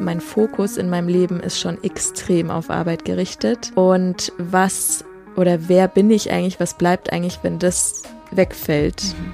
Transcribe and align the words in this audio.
mein 0.00 0.20
Fokus 0.20 0.76
in 0.76 0.88
meinem 0.88 1.08
Leben 1.08 1.40
ist 1.40 1.60
schon 1.60 1.82
extrem 1.84 2.50
auf 2.50 2.70
Arbeit 2.70 3.04
gerichtet. 3.04 3.72
Und 3.74 4.32
was 4.38 5.04
oder 5.36 5.68
wer 5.68 5.88
bin 5.88 6.10
ich 6.10 6.32
eigentlich, 6.32 6.58
was 6.58 6.74
bleibt 6.74 7.12
eigentlich, 7.12 7.38
wenn 7.42 7.58
das 7.58 8.02
wegfällt? 8.30 9.02
Mhm. 9.02 9.32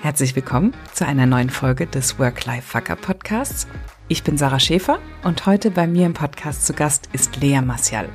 Herzlich 0.00 0.36
willkommen 0.36 0.74
zu 0.92 1.06
einer 1.06 1.26
neuen 1.26 1.48
Folge 1.48 1.86
des 1.86 2.18
Work-Life-Fucker 2.18 2.96
Podcasts. 2.96 3.66
Ich 4.08 4.22
bin 4.22 4.36
Sarah 4.36 4.60
Schäfer 4.60 4.98
und 5.22 5.46
heute 5.46 5.70
bei 5.70 5.86
mir 5.86 6.04
im 6.04 6.12
Podcast 6.12 6.66
zu 6.66 6.74
Gast 6.74 7.08
ist 7.12 7.40
Lea 7.40 7.60
Martial. 7.62 8.08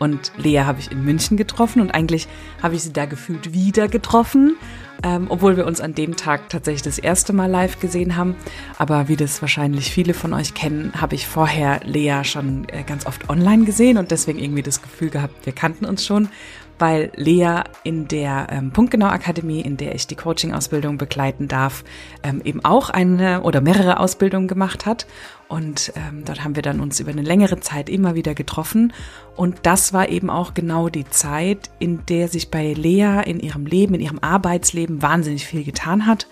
Und 0.00 0.32
Lea 0.38 0.60
habe 0.60 0.80
ich 0.80 0.90
in 0.90 1.04
München 1.04 1.36
getroffen 1.36 1.82
und 1.82 1.90
eigentlich 1.90 2.26
habe 2.62 2.74
ich 2.74 2.82
sie 2.82 2.92
da 2.92 3.04
gefühlt 3.04 3.52
wieder 3.52 3.86
getroffen, 3.86 4.56
ähm, 5.02 5.26
obwohl 5.28 5.58
wir 5.58 5.66
uns 5.66 5.82
an 5.82 5.94
dem 5.94 6.16
Tag 6.16 6.48
tatsächlich 6.48 6.80
das 6.80 6.98
erste 6.98 7.34
Mal 7.34 7.50
live 7.50 7.80
gesehen 7.80 8.16
haben. 8.16 8.34
Aber 8.78 9.08
wie 9.08 9.16
das 9.16 9.42
wahrscheinlich 9.42 9.90
viele 9.90 10.14
von 10.14 10.32
euch 10.32 10.54
kennen, 10.54 10.94
habe 10.98 11.14
ich 11.14 11.26
vorher 11.26 11.80
Lea 11.84 12.22
schon 12.24 12.66
äh, 12.70 12.82
ganz 12.82 13.04
oft 13.04 13.28
online 13.28 13.66
gesehen 13.66 13.98
und 13.98 14.10
deswegen 14.10 14.38
irgendwie 14.38 14.62
das 14.62 14.80
Gefühl 14.80 15.10
gehabt, 15.10 15.44
wir 15.44 15.52
kannten 15.52 15.84
uns 15.84 16.06
schon 16.06 16.30
weil 16.80 17.12
Lea 17.14 17.62
in 17.84 18.08
der 18.08 18.46
ähm, 18.50 18.70
Punktgenau 18.72 19.06
Akademie, 19.06 19.60
in 19.60 19.76
der 19.76 19.94
ich 19.94 20.06
die 20.06 20.16
Coaching-Ausbildung 20.16 20.98
begleiten 20.98 21.46
darf, 21.46 21.84
ähm, 22.22 22.40
eben 22.44 22.64
auch 22.64 22.90
eine 22.90 23.42
oder 23.42 23.60
mehrere 23.60 24.00
Ausbildungen 24.00 24.48
gemacht 24.48 24.86
hat. 24.86 25.06
Und 25.48 25.92
ähm, 25.96 26.24
dort 26.24 26.42
haben 26.42 26.56
wir 26.56 26.62
dann 26.62 26.80
uns 26.80 27.00
über 27.00 27.10
eine 27.10 27.22
längere 27.22 27.60
Zeit 27.60 27.88
immer 27.88 28.14
wieder 28.14 28.34
getroffen. 28.34 28.92
Und 29.36 29.58
das 29.64 29.92
war 29.92 30.08
eben 30.08 30.30
auch 30.30 30.54
genau 30.54 30.88
die 30.88 31.08
Zeit, 31.08 31.70
in 31.78 32.06
der 32.06 32.28
sich 32.28 32.50
bei 32.50 32.72
Lea 32.72 33.22
in 33.26 33.40
ihrem 33.40 33.66
Leben, 33.66 33.94
in 33.94 34.00
ihrem 34.00 34.18
Arbeitsleben 34.20 35.02
wahnsinnig 35.02 35.46
viel 35.46 35.64
getan 35.64 36.06
hat. 36.06 36.26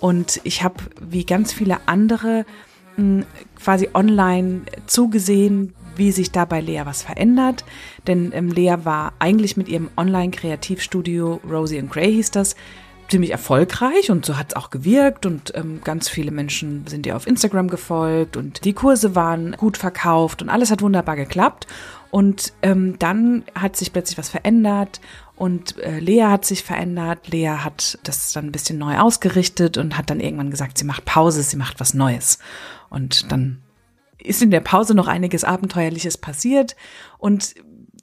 Und 0.00 0.40
ich 0.44 0.62
habe 0.62 0.76
wie 1.00 1.24
ganz 1.24 1.52
viele 1.52 1.78
andere 1.86 2.44
hm, 2.96 3.24
quasi 3.58 3.90
online 3.94 4.62
zugesehen, 4.86 5.74
wie 5.96 6.12
sich 6.12 6.30
da 6.30 6.44
bei 6.44 6.60
Lea 6.60 6.82
was 6.84 7.02
verändert. 7.02 7.64
Denn 8.06 8.32
ähm, 8.34 8.48
Lea 8.48 8.76
war 8.84 9.12
eigentlich 9.18 9.56
mit 9.56 9.68
ihrem 9.68 9.90
Online-Kreativstudio 9.96 11.40
Rosie 11.48 11.78
and 11.78 11.90
Gray 11.90 12.12
hieß 12.12 12.30
das, 12.32 12.56
ziemlich 13.08 13.32
erfolgreich 13.32 14.10
und 14.10 14.24
so 14.24 14.38
hat 14.38 14.48
es 14.48 14.56
auch 14.56 14.70
gewirkt 14.70 15.26
und 15.26 15.52
ähm, 15.54 15.80
ganz 15.84 16.08
viele 16.08 16.30
Menschen 16.30 16.86
sind 16.86 17.06
ihr 17.06 17.16
auf 17.16 17.26
Instagram 17.26 17.68
gefolgt 17.68 18.36
und 18.36 18.64
die 18.64 18.72
Kurse 18.72 19.14
waren 19.14 19.52
gut 19.52 19.76
verkauft 19.76 20.42
und 20.42 20.48
alles 20.48 20.70
hat 20.70 20.82
wunderbar 20.82 21.16
geklappt. 21.16 21.66
Und 22.10 22.52
ähm, 22.62 22.96
dann 23.00 23.42
hat 23.56 23.76
sich 23.76 23.92
plötzlich 23.92 24.18
was 24.18 24.28
verändert 24.28 25.00
und 25.34 25.78
äh, 25.80 25.98
Lea 25.98 26.26
hat 26.26 26.44
sich 26.44 26.62
verändert. 26.62 27.28
Lea 27.28 27.56
hat 27.58 27.98
das 28.04 28.32
dann 28.32 28.46
ein 28.46 28.52
bisschen 28.52 28.78
neu 28.78 28.98
ausgerichtet 28.98 29.78
und 29.78 29.98
hat 29.98 30.10
dann 30.10 30.20
irgendwann 30.20 30.50
gesagt, 30.50 30.78
sie 30.78 30.84
macht 30.84 31.04
Pause, 31.04 31.42
sie 31.42 31.56
macht 31.56 31.80
was 31.80 31.92
Neues. 31.92 32.38
Und 32.88 33.32
dann 33.32 33.63
ist 34.24 34.42
in 34.42 34.50
der 34.50 34.60
Pause 34.60 34.94
noch 34.94 35.06
einiges 35.06 35.44
Abenteuerliches 35.44 36.18
passiert 36.18 36.74
und 37.18 37.54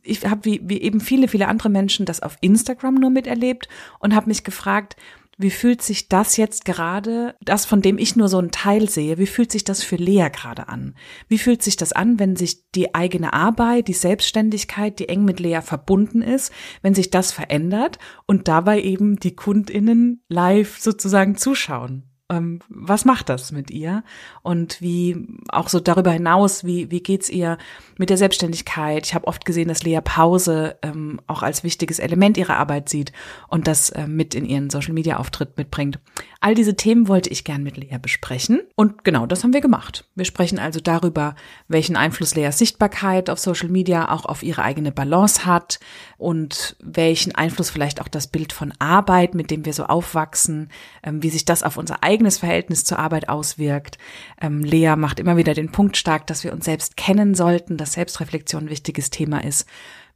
ich 0.03 0.25
habe 0.25 0.45
wie, 0.45 0.61
wie 0.63 0.81
eben 0.81 0.99
viele, 0.99 1.27
viele 1.27 1.47
andere 1.47 1.69
Menschen 1.69 2.05
das 2.05 2.21
auf 2.21 2.37
Instagram 2.41 2.95
nur 2.95 3.09
miterlebt 3.09 3.67
und 3.99 4.15
habe 4.15 4.27
mich 4.27 4.43
gefragt, 4.43 4.95
wie 5.37 5.49
fühlt 5.49 5.81
sich 5.81 6.07
das 6.07 6.37
jetzt 6.37 6.65
gerade, 6.65 7.35
das 7.41 7.65
von 7.65 7.81
dem 7.81 7.97
ich 7.97 8.15
nur 8.15 8.27
so 8.27 8.37
einen 8.37 8.51
Teil 8.51 8.89
sehe, 8.89 9.17
wie 9.17 9.25
fühlt 9.25 9.51
sich 9.51 9.63
das 9.63 9.83
für 9.83 9.95
Lea 9.95 10.27
gerade 10.31 10.69
an? 10.69 10.95
Wie 11.27 11.39
fühlt 11.39 11.63
sich 11.63 11.77
das 11.77 11.93
an, 11.93 12.19
wenn 12.19 12.35
sich 12.35 12.69
die 12.71 12.93
eigene 12.93 13.33
Arbeit, 13.33 13.87
die 13.87 13.93
Selbstständigkeit, 13.93 14.99
die 14.99 15.09
eng 15.09 15.25
mit 15.25 15.39
Lea 15.39 15.61
verbunden 15.61 16.21
ist, 16.21 16.51
wenn 16.81 16.93
sich 16.93 17.09
das 17.09 17.31
verändert 17.31 17.97
und 18.27 18.47
dabei 18.47 18.81
eben 18.81 19.15
die 19.17 19.35
Kundinnen 19.35 20.23
live 20.29 20.77
sozusagen 20.79 21.35
zuschauen? 21.35 22.10
Ähm, 22.31 22.59
was 22.69 23.05
macht 23.05 23.29
das 23.29 23.51
mit 23.51 23.69
ihr 23.69 24.03
und 24.41 24.81
wie 24.81 25.27
auch 25.49 25.67
so 25.67 25.79
darüber 25.79 26.11
hinaus, 26.11 26.63
wie, 26.63 26.89
wie 26.89 27.03
geht's 27.03 27.29
ihr 27.29 27.57
mit 27.97 28.09
der 28.09 28.17
Selbstständigkeit? 28.17 29.05
Ich 29.05 29.13
habe 29.13 29.27
oft 29.27 29.45
gesehen, 29.45 29.67
dass 29.67 29.83
Lea 29.83 29.99
Pause 30.01 30.77
ähm, 30.81 31.19
auch 31.27 31.43
als 31.43 31.63
wichtiges 31.63 31.99
Element 31.99 32.37
ihrer 32.37 32.57
Arbeit 32.57 32.87
sieht 32.89 33.11
und 33.49 33.67
das 33.67 33.89
äh, 33.89 34.07
mit 34.07 34.33
in 34.33 34.45
ihren 34.45 34.69
Social-Media-Auftritt 34.69 35.57
mitbringt. 35.57 35.99
All 36.43 36.55
diese 36.55 36.75
Themen 36.75 37.07
wollte 37.07 37.29
ich 37.29 37.43
gern 37.43 37.61
mit 37.61 37.77
Lea 37.77 37.99
besprechen 38.01 38.61
und 38.75 39.03
genau 39.03 39.27
das 39.27 39.43
haben 39.43 39.53
wir 39.53 39.61
gemacht. 39.61 40.05
Wir 40.15 40.25
sprechen 40.25 40.57
also 40.57 40.79
darüber, 40.79 41.35
welchen 41.67 41.95
Einfluss 41.95 42.33
Leas 42.33 42.57
Sichtbarkeit 42.57 43.29
auf 43.29 43.37
Social 43.37 43.69
Media 43.69 44.09
auch 44.09 44.25
auf 44.25 44.41
ihre 44.41 44.63
eigene 44.63 44.91
Balance 44.91 45.45
hat 45.45 45.79
und 46.17 46.75
welchen 46.79 47.35
Einfluss 47.35 47.69
vielleicht 47.69 48.01
auch 48.01 48.07
das 48.07 48.25
Bild 48.25 48.53
von 48.53 48.73
Arbeit, 48.79 49.35
mit 49.35 49.51
dem 49.51 49.65
wir 49.65 49.73
so 49.73 49.83
aufwachsen, 49.83 50.71
ähm, 51.03 51.21
wie 51.21 51.29
sich 51.29 51.45
das 51.45 51.61
auf 51.61 51.77
unser 51.77 52.03
eigenes 52.03 52.39
Verhältnis 52.39 52.85
zur 52.85 52.97
Arbeit 52.97 53.29
auswirkt. 53.29 53.99
Ähm, 54.41 54.63
Lea 54.63 54.95
macht 54.97 55.19
immer 55.19 55.37
wieder 55.37 55.53
den 55.53 55.71
Punkt 55.71 55.95
stark, 55.95 56.25
dass 56.25 56.43
wir 56.43 56.53
uns 56.53 56.65
selbst 56.65 56.97
kennen 56.97 57.35
sollten, 57.35 57.77
dass 57.77 57.93
Selbstreflexion 57.93 58.63
ein 58.63 58.69
wichtiges 58.71 59.11
Thema 59.11 59.43
ist. 59.43 59.67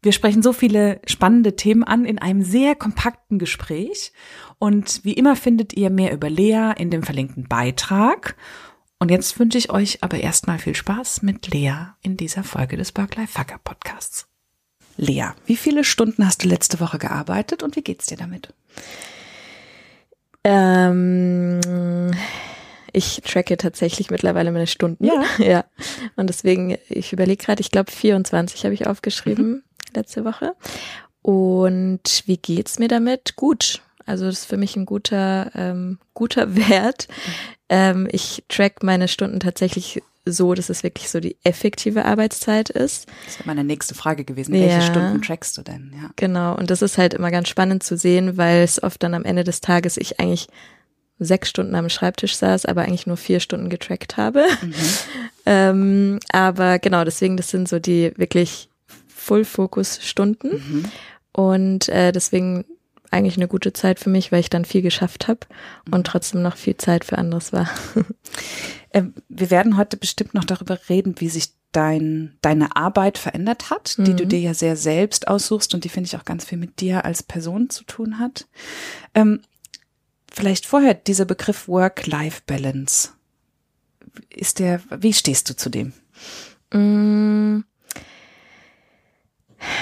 Wir 0.05 0.11
sprechen 0.11 0.43
so 0.43 0.53
viele 0.53 1.01
spannende 1.07 1.55
Themen 1.55 1.83
an 1.83 2.05
in 2.05 2.19
einem 2.19 2.43
sehr 2.43 2.75
kompakten 2.75 3.39
Gespräch. 3.39 4.11
Und 4.59 5.03
wie 5.03 5.13
immer 5.13 5.35
findet 5.35 5.73
ihr 5.73 5.89
mehr 5.89 6.13
über 6.13 6.29
Lea 6.29 6.71
in 6.77 6.89
dem 6.89 7.03
verlinkten 7.03 7.47
Beitrag. 7.47 8.35
Und 8.99 9.11
jetzt 9.11 9.37
wünsche 9.39 9.57
ich 9.57 9.69
euch 9.71 10.03
aber 10.03 10.19
erstmal 10.19 10.59
viel 10.59 10.75
Spaß 10.75 11.21
mit 11.21 11.47
Lea 11.53 11.73
in 12.01 12.17
dieser 12.17 12.43
Folge 12.43 12.77
des 12.77 12.91
Berkeley 12.91 13.27
Fucker 13.27 13.59
Podcasts. 13.63 14.27
Lea, 14.97 15.29
wie 15.45 15.57
viele 15.57 15.83
Stunden 15.83 16.25
hast 16.25 16.43
du 16.43 16.47
letzte 16.47 16.79
Woche 16.79 16.97
gearbeitet 16.97 17.63
und 17.63 17.75
wie 17.75 17.81
geht's 17.81 18.05
dir 18.05 18.17
damit? 18.17 18.53
Ähm, 20.45 22.11
ich 22.93 23.21
tracke 23.25 23.57
tatsächlich 23.57 24.09
mittlerweile 24.09 24.51
meine 24.53 24.67
Stunden. 24.67 25.03
Ja. 25.03 25.25
ja. 25.37 25.65
Und 26.15 26.27
deswegen, 26.27 26.77
ich 26.87 27.11
überlege 27.11 27.43
gerade, 27.43 27.59
ich 27.59 27.71
glaube 27.71 27.91
24 27.91 28.63
habe 28.63 28.73
ich 28.73 28.87
aufgeschrieben. 28.87 29.47
Mhm 29.49 29.63
letzte 29.95 30.25
Woche. 30.25 30.55
Und 31.21 32.23
wie 32.25 32.37
geht's 32.37 32.79
mir 32.79 32.87
damit? 32.87 33.35
Gut. 33.35 33.81
Also 34.05 34.25
das 34.25 34.39
ist 34.39 34.45
für 34.45 34.57
mich 34.57 34.75
ein 34.75 34.85
guter, 34.85 35.51
ähm, 35.55 35.99
guter 36.13 36.55
Wert. 36.69 37.07
Ähm, 37.69 38.07
ich 38.11 38.43
track 38.47 38.83
meine 38.83 39.07
Stunden 39.07 39.39
tatsächlich 39.39 40.01
so, 40.25 40.53
dass 40.55 40.69
es 40.69 40.83
wirklich 40.83 41.09
so 41.09 41.19
die 41.19 41.37
effektive 41.43 42.05
Arbeitszeit 42.05 42.71
ist. 42.71 43.07
Das 43.25 43.39
wäre 43.39 43.47
meine 43.47 43.63
nächste 43.63 43.93
Frage 43.93 44.25
gewesen. 44.25 44.55
Ja, 44.55 44.61
Welche 44.61 44.81
Stunden 44.81 45.21
trackst 45.21 45.57
du 45.57 45.61
denn? 45.61 45.93
Ja. 45.95 46.09
Genau. 46.15 46.55
Und 46.55 46.71
das 46.71 46.81
ist 46.81 46.97
halt 46.97 47.13
immer 47.13 47.29
ganz 47.29 47.47
spannend 47.47 47.83
zu 47.83 47.95
sehen, 47.95 48.37
weil 48.37 48.63
es 48.63 48.81
oft 48.81 49.01
dann 49.03 49.13
am 49.13 49.23
Ende 49.23 49.43
des 49.43 49.61
Tages 49.61 49.97
ich 49.97 50.19
eigentlich 50.19 50.47
sechs 51.19 51.49
Stunden 51.49 51.75
am 51.75 51.89
Schreibtisch 51.89 52.35
saß, 52.35 52.65
aber 52.65 52.81
eigentlich 52.81 53.07
nur 53.07 53.17
vier 53.17 53.39
Stunden 53.39 53.69
getrackt 53.69 54.17
habe. 54.17 54.45
Mhm. 54.61 54.73
ähm, 55.45 56.19
aber 56.31 56.79
genau, 56.79 57.03
deswegen, 57.03 57.37
das 57.37 57.49
sind 57.49 57.69
so 57.69 57.79
die 57.79 58.11
wirklich 58.17 58.69
Full-Focus-Stunden. 59.07 60.49
Mhm. 60.49 60.85
Und 61.31 61.89
äh, 61.89 62.11
deswegen 62.11 62.65
eigentlich 63.15 63.37
eine 63.37 63.47
gute 63.47 63.73
Zeit 63.73 63.99
für 63.99 64.09
mich, 64.09 64.31
weil 64.31 64.41
ich 64.41 64.49
dann 64.49 64.65
viel 64.65 64.81
geschafft 64.81 65.27
habe 65.27 65.41
und 65.85 65.99
mhm. 65.99 66.03
trotzdem 66.03 66.41
noch 66.41 66.57
viel 66.57 66.77
Zeit 66.77 67.05
für 67.05 67.17
anderes 67.17 67.53
war. 67.53 67.69
Ähm, 68.91 69.13
wir 69.27 69.51
werden 69.51 69.75
heute 69.75 69.97
bestimmt 69.97 70.33
noch 70.33 70.45
darüber 70.45 70.79
reden, 70.87 71.15
wie 71.17 71.27
sich 71.27 71.49
dein, 71.73 72.37
deine 72.39 72.77
Arbeit 72.77 73.17
verändert 73.17 73.69
hat, 73.69 73.97
die 73.97 74.11
mhm. 74.11 74.17
du 74.17 74.27
dir 74.27 74.39
ja 74.39 74.53
sehr 74.53 74.77
selbst 74.77 75.27
aussuchst 75.27 75.73
und 75.73 75.83
die 75.83 75.89
finde 75.89 76.07
ich 76.07 76.15
auch 76.15 76.23
ganz 76.23 76.45
viel 76.45 76.57
mit 76.57 76.79
dir 76.79 77.03
als 77.03 77.21
Person 77.21 77.69
zu 77.69 77.83
tun 77.83 78.19
hat. 78.19 78.47
Ähm, 79.13 79.41
vielleicht 80.31 80.65
vorher 80.65 80.93
dieser 80.93 81.25
Begriff 81.25 81.67
Work-Life-Balance. 81.67 83.09
Ist 84.29 84.59
der, 84.59 84.81
wie 84.89 85.11
stehst 85.11 85.49
du 85.49 85.57
zu 85.57 85.69
dem? 85.69 85.91
Mm. 86.71 87.65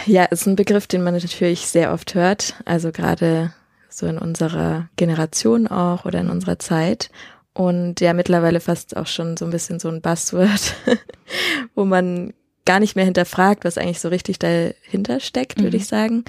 Ja, 0.05 0.25
ist 0.25 0.45
ein 0.45 0.55
Begriff, 0.55 0.87
den 0.87 1.03
man 1.03 1.13
natürlich 1.13 1.67
sehr 1.67 1.93
oft 1.93 2.15
hört. 2.15 2.55
Also 2.65 2.91
gerade 2.91 3.53
so 3.89 4.07
in 4.07 4.17
unserer 4.17 4.89
Generation 4.95 5.67
auch 5.67 6.05
oder 6.05 6.19
in 6.19 6.29
unserer 6.29 6.59
Zeit. 6.59 7.09
Und 7.53 8.01
ja, 8.01 8.13
mittlerweile 8.13 8.59
fast 8.59 8.97
auch 8.97 9.07
schon 9.07 9.37
so 9.37 9.45
ein 9.45 9.51
bisschen 9.51 9.79
so 9.79 9.89
ein 9.89 10.01
Buzzword, 10.01 10.75
wo 11.75 11.85
man 11.85 12.33
gar 12.65 12.79
nicht 12.79 12.95
mehr 12.95 13.05
hinterfragt, 13.05 13.65
was 13.65 13.77
eigentlich 13.77 13.99
so 13.99 14.09
richtig 14.09 14.39
dahinter 14.39 15.19
steckt, 15.19 15.57
würde 15.57 15.77
mhm. 15.77 15.81
ich 15.81 15.87
sagen. 15.87 16.25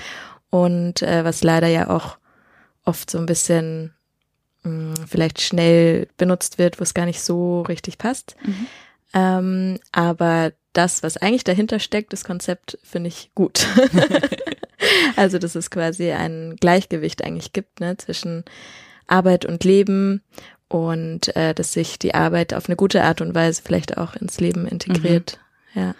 Und 0.50 1.02
äh, 1.02 1.24
was 1.24 1.42
leider 1.42 1.68
ja 1.68 1.88
auch 1.88 2.18
oft 2.84 3.10
so 3.10 3.18
ein 3.18 3.26
bisschen 3.26 3.94
mh, 4.64 4.96
hm, 4.98 5.06
vielleicht 5.06 5.40
schnell 5.40 6.08
benutzt 6.16 6.58
wird, 6.58 6.78
wo 6.78 6.82
es 6.82 6.94
gar 6.94 7.06
nicht 7.06 7.22
so 7.22 7.62
richtig 7.62 7.98
passt. 7.98 8.36
Mhm. 8.44 8.66
Ähm, 9.14 9.78
aber 9.92 10.52
das, 10.74 11.02
was 11.02 11.16
eigentlich 11.16 11.44
dahinter 11.44 11.78
steckt, 11.78 12.12
das 12.12 12.24
Konzept 12.24 12.78
finde 12.82 13.08
ich 13.08 13.30
gut. 13.34 13.66
also, 15.16 15.38
dass 15.38 15.54
es 15.54 15.70
quasi 15.70 16.12
ein 16.12 16.56
Gleichgewicht 16.60 17.24
eigentlich 17.24 17.52
gibt, 17.52 17.80
ne, 17.80 17.96
zwischen 17.96 18.44
Arbeit 19.06 19.44
und 19.44 19.64
Leben 19.64 20.22
und 20.68 21.34
äh, 21.36 21.54
dass 21.54 21.72
sich 21.72 21.98
die 21.98 22.14
Arbeit 22.14 22.54
auf 22.54 22.68
eine 22.68 22.76
gute 22.76 23.02
Art 23.02 23.20
und 23.20 23.34
Weise 23.34 23.62
vielleicht 23.64 23.96
auch 23.96 24.16
ins 24.16 24.40
Leben 24.40 24.66
integriert. 24.66 25.38
Mhm. 25.74 25.80
Ja. 25.80 25.94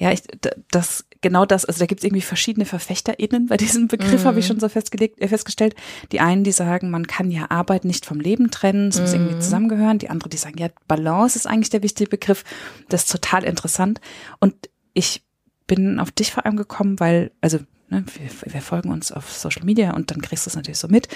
Ja, 0.00 0.12
ich, 0.12 0.22
das, 0.70 1.06
genau 1.20 1.44
das, 1.44 1.64
also 1.64 1.80
da 1.80 1.86
gibt 1.86 2.00
es 2.00 2.04
irgendwie 2.04 2.22
verschiedene 2.22 2.64
VerfechterInnen 2.64 3.46
bei 3.46 3.56
diesem 3.56 3.88
Begriff, 3.88 4.24
mm. 4.24 4.26
habe 4.26 4.40
ich 4.40 4.46
schon 4.46 4.60
so 4.60 4.68
festgelegt, 4.68 5.20
äh, 5.20 5.28
festgestellt. 5.28 5.74
Die 6.12 6.20
einen, 6.20 6.44
die 6.44 6.52
sagen, 6.52 6.90
man 6.90 7.06
kann 7.06 7.30
ja 7.30 7.50
Arbeit 7.50 7.84
nicht 7.84 8.06
vom 8.06 8.20
Leben 8.20 8.50
trennen, 8.50 8.88
es 8.88 9.00
muss 9.00 9.12
mm. 9.12 9.14
irgendwie 9.14 9.34
mhm. 9.36 9.40
zusammengehören. 9.40 9.98
Die 9.98 10.10
andere, 10.10 10.28
die 10.28 10.36
sagen, 10.36 10.58
ja, 10.58 10.68
Balance 10.86 11.36
ist 11.36 11.46
eigentlich 11.46 11.70
der 11.70 11.82
wichtige 11.82 12.10
Begriff. 12.10 12.44
Das 12.88 13.04
ist 13.04 13.12
total 13.12 13.44
interessant. 13.44 14.00
Und 14.40 14.54
ich 14.94 15.22
bin 15.66 16.00
auf 16.00 16.10
dich 16.10 16.32
vor 16.32 16.46
allem 16.46 16.56
gekommen, 16.56 16.98
weil, 17.00 17.30
also 17.40 17.58
ne, 17.88 18.04
wir, 18.14 18.52
wir 18.52 18.62
folgen 18.62 18.90
uns 18.90 19.12
auf 19.12 19.32
Social 19.32 19.64
Media 19.64 19.94
und 19.94 20.10
dann 20.10 20.22
kriegst 20.22 20.46
du 20.46 20.50
es 20.50 20.56
natürlich 20.56 20.78
so 20.78 20.88
mit, 20.88 21.08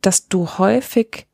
dass 0.00 0.28
du 0.28 0.48
häufig 0.58 1.26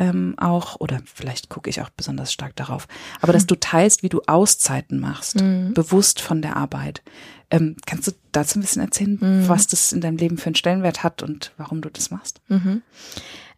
ähm, 0.00 0.34
auch, 0.38 0.80
oder 0.80 1.00
vielleicht 1.04 1.50
gucke 1.50 1.68
ich 1.68 1.82
auch 1.82 1.90
besonders 1.90 2.32
stark 2.32 2.56
darauf, 2.56 2.88
aber 3.20 3.34
dass 3.34 3.46
du 3.46 3.54
teilst, 3.54 4.02
wie 4.02 4.08
du 4.08 4.22
Auszeiten 4.26 4.98
machst, 4.98 5.40
mhm. 5.40 5.74
bewusst 5.74 6.22
von 6.22 6.40
der 6.40 6.56
Arbeit. 6.56 7.02
Ähm, 7.50 7.76
kannst 7.86 8.08
du 8.08 8.12
dazu 8.32 8.58
ein 8.58 8.62
bisschen 8.62 8.82
erzählen, 8.82 9.18
mhm. 9.20 9.48
was 9.48 9.66
das 9.66 9.92
in 9.92 10.00
deinem 10.00 10.16
Leben 10.16 10.38
für 10.38 10.46
einen 10.46 10.54
Stellenwert 10.54 11.02
hat 11.02 11.22
und 11.22 11.52
warum 11.58 11.82
du 11.82 11.90
das 11.90 12.10
machst? 12.10 12.40
Mhm. 12.48 12.82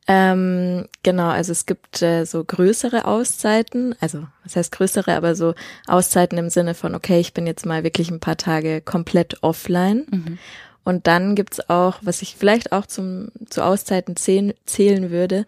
Ähm, 0.09 0.89
genau, 1.05 1.29
also 1.29 1.53
es 1.53 1.65
gibt 1.65 2.03
äh, 2.03 2.25
so 2.25 2.43
größere 2.43 3.05
Auszeiten, 3.05 3.95
also 4.01 4.27
was 4.43 4.57
heißt 4.57 4.73
größere, 4.73 5.15
aber 5.15 5.37
so 5.37 5.55
Auszeiten 5.87 6.39
im 6.39 6.51
Sinne 6.51 6.75
von, 6.75 6.97
okay, 6.97 7.21
ich 7.21 7.35
bin 7.35 7.47
jetzt 7.47 7.67
mal 7.67 7.85
wirklich 7.85 8.11
ein 8.11 8.19
paar 8.19 8.37
Tage 8.37 8.81
komplett 8.81 9.45
offline. 9.45 10.07
Mhm. 10.11 10.39
Und 10.85 11.07
dann 11.07 11.37
gibt's 11.37 11.69
auch, 11.71 11.99
was 12.03 12.23
ich 12.23 12.35
vielleicht 12.35 12.73
auch 12.73 12.87
zum, 12.87 13.29
zu 13.49 13.65
Auszeiten 13.65 14.17
zählen, 14.17 14.53
zählen 14.67 15.11
würde, 15.11 15.47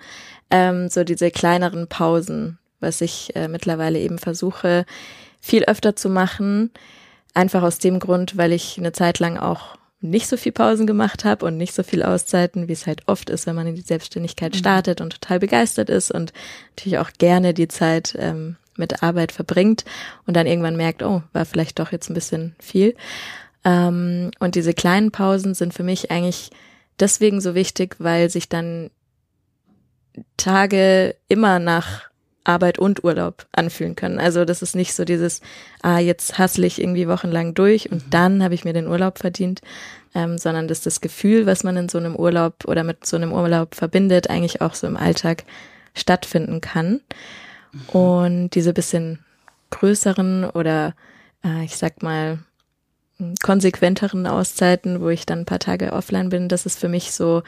ähm, 0.55 0.89
so 0.89 1.03
diese 1.03 1.33
kleineren 1.33 1.89
Pausen, 1.89 2.59
was 2.79 3.01
ich 3.01 3.35
äh, 3.35 3.49
mittlerweile 3.49 3.99
eben 3.99 4.19
versuche, 4.19 4.87
viel 5.41 5.65
öfter 5.65 5.97
zu 5.97 6.09
machen. 6.09 6.71
Einfach 7.35 7.65
aus 7.65 7.81
dem 7.81 7.99
Grund, 7.99 8.37
weil 8.37 8.53
ich 8.53 8.79
eine 8.79 8.93
Zeit 8.93 9.19
lang 9.19 9.37
auch 9.37 9.77
nicht 10.01 10.29
so 10.29 10.37
viel 10.37 10.53
Pausen 10.53 10.87
gemacht 10.87 11.25
habe 11.25 11.45
und 11.45 11.57
nicht 11.57 11.75
so 11.75 11.83
viel 11.83 12.05
Auszeiten, 12.05 12.69
wie 12.69 12.73
es 12.73 12.87
halt 12.87 13.09
oft 13.09 13.31
ist, 13.31 13.47
wenn 13.47 13.57
man 13.57 13.67
in 13.67 13.75
die 13.75 13.81
Selbstständigkeit 13.81 14.53
mhm. 14.53 14.59
startet 14.59 15.01
und 15.01 15.15
total 15.15 15.41
begeistert 15.41 15.91
ist 15.91 16.13
und 16.13 16.33
natürlich 16.71 16.99
auch 16.99 17.11
gerne 17.19 17.53
die 17.53 17.69
Zeit 17.69 18.15
ähm, 18.17 18.55
mit 18.77 19.03
Arbeit 19.03 19.33
verbringt 19.33 19.85
und 20.25 20.37
dann 20.37 20.47
irgendwann 20.47 20.77
merkt, 20.77 21.03
oh, 21.03 21.23
war 21.33 21.47
vielleicht 21.47 21.81
doch 21.81 21.91
jetzt 21.91 22.11
ein 22.11 22.15
bisschen 22.15 22.55
viel. 22.61 22.95
Ähm, 23.65 24.31
und 24.39 24.55
diese 24.55 24.73
kleinen 24.75 25.11
Pausen 25.11 25.55
sind 25.55 25.75
für 25.75 25.83
mich 25.83 26.13
eigentlich 26.13 26.51
deswegen 27.01 27.41
so 27.41 27.57
wichtig, 27.57 27.97
weil 27.99 28.31
sich 28.31 28.49
dann 28.49 28.91
Tage 30.37 31.17
immer 31.29 31.59
nach 31.59 32.03
Arbeit 32.45 32.79
und 32.79 33.03
Urlaub 33.03 33.47
anfühlen 33.53 33.97
können. 33.97 34.21
Also 34.21 34.45
das 34.45 34.61
ist 34.63 34.77
nicht 34.77 34.95
so 34.95 35.05
dieses, 35.05 35.41
ah, 35.83 35.99
jetzt 35.99 36.39
hassle 36.39 36.67
ich 36.67 36.81
irgendwie 36.81 37.09
wochenlang 37.09 37.55
durch 37.55 37.91
und 37.91 38.07
mhm. 38.07 38.11
dann 38.11 38.43
habe 38.43 38.55
ich 38.55 38.65
mir 38.65 38.75
den 38.75 38.87
Urlaub 38.87 39.19
verdient, 39.19 39.63
ähm, 40.15 40.37
sondern 40.37 40.69
dass 40.69 40.83
das 40.83 41.01
Gefühl, 41.01 41.47
was 41.47 41.65
man 41.65 41.77
in 41.77 41.89
so 41.89 41.99
einem 41.99 42.15
Urlaub 42.15 42.67
oder 42.67 42.85
mit 42.85 43.07
so 43.07 43.17
einem 43.17 43.33
Urlaub 43.33 43.75
verbindet, 43.75 44.29
eigentlich 44.29 44.61
auch 44.61 44.75
so 44.75 44.87
im 44.87 44.97
Alltag 44.97 45.45
stattfinden 45.95 46.61
kann. 46.61 47.01
Mhm. 47.73 47.89
Und 47.89 48.51
diese 48.51 48.75
bisschen 48.75 49.21
größeren 49.71 50.45
oder 50.45 50.95
äh, 51.45 51.65
ich 51.65 51.77
sag 51.77 52.03
mal 52.03 52.39
konsequenteren 53.43 54.27
Auszeiten, 54.27 55.01
wo 55.01 55.09
ich 55.09 55.25
dann 55.25 55.41
ein 55.41 55.47
paar 55.47 55.61
Tage 55.61 55.93
offline 55.93 56.29
bin, 56.29 56.49
das 56.49 56.67
ist 56.67 56.79
für 56.79 56.89
mich 56.89 57.13
so 57.13 57.43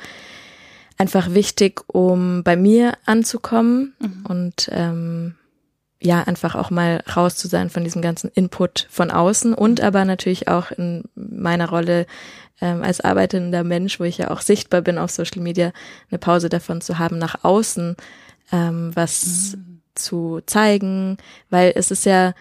einfach 0.97 1.35
wichtig, 1.35 1.83
um 1.89 2.43
bei 2.43 2.57
mir 2.57 2.95
anzukommen 3.05 3.95
mhm. 3.99 4.27
und 4.27 4.69
ähm, 4.73 5.35
ja, 6.01 6.23
einfach 6.23 6.55
auch 6.55 6.71
mal 6.71 7.03
raus 7.17 7.37
zu 7.37 7.49
sein 7.49 7.71
von 7.71 7.85
diesem 7.85 8.03
ganzen 8.03 8.31
Input 8.35 8.87
von 8.91 9.11
außen 9.11 9.55
und 9.55 9.81
aber 9.81 10.05
natürlich 10.05 10.49
auch 10.49 10.71
in 10.71 11.05
meiner 11.15 11.69
Rolle 11.69 12.07
ähm, 12.61 12.83
als 12.83 13.01
arbeitender 13.01 13.65
Mensch, 13.65 13.99
wo 13.99 14.05
ich 14.05 14.19
ja 14.19 14.31
auch 14.31 14.41
sichtbar 14.41 14.83
bin 14.83 14.99
auf 14.99 15.11
Social 15.11 15.43
Media, 15.43 15.73
eine 16.11 16.19
Pause 16.19 16.49
davon 16.49 16.81
zu 16.81 16.99
haben, 16.99 17.19
nach 17.19 17.45
außen 17.45 17.97
ähm, 18.53 18.91
was 18.95 19.57
mhm. 19.57 19.81
zu 19.95 20.41
zeigen, 20.47 21.17
weil 21.51 21.73
es 21.75 21.91
ist 21.91 22.05
ja 22.05 22.35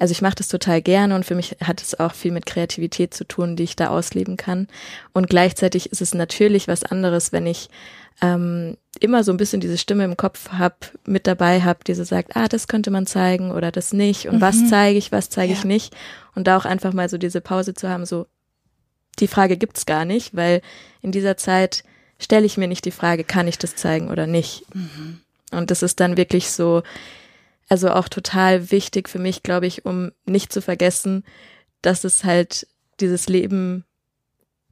also 0.00 0.12
ich 0.12 0.22
mache 0.22 0.36
das 0.36 0.48
total 0.48 0.80
gerne 0.80 1.14
und 1.14 1.26
für 1.26 1.34
mich 1.34 1.58
hat 1.62 1.82
es 1.82 2.00
auch 2.00 2.14
viel 2.14 2.32
mit 2.32 2.46
Kreativität 2.46 3.12
zu 3.12 3.24
tun, 3.24 3.54
die 3.54 3.64
ich 3.64 3.76
da 3.76 3.88
ausleben 3.88 4.38
kann. 4.38 4.66
Und 5.12 5.28
gleichzeitig 5.28 5.92
ist 5.92 6.00
es 6.00 6.14
natürlich 6.14 6.68
was 6.68 6.84
anderes, 6.84 7.32
wenn 7.32 7.46
ich 7.46 7.68
ähm, 8.20 8.76
immer 8.98 9.24
so 9.24 9.32
ein 9.32 9.36
bisschen 9.36 9.60
diese 9.60 9.78
Stimme 9.78 10.04
im 10.04 10.16
Kopf 10.16 10.50
hab, 10.50 10.92
mit 11.06 11.26
dabei 11.26 11.62
hab, 11.62 11.84
die 11.84 11.94
so 11.94 12.04
sagt, 12.04 12.36
ah, 12.36 12.48
das 12.48 12.68
könnte 12.68 12.90
man 12.90 13.06
zeigen 13.06 13.50
oder 13.50 13.70
das 13.70 13.92
nicht 13.92 14.28
und 14.28 14.36
mhm. 14.36 14.40
was 14.40 14.68
zeige 14.68 14.98
ich, 14.98 15.12
was 15.12 15.30
zeige 15.30 15.52
ja. 15.52 15.58
ich 15.58 15.64
nicht. 15.64 15.96
Und 16.34 16.46
da 16.46 16.56
auch 16.56 16.64
einfach 16.64 16.92
mal 16.92 17.08
so 17.08 17.18
diese 17.18 17.40
Pause 17.40 17.74
zu 17.74 17.88
haben, 17.88 18.04
so 18.04 18.26
die 19.18 19.28
Frage 19.28 19.56
gibt's 19.56 19.86
gar 19.86 20.04
nicht, 20.04 20.36
weil 20.36 20.62
in 21.02 21.12
dieser 21.12 21.36
Zeit 21.36 21.84
stelle 22.18 22.46
ich 22.46 22.56
mir 22.56 22.68
nicht 22.68 22.84
die 22.84 22.90
Frage, 22.90 23.24
kann 23.24 23.48
ich 23.48 23.58
das 23.58 23.76
zeigen 23.76 24.10
oder 24.10 24.26
nicht. 24.26 24.64
Mhm. 24.74 25.20
Und 25.52 25.70
das 25.70 25.82
ist 25.82 26.00
dann 26.00 26.16
wirklich 26.16 26.50
so, 26.50 26.82
also 27.68 27.90
auch 27.90 28.08
total 28.08 28.70
wichtig 28.70 29.08
für 29.08 29.18
mich, 29.18 29.42
glaube 29.42 29.66
ich, 29.66 29.84
um 29.84 30.12
nicht 30.26 30.52
zu 30.52 30.62
vergessen, 30.62 31.24
dass 31.82 32.04
es 32.04 32.24
halt 32.24 32.66
dieses 33.00 33.28
Leben 33.28 33.84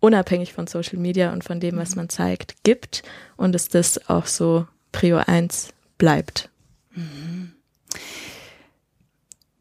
unabhängig 0.01 0.53
von 0.53 0.67
Social 0.67 0.99
Media 0.99 1.33
und 1.33 1.45
von 1.45 1.61
dem, 1.61 1.77
was 1.77 1.91
mhm. 1.91 1.97
man 1.97 2.09
zeigt, 2.09 2.63
gibt 2.63 3.03
und 3.37 3.55
es 3.55 3.69
das 3.69 4.09
auch 4.09 4.27
so 4.27 4.67
Prio 4.93 5.19
1 5.19 5.73
bleibt. 5.99 6.51
Mhm. 6.95 7.53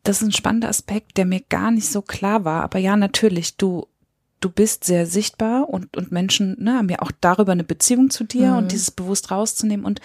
Das 0.04 0.22
ist 0.22 0.28
ein 0.28 0.32
spannender 0.32 0.70
Aspekt, 0.70 1.18
der 1.18 1.26
mir 1.26 1.42
gar 1.50 1.72
nicht 1.72 1.90
so 1.90 2.02
klar 2.02 2.46
war. 2.46 2.64
Aber 2.64 2.80
ja, 2.80 2.96
natürlich, 2.96 3.58
du, 3.58 3.88
du 4.40 4.50
bist 4.50 4.86
sehr 4.86 5.06
sichtbar 5.06 5.70
und, 5.70 5.98
und 5.98 6.12
Menschen 6.12 6.56
ne, 6.64 6.76
haben 6.76 6.90
ja 6.90 7.00
auch 7.00 7.12
darüber 7.20 7.52
eine 7.52 7.66
Beziehung 7.66 8.10
zu 8.10 8.24
dir 8.24 8.52
mhm. 8.52 8.58
und 8.58 8.72
dieses 8.72 8.92
bewusst 8.92 9.32
rauszunehmen. 9.32 9.86
Und 9.86 10.00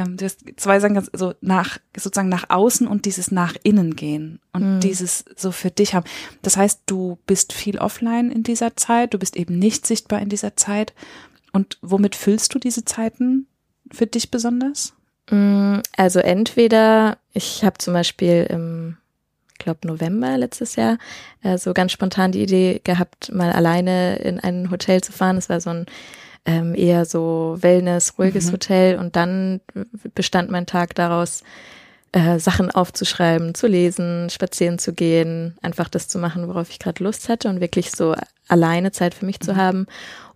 ähm, 0.00 0.16
du 0.16 0.24
hast 0.24 0.44
zwei 0.56 0.80
Sachen 0.80 0.94
ganz 0.94 1.10
so 1.12 1.34
nach 1.40 1.78
sozusagen 1.96 2.28
nach 2.28 2.48
außen 2.48 2.86
und 2.86 3.04
dieses 3.04 3.30
nach 3.30 3.54
innen 3.62 3.96
gehen 3.96 4.40
und 4.52 4.76
mhm. 4.76 4.80
dieses 4.80 5.24
so 5.36 5.52
für 5.52 5.70
dich 5.70 5.94
haben. 5.94 6.06
Das 6.42 6.56
heißt, 6.56 6.82
du 6.86 7.18
bist 7.26 7.52
viel 7.52 7.78
offline 7.78 8.30
in 8.30 8.42
dieser 8.42 8.76
Zeit, 8.76 9.14
du 9.14 9.18
bist 9.18 9.36
eben 9.36 9.58
nicht 9.58 9.86
sichtbar 9.86 10.20
in 10.20 10.28
dieser 10.28 10.56
Zeit. 10.56 10.94
Und 11.52 11.78
womit 11.82 12.14
füllst 12.14 12.54
du 12.54 12.58
diese 12.58 12.84
Zeiten 12.84 13.46
für 13.90 14.06
dich 14.06 14.30
besonders? 14.30 14.94
Mm, 15.30 15.78
also 15.96 16.20
entweder 16.20 17.18
ich 17.32 17.64
habe 17.64 17.78
zum 17.78 17.94
Beispiel 17.94 18.46
im 18.48 18.96
ich 19.52 19.64
glaube 19.64 19.86
November 19.86 20.38
letztes 20.38 20.76
Jahr, 20.76 20.96
äh, 21.42 21.58
so 21.58 21.74
ganz 21.74 21.92
spontan 21.92 22.32
die 22.32 22.42
Idee 22.42 22.80
gehabt, 22.82 23.30
mal 23.30 23.52
alleine 23.52 24.16
in 24.16 24.40
ein 24.40 24.70
Hotel 24.70 25.02
zu 25.02 25.12
fahren. 25.12 25.36
Es 25.36 25.50
war 25.50 25.60
so 25.60 25.68
ein 25.68 25.86
ähm, 26.44 26.74
eher 26.74 27.04
so 27.04 27.58
Wellness, 27.60 28.14
ruhiges 28.18 28.48
mhm. 28.48 28.52
Hotel 28.52 28.98
und 28.98 29.16
dann 29.16 29.60
bestand 30.14 30.50
mein 30.50 30.66
Tag 30.66 30.94
daraus, 30.94 31.42
äh, 32.12 32.40
Sachen 32.40 32.70
aufzuschreiben, 32.70 33.54
zu 33.54 33.68
lesen, 33.68 34.30
spazieren 34.30 34.78
zu 34.78 34.92
gehen, 34.92 35.56
einfach 35.62 35.88
das 35.88 36.08
zu 36.08 36.18
machen, 36.18 36.48
worauf 36.48 36.70
ich 36.70 36.80
gerade 36.80 37.04
Lust 37.04 37.28
hatte 37.28 37.48
und 37.48 37.60
wirklich 37.60 37.92
so 37.92 38.16
alleine 38.48 38.90
Zeit 38.90 39.14
für 39.14 39.26
mich 39.26 39.38
mhm. 39.40 39.44
zu 39.44 39.56
haben. 39.56 39.86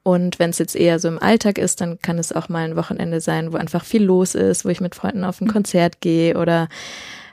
Und 0.04 0.38
wenn 0.38 0.50
es 0.50 0.58
jetzt 0.58 0.76
eher 0.76 0.98
so 1.00 1.08
im 1.08 1.20
Alltag 1.20 1.58
ist, 1.58 1.80
dann 1.80 1.98
kann 2.00 2.18
es 2.18 2.30
auch 2.30 2.48
mal 2.48 2.64
ein 2.64 2.76
Wochenende 2.76 3.20
sein, 3.20 3.52
wo 3.52 3.56
einfach 3.56 3.84
viel 3.84 4.04
los 4.04 4.34
ist, 4.34 4.64
wo 4.64 4.68
ich 4.68 4.80
mit 4.80 4.94
Freunden 4.94 5.24
auf 5.24 5.40
ein 5.40 5.46
mhm. 5.46 5.52
Konzert 5.52 6.00
gehe 6.00 6.38
oder 6.38 6.68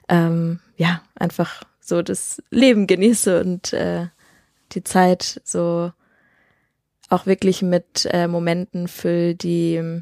ähm, 0.09 0.59
ja, 0.77 1.01
einfach 1.15 1.63
so 1.79 2.01
das 2.01 2.41
Leben 2.49 2.87
genieße 2.87 3.41
und 3.41 3.73
äh, 3.73 4.07
die 4.71 4.83
Zeit 4.83 5.41
so 5.43 5.91
auch 7.11 7.25
wirklich 7.25 7.61
mit 7.61 8.07
äh, 8.11 8.27
Momenten 8.27 8.87
füll, 8.87 9.35
die, 9.35 10.01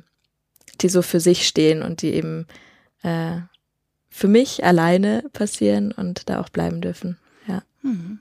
die 0.82 0.90
so 0.90 1.02
für 1.02 1.20
sich 1.20 1.48
stehen 1.48 1.82
und 1.82 2.02
die 2.02 2.14
eben 2.14 2.46
äh, 3.02 3.38
für 4.10 4.28
mich 4.28 4.64
alleine 4.64 5.24
passieren 5.34 5.92
und 5.92 6.30
da 6.30 6.40
auch 6.40 6.50
bleiben 6.50 6.82
dürfen. 6.82 7.18
Ja. 7.48 7.64
Mhm. 7.82 8.20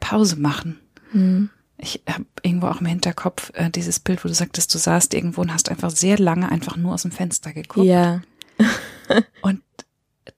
Pause 0.00 0.36
machen. 0.36 0.80
Mhm. 1.12 1.50
Ich 1.78 2.02
habe 2.08 2.26
irgendwo 2.42 2.68
auch 2.68 2.80
im 2.80 2.86
Hinterkopf 2.86 3.50
äh, 3.54 3.70
dieses 3.70 3.98
Bild, 3.98 4.24
wo 4.24 4.28
du 4.28 4.34
sagtest, 4.34 4.72
du 4.74 4.78
saßt 4.78 5.14
irgendwo 5.14 5.40
und 5.40 5.52
hast 5.52 5.70
einfach 5.70 5.90
sehr 5.90 6.18
lange 6.18 6.50
einfach 6.50 6.76
nur 6.76 6.94
aus 6.94 7.02
dem 7.02 7.12
Fenster 7.12 7.52
geguckt. 7.52 7.86
Ja. 7.86 8.22
und 9.42 9.62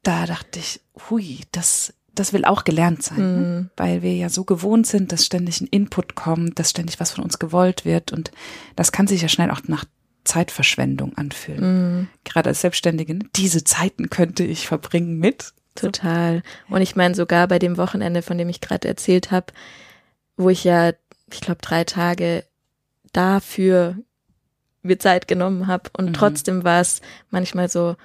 da 0.03 0.27
dachte 0.27 0.59
ich, 0.59 0.81
hui, 1.11 1.41
das 1.53 1.93
das 2.15 2.33
will 2.33 2.45
auch 2.45 2.65
gelernt 2.65 3.03
sein, 3.03 3.19
ne? 3.19 3.25
mhm. 3.25 3.43
ne? 3.43 3.71
weil 3.77 4.03
wir 4.03 4.15
ja 4.15 4.29
so 4.29 4.45
gewohnt 4.45 4.87
sind, 4.87 5.13
dass 5.13 5.25
ständig 5.25 5.61
ein 5.61 5.69
Input 5.69 6.15
kommt, 6.15 6.59
dass 6.59 6.71
ständig 6.71 7.01
was 7.01 7.13
von 7.13 7.25
uns 7.25 7.39
gewollt 7.39 7.85
wird 7.85 8.13
und 8.13 8.31
das 8.77 8.93
kann 8.93 9.07
sich 9.07 9.23
ja 9.23 9.29
schnell 9.29 9.51
auch 9.51 9.63
nach 9.67 9.85
Zeitverschwendung 10.25 11.17
anfühlen. 11.17 11.61
Mhm. 11.99 12.09
Gerade 12.25 12.51
als 12.51 12.61
Selbstständige, 12.61 13.15
ne? 13.15 13.25
diese 13.37 13.65
Zeiten 13.65 14.11
könnte 14.11 14.45
ich 14.45 14.67
verbringen 14.67 15.19
mit. 15.19 15.53
Total. 15.75 16.43
Und 16.69 16.83
ich 16.83 16.97
meine 16.97 17.15
sogar 17.15 17.49
bei 17.49 17.59
dem 17.59 17.77
Wochenende, 17.77 18.23
von 18.23 18.39
dem 18.39 18.49
ich 18.49 18.61
gerade 18.61 18.89
erzählt 18.89 19.31
habe, 19.31 19.47
wo 20.37 20.49
ich 20.49 20.65
ja, 20.65 20.93
ich 21.33 21.41
glaube, 21.41 21.61
drei 21.61 21.85
Tage 21.85 22.45
dafür 23.13 23.99
mir 24.83 24.99
Zeit 24.99 25.29
genommen 25.29 25.67
habe 25.67 25.91
und 25.97 26.07
mhm. 26.07 26.13
trotzdem 26.15 26.65
war 26.65 26.81
es 26.81 27.01
manchmal 27.31 27.69
so, 27.69 27.97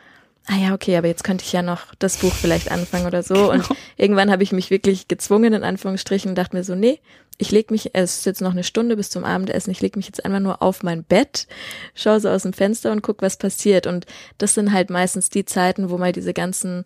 ah 0.47 0.57
ja, 0.57 0.73
okay, 0.73 0.97
aber 0.97 1.07
jetzt 1.07 1.23
könnte 1.23 1.43
ich 1.45 1.51
ja 1.51 1.61
noch 1.61 1.93
das 1.99 2.17
Buch 2.17 2.33
vielleicht 2.33 2.71
anfangen 2.71 3.05
oder 3.05 3.23
so. 3.23 3.35
Genau. 3.35 3.49
Und 3.51 3.69
irgendwann 3.97 4.31
habe 4.31 4.43
ich 4.43 4.51
mich 4.51 4.69
wirklich 4.69 5.07
gezwungen, 5.07 5.53
in 5.53 5.63
Anführungsstrichen, 5.63 6.29
und 6.29 6.37
dachte 6.37 6.55
mir 6.55 6.63
so, 6.63 6.75
nee, 6.75 6.99
ich 7.37 7.51
leg 7.51 7.71
mich, 7.71 7.91
es 7.93 8.17
ist 8.17 8.25
jetzt 8.25 8.41
noch 8.41 8.51
eine 8.51 8.63
Stunde 8.65 8.97
bis 8.97 9.09
zum 9.09 9.23
Abendessen, 9.23 9.71
ich 9.71 9.81
leg 9.81 9.95
mich 9.95 10.07
jetzt 10.07 10.25
einfach 10.25 10.41
nur 10.41 10.61
auf 10.61 10.83
mein 10.83 11.03
Bett, 11.03 11.47
schaue 11.95 12.19
so 12.19 12.29
aus 12.29 12.43
dem 12.43 12.53
Fenster 12.53 12.91
und 12.91 13.01
guck, 13.01 13.21
was 13.21 13.37
passiert. 13.37 13.87
Und 13.87 14.05
das 14.37 14.53
sind 14.53 14.73
halt 14.73 14.89
meistens 14.89 15.29
die 15.29 15.45
Zeiten, 15.45 15.89
wo 15.89 15.97
mal 15.97 16.11
diese 16.11 16.33
ganzen 16.33 16.83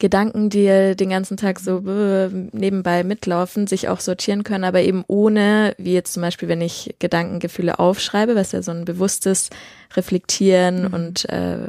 Gedanken, 0.00 0.48
die 0.48 0.94
den 0.96 1.10
ganzen 1.10 1.36
Tag 1.36 1.58
so 1.58 1.80
nebenbei 1.80 3.02
mitlaufen, 3.02 3.66
sich 3.66 3.88
auch 3.88 4.00
sortieren 4.00 4.44
können, 4.44 4.64
aber 4.64 4.80
eben 4.80 5.04
ohne, 5.08 5.74
wie 5.76 5.92
jetzt 5.92 6.12
zum 6.12 6.22
Beispiel, 6.22 6.48
wenn 6.48 6.60
ich 6.60 6.94
Gedankengefühle 6.98 7.78
aufschreibe, 7.78 8.36
was 8.36 8.52
ja 8.52 8.62
so 8.62 8.70
ein 8.70 8.84
bewusstes 8.84 9.50
Reflektieren 9.96 10.86
mhm. 10.86 10.94
und 10.94 11.28
äh, 11.28 11.68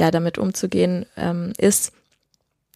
ja, 0.00 0.10
damit 0.10 0.38
umzugehen 0.38 1.06
ähm, 1.16 1.52
ist. 1.58 1.92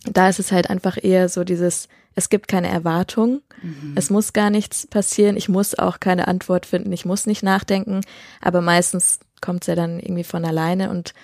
Da 0.04 0.28
ist 0.28 0.38
es 0.38 0.52
halt 0.52 0.70
einfach 0.70 0.98
eher 1.02 1.28
so 1.28 1.44
dieses, 1.44 1.88
es 2.14 2.28
gibt 2.28 2.48
keine 2.48 2.68
Erwartung, 2.68 3.40
mhm. 3.62 3.92
es 3.94 4.10
muss 4.10 4.32
gar 4.32 4.50
nichts 4.50 4.86
passieren, 4.86 5.36
ich 5.36 5.48
muss 5.48 5.78
auch 5.78 5.98
keine 5.98 6.28
Antwort 6.28 6.66
finden, 6.66 6.92
ich 6.92 7.04
muss 7.04 7.26
nicht 7.26 7.42
nachdenken, 7.42 8.02
aber 8.40 8.60
meistens 8.60 9.20
kommt 9.40 9.64
es 9.64 9.68
ja 9.68 9.74
dann 9.74 10.00
irgendwie 10.00 10.24
von 10.24 10.44
alleine 10.44 10.90
und 10.90 11.14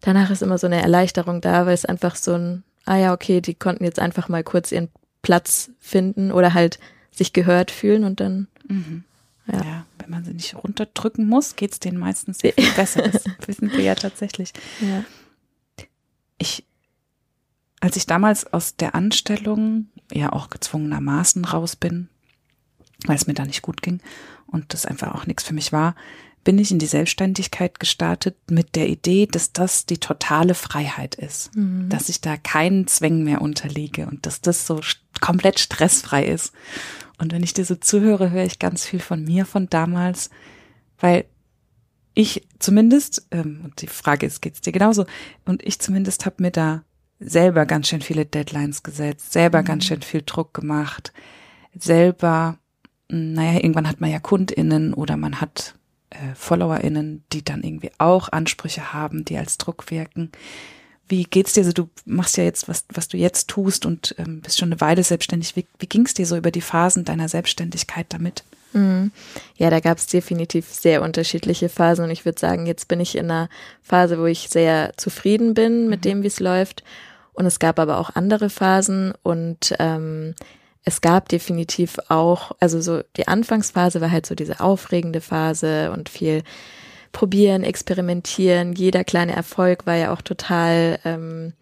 danach 0.00 0.30
ist 0.30 0.42
immer 0.42 0.58
so 0.58 0.66
eine 0.66 0.82
Erleichterung 0.82 1.40
da, 1.40 1.66
weil 1.66 1.74
es 1.74 1.86
einfach 1.86 2.16
so 2.16 2.34
ein 2.34 2.64
ah 2.88 2.96
ja, 2.96 3.12
okay, 3.12 3.40
die 3.40 3.54
konnten 3.54 3.84
jetzt 3.84 3.98
einfach 3.98 4.28
mal 4.28 4.42
kurz 4.42 4.72
ihren 4.72 4.88
Platz 5.22 5.70
finden 5.78 6.32
oder 6.32 6.54
halt 6.54 6.78
sich 7.10 7.32
gehört 7.32 7.70
fühlen 7.70 8.04
und 8.04 8.20
dann. 8.20 8.48
Mhm. 8.66 9.04
Ja. 9.50 9.64
ja. 9.64 9.86
wenn 9.98 10.10
man 10.10 10.24
sie 10.24 10.34
nicht 10.34 10.54
runterdrücken 10.54 11.26
muss, 11.26 11.56
geht 11.56 11.72
es 11.72 11.80
denen 11.80 11.98
meistens 11.98 12.40
viel 12.42 12.52
besser. 12.76 13.02
Das 13.02 13.24
wissen 13.46 13.72
wir 13.72 13.80
ja 13.80 13.94
tatsächlich. 13.94 14.52
Ja. 14.80 15.04
Ich, 16.38 16.64
als 17.80 17.96
ich 17.96 18.06
damals 18.06 18.52
aus 18.52 18.76
der 18.76 18.94
Anstellung 18.94 19.88
ja 20.12 20.32
auch 20.32 20.50
gezwungenermaßen 20.50 21.44
raus 21.44 21.76
bin, 21.76 22.08
weil 23.06 23.16
es 23.16 23.26
mir 23.26 23.34
da 23.34 23.44
nicht 23.44 23.62
gut 23.62 23.82
ging 23.82 24.00
und 24.46 24.72
das 24.72 24.86
einfach 24.86 25.14
auch 25.14 25.26
nichts 25.26 25.44
für 25.44 25.54
mich 25.54 25.72
war, 25.72 25.94
bin 26.44 26.58
ich 26.58 26.70
in 26.70 26.78
die 26.78 26.86
Selbstständigkeit 26.86 27.78
gestartet 27.78 28.36
mit 28.50 28.74
der 28.74 28.88
Idee, 28.88 29.26
dass 29.26 29.52
das 29.52 29.84
die 29.84 29.98
totale 29.98 30.54
Freiheit 30.54 31.14
ist, 31.14 31.54
mhm. 31.54 31.88
dass 31.90 32.08
ich 32.08 32.20
da 32.20 32.36
keinen 32.36 32.86
Zwängen 32.86 33.24
mehr 33.24 33.42
unterliege 33.42 34.06
und 34.06 34.24
dass 34.24 34.40
das 34.40 34.66
so 34.66 34.80
komplett 35.20 35.60
stressfrei 35.60 36.24
ist. 36.24 36.52
Und 37.18 37.32
wenn 37.32 37.42
ich 37.42 37.52
dir 37.52 37.64
so 37.64 37.74
zuhöre, 37.74 38.30
höre 38.30 38.44
ich 38.44 38.58
ganz 38.58 38.86
viel 38.86 39.00
von 39.00 39.24
mir 39.24 39.44
von 39.44 39.68
damals, 39.68 40.30
weil 40.98 41.26
ich 42.18 42.48
zumindest, 42.58 43.28
ähm, 43.30 43.60
und 43.62 43.80
die 43.80 43.86
Frage 43.86 44.26
ist, 44.26 44.42
geht's 44.42 44.60
dir 44.60 44.72
genauso? 44.72 45.06
Und 45.44 45.64
ich 45.64 45.78
zumindest 45.78 46.26
habe 46.26 46.42
mir 46.42 46.50
da 46.50 46.82
selber 47.20 47.64
ganz 47.64 47.86
schön 47.86 48.00
viele 48.00 48.26
Deadlines 48.26 48.82
gesetzt, 48.82 49.32
selber 49.32 49.62
mhm. 49.62 49.66
ganz 49.66 49.84
schön 49.84 50.02
viel 50.02 50.22
Druck 50.26 50.52
gemacht, 50.52 51.12
selber, 51.78 52.58
naja, 53.08 53.60
irgendwann 53.60 53.88
hat 53.88 54.00
man 54.00 54.10
ja 54.10 54.18
KundInnen 54.18 54.94
oder 54.94 55.16
man 55.16 55.40
hat 55.40 55.76
äh, 56.10 56.34
FollowerInnen, 56.34 57.22
die 57.32 57.44
dann 57.44 57.62
irgendwie 57.62 57.92
auch 57.98 58.32
Ansprüche 58.32 58.92
haben, 58.92 59.24
die 59.24 59.38
als 59.38 59.56
Druck 59.56 59.92
wirken. 59.92 60.32
Wie 61.06 61.22
geht's 61.22 61.52
dir 61.52 61.64
so? 61.64 61.70
Du 61.72 61.88
machst 62.04 62.36
ja 62.36 62.42
jetzt, 62.42 62.66
was, 62.68 62.84
was 62.92 63.06
du 63.06 63.16
jetzt 63.16 63.46
tust 63.46 63.86
und 63.86 64.16
ähm, 64.18 64.40
bist 64.40 64.58
schon 64.58 64.72
eine 64.72 64.80
Weile 64.80 65.04
selbstständig. 65.04 65.54
Wie, 65.54 65.66
wie 65.78 65.86
ging's 65.86 66.14
dir 66.14 66.26
so 66.26 66.36
über 66.36 66.50
die 66.50 66.62
Phasen 66.62 67.04
deiner 67.04 67.28
Selbstständigkeit 67.28 68.06
damit? 68.08 68.42
Mhm. 68.72 69.12
Ja, 69.56 69.70
da 69.70 69.80
gab 69.80 69.98
es 69.98 70.06
definitiv 70.06 70.66
sehr 70.66 71.02
unterschiedliche 71.02 71.68
Phasen 71.68 72.04
und 72.04 72.10
ich 72.10 72.24
würde 72.24 72.38
sagen, 72.38 72.66
jetzt 72.66 72.88
bin 72.88 73.00
ich 73.00 73.16
in 73.16 73.30
einer 73.30 73.48
Phase, 73.82 74.18
wo 74.18 74.26
ich 74.26 74.48
sehr 74.48 74.92
zufrieden 74.96 75.54
bin 75.54 75.88
mit 75.88 76.00
mhm. 76.00 76.08
dem, 76.08 76.22
wie 76.22 76.28
es 76.28 76.40
läuft. 76.40 76.84
Und 77.32 77.46
es 77.46 77.60
gab 77.60 77.78
aber 77.78 77.98
auch 77.98 78.10
andere 78.16 78.50
Phasen 78.50 79.12
und 79.22 79.74
ähm, 79.78 80.34
es 80.84 81.00
gab 81.00 81.28
definitiv 81.28 81.98
auch, 82.08 82.52
also 82.60 82.80
so 82.80 83.02
die 83.16 83.28
Anfangsphase 83.28 84.00
war 84.00 84.10
halt 84.10 84.26
so 84.26 84.34
diese 84.34 84.60
aufregende 84.60 85.20
Phase 85.20 85.92
und 85.92 86.08
viel 86.08 86.42
probieren, 87.12 87.62
experimentieren. 87.62 88.72
Jeder 88.72 89.04
kleine 89.04 89.36
Erfolg 89.36 89.86
war 89.86 89.94
ja 89.94 90.12
auch 90.12 90.22
total 90.22 90.98
ähm, 91.04 91.52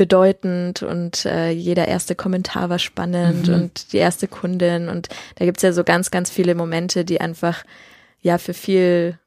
bedeutend 0.00 0.82
und 0.82 1.26
äh, 1.26 1.50
jeder 1.50 1.86
erste 1.86 2.14
Kommentar 2.14 2.70
war 2.70 2.78
spannend 2.78 3.48
mhm. 3.48 3.54
und 3.54 3.92
die 3.92 3.98
erste 3.98 4.28
Kundin 4.28 4.88
und 4.88 5.10
da 5.34 5.44
gibt's 5.44 5.60
ja 5.62 5.74
so 5.74 5.84
ganz, 5.84 6.10
ganz 6.10 6.30
viele 6.30 6.54
Momente, 6.54 7.04
die 7.04 7.20
einfach 7.20 7.64
ja 8.22 8.38
für 8.38 8.54
viel 8.54 9.18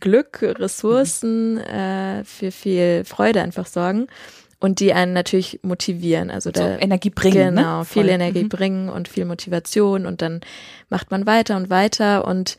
Glück, 0.00 0.42
Ressourcen, 0.42 1.54
mhm. 1.54 1.60
äh, 1.60 2.24
für 2.24 2.50
viel 2.50 3.04
Freude 3.04 3.40
einfach 3.40 3.66
sorgen 3.66 4.08
und 4.58 4.80
die 4.80 4.92
einen 4.92 5.12
natürlich 5.12 5.60
motivieren. 5.62 6.32
Also 6.32 6.50
da 6.50 6.74
so 6.74 6.80
Energie 6.80 7.10
bringen. 7.10 7.54
Ne? 7.54 7.60
Genau, 7.60 7.78
ne? 7.78 7.84
viel 7.84 8.08
Energie 8.08 8.42
mhm. 8.42 8.48
bringen 8.48 8.88
und 8.88 9.06
viel 9.06 9.26
Motivation 9.26 10.06
und 10.06 10.22
dann 10.22 10.40
macht 10.88 11.12
man 11.12 11.24
weiter 11.24 11.56
und 11.56 11.70
weiter 11.70 12.26
und 12.26 12.58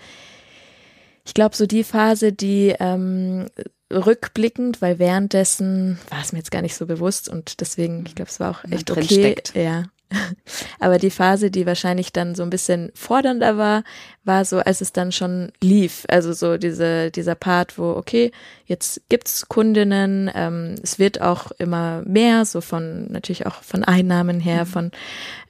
ich 1.30 1.36
glaube, 1.36 1.56
so 1.56 1.68
die 1.68 1.84
Phase, 1.84 2.34
die 2.34 2.74
ähm, 2.80 3.50
rückblickend, 3.94 4.82
weil 4.82 4.98
währenddessen 4.98 6.00
war 6.10 6.22
es 6.22 6.34
mir 6.34 6.40
jetzt 6.40 6.50
gar 6.50 6.64
nicht 6.64 6.74
so 6.74 6.88
bewusst 6.88 7.30
und 7.30 7.62
deswegen, 7.62 8.04
ich 8.08 8.16
glaube, 8.16 8.32
es 8.32 8.40
war 8.40 8.50
auch 8.50 8.72
echt 8.72 8.90
okay. 8.90 9.04
Steckt. 9.04 9.56
Ja, 9.56 9.84
Aber 10.80 10.98
die 10.98 11.12
Phase, 11.12 11.52
die 11.52 11.68
wahrscheinlich 11.68 12.12
dann 12.12 12.34
so 12.34 12.42
ein 12.42 12.50
bisschen 12.50 12.92
fordernder 12.96 13.58
war, 13.58 13.84
war 14.24 14.44
so, 14.44 14.58
als 14.58 14.82
es 14.82 14.92
dann 14.92 15.12
schon 15.12 15.52
lief. 15.62 16.06
Also 16.08 16.34
so 16.34 16.58
diese, 16.58 17.12
dieser 17.12 17.36
Part, 17.36 17.78
wo, 17.78 17.92
okay, 17.92 18.32
jetzt 18.66 19.02
gibt's 19.10 19.48
Kundinnen, 19.50 20.32
ähm, 20.34 20.74
es 20.82 20.98
wird 20.98 21.22
auch 21.22 21.52
immer 21.60 22.02
mehr, 22.08 22.46
so 22.46 22.60
von, 22.60 23.12
natürlich 23.12 23.46
auch 23.46 23.62
von 23.62 23.84
Einnahmen 23.84 24.40
her, 24.40 24.66
mhm. 24.66 24.70
von, 24.70 24.92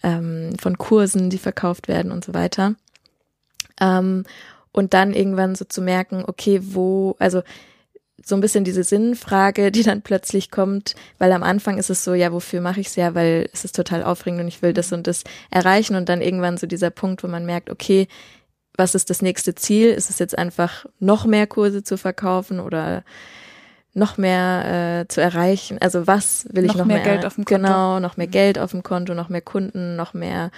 ähm, 0.03 0.51
von 0.59 0.77
Kursen, 0.77 1.29
die 1.29 1.38
verkauft 1.38 1.88
werden 1.88 2.12
und 2.12 2.25
so 2.25 2.33
weiter. 2.33 2.75
Ähm, 3.79 4.25
und 4.71 4.93
dann 4.93 5.13
irgendwann 5.13 5.55
so 5.55 5.65
zu 5.65 5.81
merken, 5.81 6.23
okay, 6.25 6.59
wo, 6.61 7.15
also 7.19 7.41
so 8.23 8.35
ein 8.35 8.41
bisschen 8.41 8.63
diese 8.63 8.83
Sinnfrage, 8.83 9.71
die 9.71 9.83
dann 9.83 10.01
plötzlich 10.01 10.51
kommt, 10.51 10.95
weil 11.17 11.31
am 11.31 11.43
Anfang 11.43 11.77
ist 11.77 11.89
es 11.89 12.03
so, 12.03 12.13
ja, 12.13 12.31
wofür 12.31 12.61
mache 12.61 12.81
ich 12.81 12.88
es 12.88 12.95
ja, 12.95 13.15
weil 13.15 13.49
es 13.53 13.65
ist 13.65 13.75
total 13.75 14.03
aufregend 14.03 14.41
und 14.41 14.47
ich 14.47 14.61
will 14.61 14.73
das 14.73 14.91
und 14.91 15.07
das 15.07 15.23
erreichen 15.49 15.95
und 15.95 16.09
dann 16.09 16.21
irgendwann 16.21 16.57
so 16.57 16.67
dieser 16.67 16.89
Punkt, 16.89 17.23
wo 17.23 17.27
man 17.27 17.45
merkt, 17.45 17.69
okay, 17.69 18.07
was 18.75 18.95
ist 18.95 19.09
das 19.09 19.21
nächste 19.21 19.55
Ziel? 19.55 19.89
Ist 19.89 20.09
es 20.09 20.19
jetzt 20.19 20.38
einfach 20.38 20.85
noch 20.99 21.25
mehr 21.25 21.47
Kurse 21.47 21.83
zu 21.83 21.97
verkaufen 21.97 22.59
oder 22.59 23.03
noch 24.00 24.18
mehr 24.18 25.01
äh, 25.01 25.08
zu 25.08 25.22
erreichen. 25.22 25.77
Also 25.79 26.08
was 26.08 26.48
will 26.51 26.65
ich 26.65 26.70
noch, 26.70 26.79
noch 26.79 26.86
mehr, 26.86 26.98
mehr 26.98 27.06
Geld 27.06 27.25
auf 27.25 27.36
dem 27.36 27.46
Konto? 27.46 27.62
Genau, 27.62 28.00
noch 28.00 28.18
mehr 28.18 28.27
mhm. 28.27 28.32
Geld 28.32 28.60
auf 28.60 28.72
dem 28.72 28.82
Konto, 28.82 29.13
noch 29.13 29.29
mehr 29.29 29.41
Kunden, 29.41 29.96
noch 29.96 30.13
mehr 30.13 30.50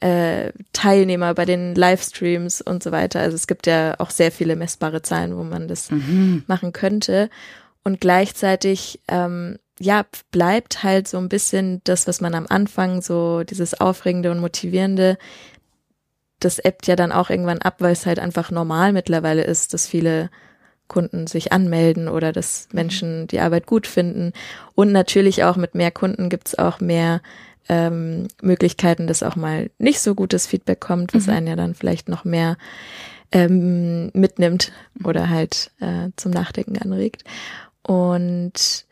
äh, 0.00 0.52
Teilnehmer 0.72 1.32
bei 1.34 1.44
den 1.44 1.74
Livestreams 1.74 2.60
und 2.60 2.82
so 2.82 2.92
weiter. 2.92 3.20
Also 3.20 3.34
es 3.34 3.46
gibt 3.46 3.66
ja 3.66 3.94
auch 3.98 4.10
sehr 4.10 4.30
viele 4.30 4.56
messbare 4.56 5.00
Zahlen, 5.00 5.36
wo 5.36 5.44
man 5.44 5.68
das 5.68 5.90
mhm. 5.90 6.44
machen 6.46 6.72
könnte. 6.72 7.30
Und 7.84 8.00
gleichzeitig 8.00 9.00
ähm, 9.08 9.58
ja, 9.80 10.04
bleibt 10.30 10.82
halt 10.82 11.08
so 11.08 11.18
ein 11.18 11.28
bisschen 11.28 11.80
das, 11.84 12.06
was 12.06 12.20
man 12.20 12.34
am 12.34 12.46
Anfang 12.48 13.00
so, 13.00 13.44
dieses 13.44 13.80
Aufregende 13.80 14.30
und 14.30 14.40
Motivierende, 14.40 15.16
das 16.40 16.58
ebbt 16.58 16.86
ja 16.86 16.96
dann 16.96 17.12
auch 17.12 17.30
irgendwann 17.30 17.62
ab, 17.62 17.76
weil 17.78 17.92
es 17.92 18.06
halt 18.06 18.18
einfach 18.18 18.50
normal 18.50 18.92
mittlerweile 18.92 19.42
ist, 19.42 19.74
dass 19.74 19.86
viele 19.86 20.30
Kunden 20.88 21.26
sich 21.26 21.52
anmelden 21.52 22.08
oder 22.08 22.32
dass 22.32 22.68
mhm. 22.70 22.76
Menschen 22.76 23.26
die 23.28 23.40
Arbeit 23.40 23.66
gut 23.66 23.86
finden. 23.86 24.32
Und 24.74 24.92
natürlich 24.92 25.44
auch 25.44 25.56
mit 25.56 25.74
mehr 25.74 25.90
Kunden 25.90 26.28
gibt 26.28 26.48
es 26.48 26.58
auch 26.58 26.80
mehr 26.80 27.20
ähm, 27.68 28.28
Möglichkeiten, 28.40 29.06
dass 29.06 29.22
auch 29.22 29.36
mal 29.36 29.70
nicht 29.78 30.00
so 30.00 30.14
gutes 30.14 30.46
Feedback 30.46 30.80
kommt, 30.80 31.14
was 31.14 31.26
mhm. 31.26 31.32
einen 31.34 31.46
ja 31.46 31.56
dann 31.56 31.74
vielleicht 31.74 32.08
noch 32.08 32.24
mehr 32.24 32.56
ähm, 33.30 34.10
mitnimmt 34.14 34.72
oder 35.04 35.28
halt 35.28 35.70
äh, 35.80 36.08
zum 36.16 36.32
Nachdenken 36.32 36.78
anregt. 36.78 37.24
Und 37.82 38.86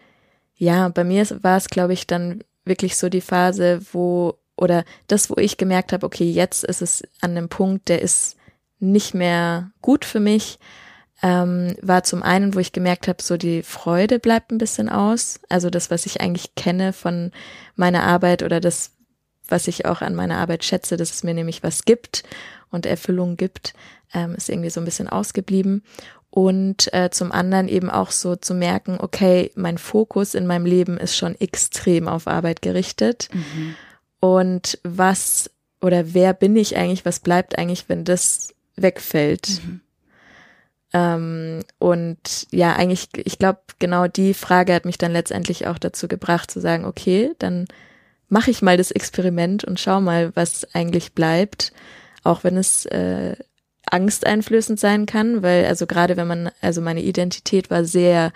ja, 0.56 0.88
bei 0.88 1.04
mir 1.04 1.26
war 1.42 1.56
es, 1.56 1.68
glaube 1.68 1.92
ich, 1.92 2.06
dann 2.06 2.44
wirklich 2.64 2.96
so 2.96 3.08
die 3.08 3.20
Phase, 3.20 3.80
wo 3.92 4.38
oder 4.56 4.84
das, 5.06 5.28
wo 5.30 5.36
ich 5.36 5.58
gemerkt 5.58 5.92
habe, 5.92 6.06
okay, 6.06 6.30
jetzt 6.30 6.64
ist 6.64 6.82
es 6.82 7.02
an 7.20 7.32
einem 7.32 7.48
Punkt, 7.48 7.88
der 7.88 8.00
ist 8.00 8.36
nicht 8.78 9.14
mehr 9.14 9.70
gut 9.82 10.04
für 10.04 10.20
mich 10.20 10.58
ähm, 11.22 11.74
war 11.80 12.04
zum 12.04 12.22
einen, 12.22 12.54
wo 12.54 12.58
ich 12.58 12.72
gemerkt 12.72 13.08
habe, 13.08 13.22
so 13.22 13.36
die 13.36 13.62
Freude 13.62 14.18
bleibt 14.18 14.52
ein 14.52 14.58
bisschen 14.58 14.88
aus. 14.88 15.40
Also 15.48 15.70
das, 15.70 15.90
was 15.90 16.06
ich 16.06 16.20
eigentlich 16.20 16.54
kenne 16.54 16.92
von 16.92 17.32
meiner 17.74 18.02
Arbeit 18.02 18.42
oder 18.42 18.60
das, 18.60 18.92
was 19.48 19.68
ich 19.68 19.86
auch 19.86 20.02
an 20.02 20.14
meiner 20.14 20.38
Arbeit 20.38 20.64
schätze, 20.64 20.96
dass 20.96 21.12
es 21.12 21.22
mir 21.22 21.34
nämlich 21.34 21.62
was 21.62 21.84
gibt 21.84 22.24
und 22.70 22.84
Erfüllung 22.84 23.36
gibt, 23.36 23.74
ähm, 24.12 24.34
ist 24.34 24.48
irgendwie 24.48 24.70
so 24.70 24.80
ein 24.80 24.84
bisschen 24.84 25.08
ausgeblieben. 25.08 25.84
Und 26.28 26.92
äh, 26.92 27.08
zum 27.10 27.32
anderen 27.32 27.68
eben 27.68 27.88
auch 27.88 28.10
so 28.10 28.36
zu 28.36 28.52
merken, 28.52 28.98
okay, 29.00 29.52
mein 29.54 29.78
Fokus 29.78 30.34
in 30.34 30.46
meinem 30.46 30.66
Leben 30.66 30.98
ist 30.98 31.16
schon 31.16 31.34
extrem 31.40 32.08
auf 32.08 32.26
Arbeit 32.26 32.60
gerichtet. 32.60 33.30
Mhm. 33.32 33.74
Und 34.20 34.78
was 34.82 35.50
oder 35.80 36.14
wer 36.14 36.34
bin 36.34 36.56
ich 36.56 36.76
eigentlich, 36.76 37.04
was 37.04 37.20
bleibt 37.20 37.56
eigentlich, 37.58 37.88
wenn 37.88 38.04
das 38.04 38.54
wegfällt? 38.74 39.62
Mhm. 39.64 39.80
Ähm, 40.92 41.60
und 41.78 42.46
ja, 42.50 42.74
eigentlich, 42.74 43.08
ich 43.14 43.38
glaube, 43.38 43.60
genau 43.78 44.06
die 44.06 44.34
Frage 44.34 44.74
hat 44.74 44.84
mich 44.84 44.98
dann 44.98 45.12
letztendlich 45.12 45.66
auch 45.66 45.78
dazu 45.78 46.08
gebracht 46.08 46.50
zu 46.50 46.60
sagen, 46.60 46.84
okay, 46.84 47.32
dann 47.38 47.66
mache 48.28 48.50
ich 48.50 48.62
mal 48.62 48.76
das 48.76 48.90
Experiment 48.90 49.64
und 49.64 49.80
schau 49.80 50.00
mal, 50.00 50.34
was 50.34 50.74
eigentlich 50.74 51.12
bleibt, 51.12 51.72
auch 52.24 52.44
wenn 52.44 52.56
es 52.56 52.86
äh, 52.86 53.36
angsteinflößend 53.90 54.80
sein 54.80 55.06
kann, 55.06 55.42
weil 55.42 55.66
also 55.66 55.86
gerade 55.86 56.16
wenn 56.16 56.26
man, 56.26 56.50
also 56.60 56.80
meine 56.80 57.02
Identität 57.02 57.70
war 57.70 57.84
sehr, 57.84 58.32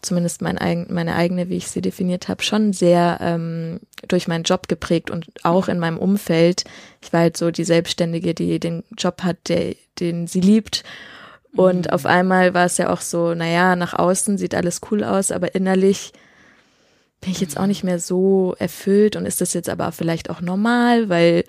zumindest 0.00 0.42
mein 0.42 0.58
eigen, 0.58 0.92
meine 0.92 1.14
eigene, 1.14 1.48
wie 1.48 1.56
ich 1.56 1.68
sie 1.68 1.80
definiert 1.80 2.28
habe, 2.28 2.42
schon 2.42 2.72
sehr 2.72 3.18
ähm, 3.20 3.80
durch 4.08 4.28
meinen 4.28 4.44
Job 4.44 4.68
geprägt 4.68 5.10
und 5.10 5.26
auch 5.42 5.68
in 5.68 5.78
meinem 5.78 5.98
Umfeld. 5.98 6.64
Ich 7.02 7.12
war 7.12 7.20
halt 7.20 7.36
so 7.36 7.50
die 7.50 7.64
Selbstständige, 7.64 8.34
die 8.34 8.58
den 8.58 8.84
Job 8.96 9.22
hat, 9.22 9.48
der, 9.48 9.74
den 9.98 10.26
sie 10.26 10.40
liebt. 10.40 10.84
Und 11.56 11.86
mhm. 11.86 11.90
auf 11.92 12.06
einmal 12.06 12.54
war 12.54 12.66
es 12.66 12.78
ja 12.78 12.90
auch 12.90 13.00
so, 13.00 13.34
naja, 13.34 13.76
nach 13.76 13.94
außen 13.94 14.38
sieht 14.38 14.54
alles 14.54 14.80
cool 14.90 15.04
aus, 15.04 15.30
aber 15.30 15.54
innerlich 15.54 16.12
bin 17.20 17.30
ich 17.30 17.40
jetzt 17.40 17.58
auch 17.58 17.66
nicht 17.66 17.84
mehr 17.84 17.98
so 17.98 18.54
erfüllt 18.58 19.16
und 19.16 19.24
ist 19.24 19.40
das 19.40 19.54
jetzt 19.54 19.68
aber 19.68 19.92
vielleicht 19.92 20.30
auch 20.30 20.40
normal, 20.40 21.08
weil 21.08 21.44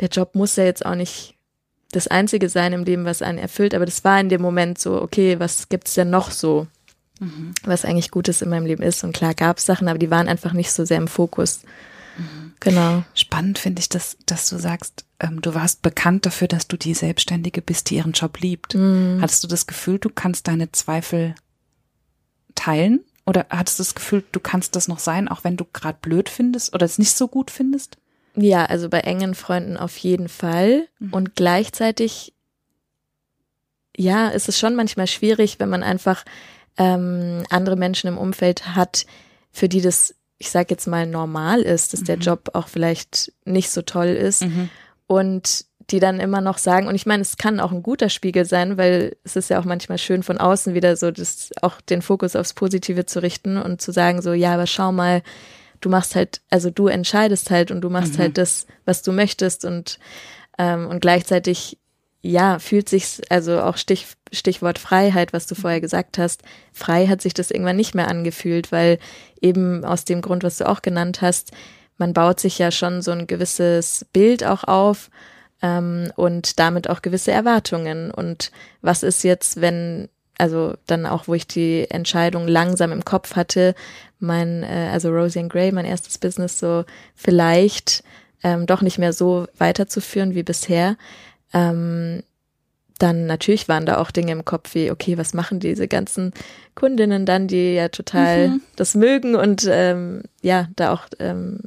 der 0.00 0.08
Job 0.08 0.34
muss 0.34 0.56
ja 0.56 0.64
jetzt 0.64 0.86
auch 0.86 0.94
nicht 0.94 1.34
das 1.90 2.08
Einzige 2.08 2.48
sein 2.48 2.72
im 2.72 2.84
Leben, 2.84 3.04
was 3.04 3.20
einen 3.20 3.38
erfüllt, 3.38 3.74
aber 3.74 3.84
das 3.84 4.04
war 4.04 4.18
in 4.18 4.30
dem 4.30 4.40
Moment 4.40 4.78
so, 4.78 5.02
okay, 5.02 5.38
was 5.38 5.68
gibt's 5.68 5.94
denn 5.94 6.08
noch 6.08 6.30
so, 6.30 6.66
mhm. 7.20 7.52
was 7.64 7.84
eigentlich 7.84 8.10
Gutes 8.10 8.40
in 8.40 8.48
meinem 8.48 8.64
Leben 8.64 8.82
ist? 8.82 9.04
Und 9.04 9.12
klar 9.12 9.34
gab's 9.34 9.66
Sachen, 9.66 9.88
aber 9.88 9.98
die 9.98 10.10
waren 10.10 10.28
einfach 10.28 10.54
nicht 10.54 10.72
so 10.72 10.86
sehr 10.86 10.96
im 10.96 11.08
Fokus. 11.08 11.60
Mhm. 12.16 12.51
Genau. 12.62 13.02
Spannend 13.14 13.58
finde 13.58 13.80
ich, 13.80 13.88
dass, 13.88 14.16
dass 14.26 14.48
du 14.48 14.56
sagst, 14.56 15.04
ähm, 15.18 15.42
du 15.42 15.54
warst 15.54 15.82
bekannt 15.82 16.26
dafür, 16.26 16.48
dass 16.48 16.68
du 16.68 16.76
die 16.76 16.94
Selbstständige 16.94 17.60
bist, 17.60 17.90
die 17.90 17.96
ihren 17.96 18.12
Job 18.12 18.38
liebt. 18.38 18.74
Mhm. 18.74 19.18
Hattest 19.20 19.42
du 19.42 19.48
das 19.48 19.66
Gefühl, 19.66 19.98
du 19.98 20.10
kannst 20.10 20.46
deine 20.48 20.70
Zweifel 20.70 21.34
teilen? 22.54 23.00
Oder 23.26 23.46
hattest 23.50 23.78
du 23.78 23.82
das 23.82 23.94
Gefühl, 23.94 24.24
du 24.32 24.40
kannst 24.40 24.74
das 24.76 24.88
noch 24.88 24.98
sein, 24.98 25.28
auch 25.28 25.44
wenn 25.44 25.56
du 25.56 25.64
gerade 25.72 25.98
blöd 26.00 26.28
findest 26.28 26.74
oder 26.74 26.84
es 26.84 26.98
nicht 26.98 27.16
so 27.16 27.28
gut 27.28 27.50
findest? 27.50 27.98
Ja, 28.34 28.64
also 28.64 28.88
bei 28.88 29.00
engen 29.00 29.34
Freunden 29.34 29.76
auf 29.76 29.96
jeden 29.98 30.28
Fall. 30.28 30.88
Mhm. 30.98 31.12
Und 31.12 31.36
gleichzeitig, 31.36 32.32
ja, 33.96 34.28
ist 34.28 34.48
es 34.48 34.58
schon 34.58 34.74
manchmal 34.74 35.06
schwierig, 35.06 35.60
wenn 35.60 35.68
man 35.68 35.82
einfach 35.82 36.24
ähm, 36.78 37.44
andere 37.50 37.76
Menschen 37.76 38.08
im 38.08 38.18
Umfeld 38.18 38.74
hat, 38.74 39.06
für 39.50 39.68
die 39.68 39.82
das, 39.82 40.14
ich 40.42 40.50
sag 40.50 40.72
jetzt 40.72 40.88
mal, 40.88 41.06
normal 41.06 41.62
ist, 41.62 41.92
dass 41.92 42.00
mhm. 42.00 42.06
der 42.06 42.16
Job 42.16 42.50
auch 42.54 42.66
vielleicht 42.66 43.32
nicht 43.44 43.70
so 43.70 43.80
toll 43.80 44.08
ist. 44.08 44.42
Mhm. 44.42 44.70
Und 45.06 45.66
die 45.90 46.00
dann 46.00 46.18
immer 46.18 46.40
noch 46.40 46.58
sagen, 46.58 46.88
und 46.88 46.96
ich 46.96 47.06
meine, 47.06 47.22
es 47.22 47.36
kann 47.36 47.60
auch 47.60 47.70
ein 47.70 47.84
guter 47.84 48.08
Spiegel 48.08 48.44
sein, 48.44 48.76
weil 48.76 49.16
es 49.22 49.36
ist 49.36 49.50
ja 49.50 49.60
auch 49.60 49.64
manchmal 49.64 49.98
schön 49.98 50.24
von 50.24 50.38
außen 50.38 50.74
wieder 50.74 50.96
so, 50.96 51.12
das 51.12 51.50
auch 51.60 51.80
den 51.80 52.02
Fokus 52.02 52.34
aufs 52.34 52.54
Positive 52.54 53.06
zu 53.06 53.22
richten 53.22 53.56
und 53.56 53.80
zu 53.80 53.92
sagen 53.92 54.20
so, 54.20 54.32
ja, 54.32 54.54
aber 54.54 54.66
schau 54.66 54.90
mal, 54.90 55.22
du 55.80 55.88
machst 55.88 56.16
halt, 56.16 56.40
also 56.50 56.70
du 56.70 56.88
entscheidest 56.88 57.50
halt 57.50 57.70
und 57.70 57.80
du 57.80 57.88
machst 57.88 58.12
halt 58.12 58.18
mhm. 58.18 58.22
halt 58.22 58.38
das, 58.38 58.66
was 58.84 59.02
du 59.02 59.12
möchtest 59.12 59.64
und, 59.64 60.00
ähm, 60.58 60.88
und 60.88 61.00
gleichzeitig, 61.00 61.78
ja, 62.20 62.58
fühlt 62.58 62.88
sich, 62.88 63.20
also 63.28 63.60
auch 63.60 63.76
Stich, 63.76 64.06
Stichwort 64.32 64.80
Freiheit, 64.80 65.32
was 65.32 65.46
du 65.46 65.54
vorher 65.54 65.80
gesagt 65.80 66.18
hast, 66.18 66.42
frei 66.72 67.06
hat 67.06 67.20
sich 67.20 67.34
das 67.34 67.52
irgendwann 67.52 67.76
nicht 67.76 67.94
mehr 67.94 68.08
angefühlt, 68.08 68.72
weil 68.72 68.98
eben 69.42 69.84
aus 69.84 70.04
dem 70.04 70.22
Grund, 70.22 70.44
was 70.44 70.58
du 70.58 70.68
auch 70.68 70.82
genannt 70.82 71.20
hast, 71.20 71.52
man 71.98 72.14
baut 72.14 72.40
sich 72.40 72.58
ja 72.58 72.70
schon 72.70 73.02
so 73.02 73.10
ein 73.10 73.26
gewisses 73.26 74.06
Bild 74.12 74.44
auch 74.44 74.64
auf 74.64 75.10
ähm, 75.60 76.12
und 76.16 76.58
damit 76.58 76.88
auch 76.88 77.02
gewisse 77.02 77.32
Erwartungen. 77.32 78.10
Und 78.10 78.50
was 78.80 79.02
ist 79.02 79.22
jetzt, 79.22 79.60
wenn 79.60 80.08
also 80.38 80.74
dann 80.86 81.06
auch, 81.06 81.28
wo 81.28 81.34
ich 81.34 81.46
die 81.46 81.88
Entscheidung 81.90 82.48
langsam 82.48 82.90
im 82.90 83.04
Kopf 83.04 83.36
hatte, 83.36 83.74
mein, 84.18 84.62
äh, 84.64 84.90
also 84.92 85.10
Rosie 85.10 85.40
and 85.40 85.52
Gray, 85.52 85.70
mein 85.70 85.84
erstes 85.84 86.18
Business, 86.18 86.58
so 86.58 86.84
vielleicht 87.14 88.02
ähm, 88.42 88.66
doch 88.66 88.82
nicht 88.82 88.98
mehr 88.98 89.12
so 89.12 89.46
weiterzuführen 89.58 90.34
wie 90.34 90.42
bisher. 90.42 90.96
Ähm, 91.52 92.22
dann 92.98 93.26
natürlich 93.26 93.68
waren 93.68 93.86
da 93.86 93.98
auch 93.98 94.10
Dinge 94.10 94.32
im 94.32 94.44
Kopf 94.44 94.74
wie, 94.74 94.90
okay, 94.90 95.18
was 95.18 95.34
machen 95.34 95.60
diese 95.60 95.88
ganzen 95.88 96.32
Kundinnen 96.74 97.26
dann, 97.26 97.48
die 97.48 97.74
ja 97.74 97.88
total 97.88 98.48
mhm. 98.48 98.62
das 98.76 98.94
mögen 98.94 99.34
und 99.34 99.66
ähm, 99.70 100.22
ja, 100.40 100.68
da 100.76 100.92
auch 100.92 101.06
ähm, 101.18 101.60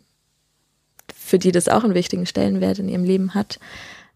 für 1.13 1.39
die 1.39 1.51
das 1.51 1.67
auch 1.67 1.83
einen 1.83 1.95
wichtigen 1.95 2.25
Stellenwert 2.25 2.79
in 2.79 2.89
ihrem 2.89 3.03
Leben 3.03 3.33
hat. 3.33 3.59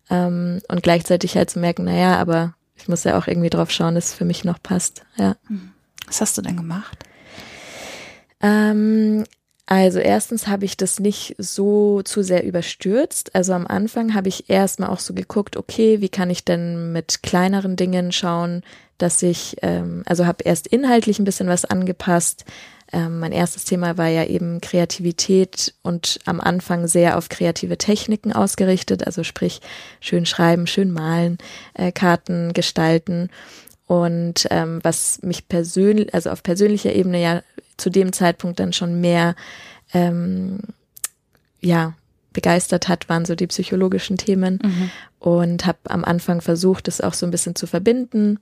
Ähm, 0.10 0.62
und 0.67 0.84
gleichzeitig 0.84 1.36
halt 1.36 1.49
zu 1.49 1.60
merken, 1.60 1.84
naja, 1.84 2.17
aber 2.17 2.53
ich 2.75 2.88
muss 2.88 3.03
ja 3.03 3.17
auch 3.17 3.27
irgendwie 3.27 3.49
drauf 3.49 3.71
schauen, 3.71 3.95
dass 3.95 4.07
es 4.07 4.13
für 4.13 4.25
mich 4.25 4.43
noch 4.43 4.62
passt. 4.62 5.03
Ja. 5.17 5.36
Hm. 5.47 5.71
Was 6.07 6.21
hast 6.21 6.38
du 6.38 6.41
denn 6.41 6.57
gemacht? 6.57 6.97
Ähm, 8.41 9.25
also 9.69 9.99
erstens 9.99 10.47
habe 10.47 10.65
ich 10.65 10.77
das 10.77 10.99
nicht 10.99 11.36
so 11.38 12.01
zu 12.01 12.23
sehr 12.23 12.43
überstürzt. 12.43 13.36
Also 13.36 13.53
am 13.53 13.67
Anfang 13.67 14.15
habe 14.15 14.27
ich 14.27 14.49
erstmal 14.49 14.89
auch 14.89 14.99
so 14.99 15.13
geguckt, 15.13 15.58
okay, 15.58 16.01
wie 16.01 16.10
kann 16.10 16.32
ich 16.32 16.43
denn 16.43 16.91
mit 16.91 17.21
kleineren 17.21 17.75
Dingen 17.75 18.12
schauen, 18.12 18.63
dass 18.97 19.21
ich, 19.21 19.58
ähm, 19.62 20.01
also 20.08 20.25
habe 20.25 20.43
erst 20.43 20.65
inhaltlich 20.65 21.19
ein 21.19 21.23
bisschen 21.23 21.49
was 21.49 21.65
angepasst, 21.65 22.45
ähm, 22.91 23.19
mein 23.19 23.32
erstes 23.32 23.65
Thema 23.65 23.97
war 23.97 24.08
ja 24.08 24.25
eben 24.25 24.62
Kreativität 24.62 25.75
und 25.84 26.19
am 26.25 26.41
Anfang 26.41 26.88
sehr 26.88 27.17
auf 27.17 27.29
kreative 27.29 27.77
Techniken 27.77 28.34
ausgerichtet, 28.34 29.05
also 29.05 29.23
sprich 29.23 29.62
schön 30.01 30.25
schreiben, 30.25 30.65
schön 30.65 30.91
malen, 30.91 31.38
äh, 31.75 31.91
Karten 31.91 32.53
gestalten. 32.53 33.29
Und 33.89 34.45
ähm, 34.52 34.80
was 34.84 35.19
mich 35.23 35.47
persönlich, 35.47 36.13
also 36.13 36.30
auf 36.30 36.43
persönlicher 36.43 36.93
Ebene 36.93 37.19
ja 37.19 37.41
zu 37.75 37.89
dem 37.89 38.13
Zeitpunkt 38.13 38.60
dann 38.60 38.71
schon 38.71 39.02
mehr 39.02 39.36
ähm, 39.93 40.60
ja 41.60 41.95
begeistert 42.32 42.88
hat, 42.88 43.10
waren 43.10 43.25
so 43.25 43.34
die 43.34 43.47
psychologischen 43.47 44.17
Themen 44.17 44.60
mhm. 44.62 44.91
und 45.17 45.65
habe 45.65 45.80
am 45.86 46.06
Anfang 46.06 46.41
versucht, 46.41 46.88
das 46.88 47.02
auch 47.02 47.15
so 47.15 47.25
ein 47.25 47.32
bisschen 47.32 47.56
zu 47.56 47.65
verbinden 47.65 48.39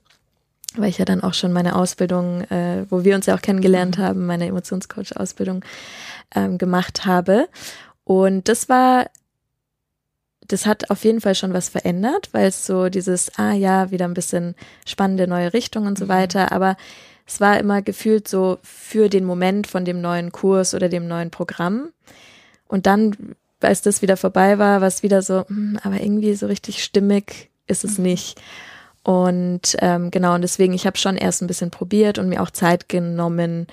weil 0.76 0.90
ich 0.90 0.98
ja 0.98 1.06
dann 1.06 1.24
auch 1.24 1.34
schon 1.34 1.54
meine 1.54 1.76
Ausbildung, 1.76 2.42
äh, 2.52 2.86
wo 2.90 3.06
wir 3.06 3.16
uns 3.16 3.26
ja 3.26 3.36
auch 3.36 3.42
kennengelernt 3.42 3.98
mhm. 3.98 4.02
haben, 4.02 4.26
meine 4.26 4.48
Emotionscoach-Ausbildung 4.48 5.64
ähm, 6.36 6.58
gemacht 6.58 7.06
habe. 7.06 7.48
Und 8.04 8.50
das 8.50 8.68
war, 8.68 9.08
das 10.48 10.66
hat 10.66 10.90
auf 10.90 11.04
jeden 11.04 11.22
Fall 11.22 11.36
schon 11.36 11.54
was 11.54 11.70
verändert, 11.70 12.30
weil 12.32 12.48
es 12.48 12.66
so 12.66 12.90
dieses, 12.90 13.38
ah 13.38 13.54
ja, 13.54 13.92
wieder 13.92 14.06
ein 14.06 14.14
bisschen 14.14 14.56
spannende 14.86 15.28
neue 15.28 15.54
Richtung 15.54 15.86
und 15.88 15.98
so 15.98 16.06
mhm. 16.06 16.10
weiter, 16.10 16.52
aber 16.52 16.78
es 17.26 17.42
war 17.42 17.60
immer 17.60 17.82
gefühlt 17.82 18.28
so 18.28 18.58
für 18.64 19.10
den 19.10 19.26
Moment 19.26 19.68
von 19.68 19.84
dem 19.84 20.00
neuen 20.00 20.32
Kurs 20.32 20.74
oder 20.74 20.88
dem 20.88 21.08
neuen 21.08 21.30
Programm. 21.30 21.90
Und 22.68 22.86
dann, 22.86 23.36
als 23.60 23.82
das 23.82 24.02
wieder 24.02 24.16
vorbei 24.16 24.58
war, 24.60 24.80
war 24.80 24.88
es 24.88 25.04
wieder 25.04 25.22
so, 25.22 25.46
hm, 25.48 25.78
aber 25.84 26.02
irgendwie 26.02 26.34
so 26.36 26.48
richtig 26.48 26.84
stimmig 26.84 27.50
ist 27.68 27.84
es 27.84 27.98
mhm. 27.98 28.06
nicht. 28.06 28.42
Und 29.04 29.76
ähm, 29.80 30.12
genau, 30.12 30.36
und 30.36 30.42
deswegen, 30.42 30.74
ich 30.74 30.86
habe 30.86 30.98
schon 30.98 31.18
erst 31.18 31.42
ein 31.42 31.48
bisschen 31.48 31.72
probiert 31.72 32.18
und 32.18 32.30
mir 32.30 32.42
auch 32.42 32.52
Zeit 32.52 32.90
genommen, 32.90 33.68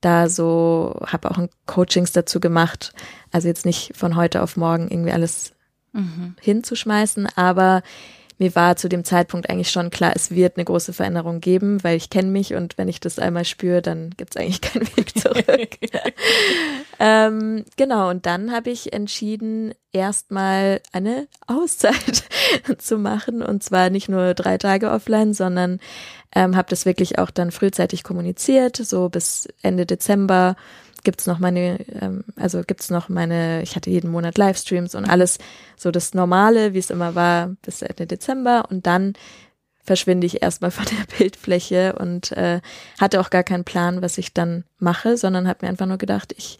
da 0.00 0.28
so, 0.28 0.98
habe 1.06 1.30
auch 1.30 1.38
ein 1.38 1.50
Coachings 1.66 2.12
dazu 2.12 2.40
gemacht. 2.40 2.92
Also 3.32 3.48
jetzt 3.48 3.66
nicht 3.66 3.92
von 3.96 4.16
heute 4.16 4.42
auf 4.42 4.56
morgen 4.56 4.88
irgendwie 4.88 5.12
alles 5.12 5.52
mhm. 5.92 6.34
hinzuschmeißen, 6.40 7.28
aber 7.36 7.82
mir 8.40 8.54
war 8.54 8.74
zu 8.76 8.88
dem 8.88 9.04
Zeitpunkt 9.04 9.50
eigentlich 9.50 9.70
schon 9.70 9.90
klar, 9.90 10.12
es 10.16 10.30
wird 10.30 10.56
eine 10.56 10.64
große 10.64 10.94
Veränderung 10.94 11.40
geben, 11.40 11.84
weil 11.84 11.98
ich 11.98 12.08
kenne 12.08 12.30
mich 12.30 12.54
und 12.54 12.78
wenn 12.78 12.88
ich 12.88 12.98
das 12.98 13.18
einmal 13.18 13.44
spüre, 13.44 13.82
dann 13.82 14.10
gibt 14.16 14.34
es 14.34 14.40
eigentlich 14.40 14.62
keinen 14.62 14.86
Weg 14.96 15.16
zurück. 15.18 15.78
ähm, 16.98 17.66
genau, 17.76 18.08
und 18.08 18.24
dann 18.24 18.50
habe 18.50 18.70
ich 18.70 18.94
entschieden, 18.94 19.74
erstmal 19.92 20.80
eine 20.90 21.28
Auszeit 21.46 22.24
zu 22.78 22.96
machen 22.96 23.42
und 23.42 23.62
zwar 23.62 23.90
nicht 23.90 24.08
nur 24.08 24.32
drei 24.32 24.56
Tage 24.56 24.90
offline, 24.90 25.34
sondern 25.34 25.78
ähm, 26.34 26.56
habe 26.56 26.70
das 26.70 26.86
wirklich 26.86 27.18
auch 27.18 27.30
dann 27.30 27.50
frühzeitig 27.50 28.04
kommuniziert, 28.04 28.76
so 28.76 29.10
bis 29.10 29.48
Ende 29.60 29.84
Dezember 29.84 30.56
gibt's 31.04 31.26
noch 31.26 31.38
meine, 31.38 31.84
ähm, 32.00 32.24
also 32.36 32.62
gibt's 32.66 32.90
noch 32.90 33.08
meine, 33.08 33.62
ich 33.62 33.76
hatte 33.76 33.90
jeden 33.90 34.10
Monat 34.10 34.38
Livestreams 34.38 34.94
und 34.94 35.04
alles 35.04 35.38
so 35.76 35.90
das 35.90 36.14
Normale, 36.14 36.74
wie 36.74 36.78
es 36.78 36.90
immer 36.90 37.14
war, 37.14 37.54
bis 37.62 37.82
Ende 37.82 38.06
Dezember 38.06 38.64
und 38.70 38.86
dann 38.86 39.14
verschwinde 39.82 40.26
ich 40.26 40.42
erstmal 40.42 40.70
von 40.70 40.84
der 40.86 41.16
Bildfläche 41.18 41.94
und 41.94 42.32
äh, 42.32 42.60
hatte 43.00 43.20
auch 43.20 43.30
gar 43.30 43.42
keinen 43.42 43.64
Plan, 43.64 44.02
was 44.02 44.18
ich 44.18 44.34
dann 44.34 44.64
mache, 44.78 45.16
sondern 45.16 45.48
habe 45.48 45.60
mir 45.62 45.70
einfach 45.70 45.86
nur 45.86 45.98
gedacht, 45.98 46.34
ich 46.36 46.58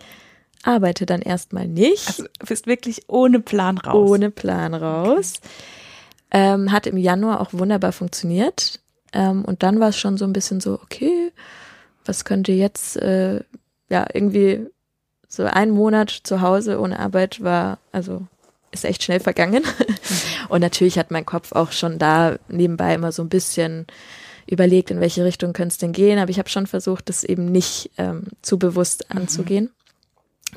arbeite 0.62 1.07
dann 1.07 1.22
erstmal 1.22 1.68
nicht. 1.68 2.07
Also 2.09 2.24
bist 2.46 2.66
wirklich 2.66 3.09
ohne 3.09 3.40
Plan 3.40 3.79
raus. 3.79 4.11
Ohne 4.11 4.31
Plan 4.31 4.74
raus. 4.74 5.35
Okay. 5.38 5.48
Ähm, 6.33 6.70
hat 6.70 6.87
im 6.87 6.96
Januar 6.96 7.40
auch 7.40 7.53
wunderbar 7.53 7.92
funktioniert. 7.92 8.81
Ähm, 9.12 9.44
und 9.44 9.62
dann 9.62 9.81
war 9.81 9.88
es 9.88 9.98
schon 9.98 10.16
so 10.16 10.24
ein 10.24 10.33
bisschen 10.33 10.61
so, 10.61 10.74
okay, 10.74 11.33
was 12.05 12.24
könnte 12.24 12.53
jetzt 12.53 12.96
äh, 12.96 13.40
ja, 13.90 14.07
irgendwie 14.12 14.66
so 15.29 15.44
ein 15.44 15.70
Monat 15.70 16.11
zu 16.11 16.40
Hause 16.40 16.81
ohne 16.81 16.98
Arbeit 16.98 17.42
war, 17.42 17.79
also 17.92 18.26
ist 18.72 18.85
echt 18.85 19.03
schnell 19.03 19.20
vergangen. 19.20 19.62
Mhm. 19.62 19.87
Und 20.48 20.61
natürlich 20.61 20.98
hat 20.98 21.11
mein 21.11 21.26
Kopf 21.26 21.53
auch 21.53 21.72
schon 21.72 21.98
da 21.98 22.37
nebenbei 22.48 22.94
immer 22.94 23.12
so 23.12 23.22
ein 23.22 23.29
bisschen 23.29 23.87
überlegt, 24.46 24.90
in 24.90 25.00
welche 25.00 25.24
Richtung 25.24 25.53
könnte 25.53 25.72
es 25.72 25.79
denn 25.79 25.92
gehen, 25.92 26.18
aber 26.18 26.31
ich 26.31 26.38
habe 26.38 26.48
schon 26.48 26.66
versucht, 26.66 27.09
das 27.09 27.22
eben 27.22 27.46
nicht 27.46 27.90
ähm, 27.98 28.24
zu 28.42 28.59
bewusst 28.59 29.07
mhm. 29.09 29.18
anzugehen. 29.18 29.70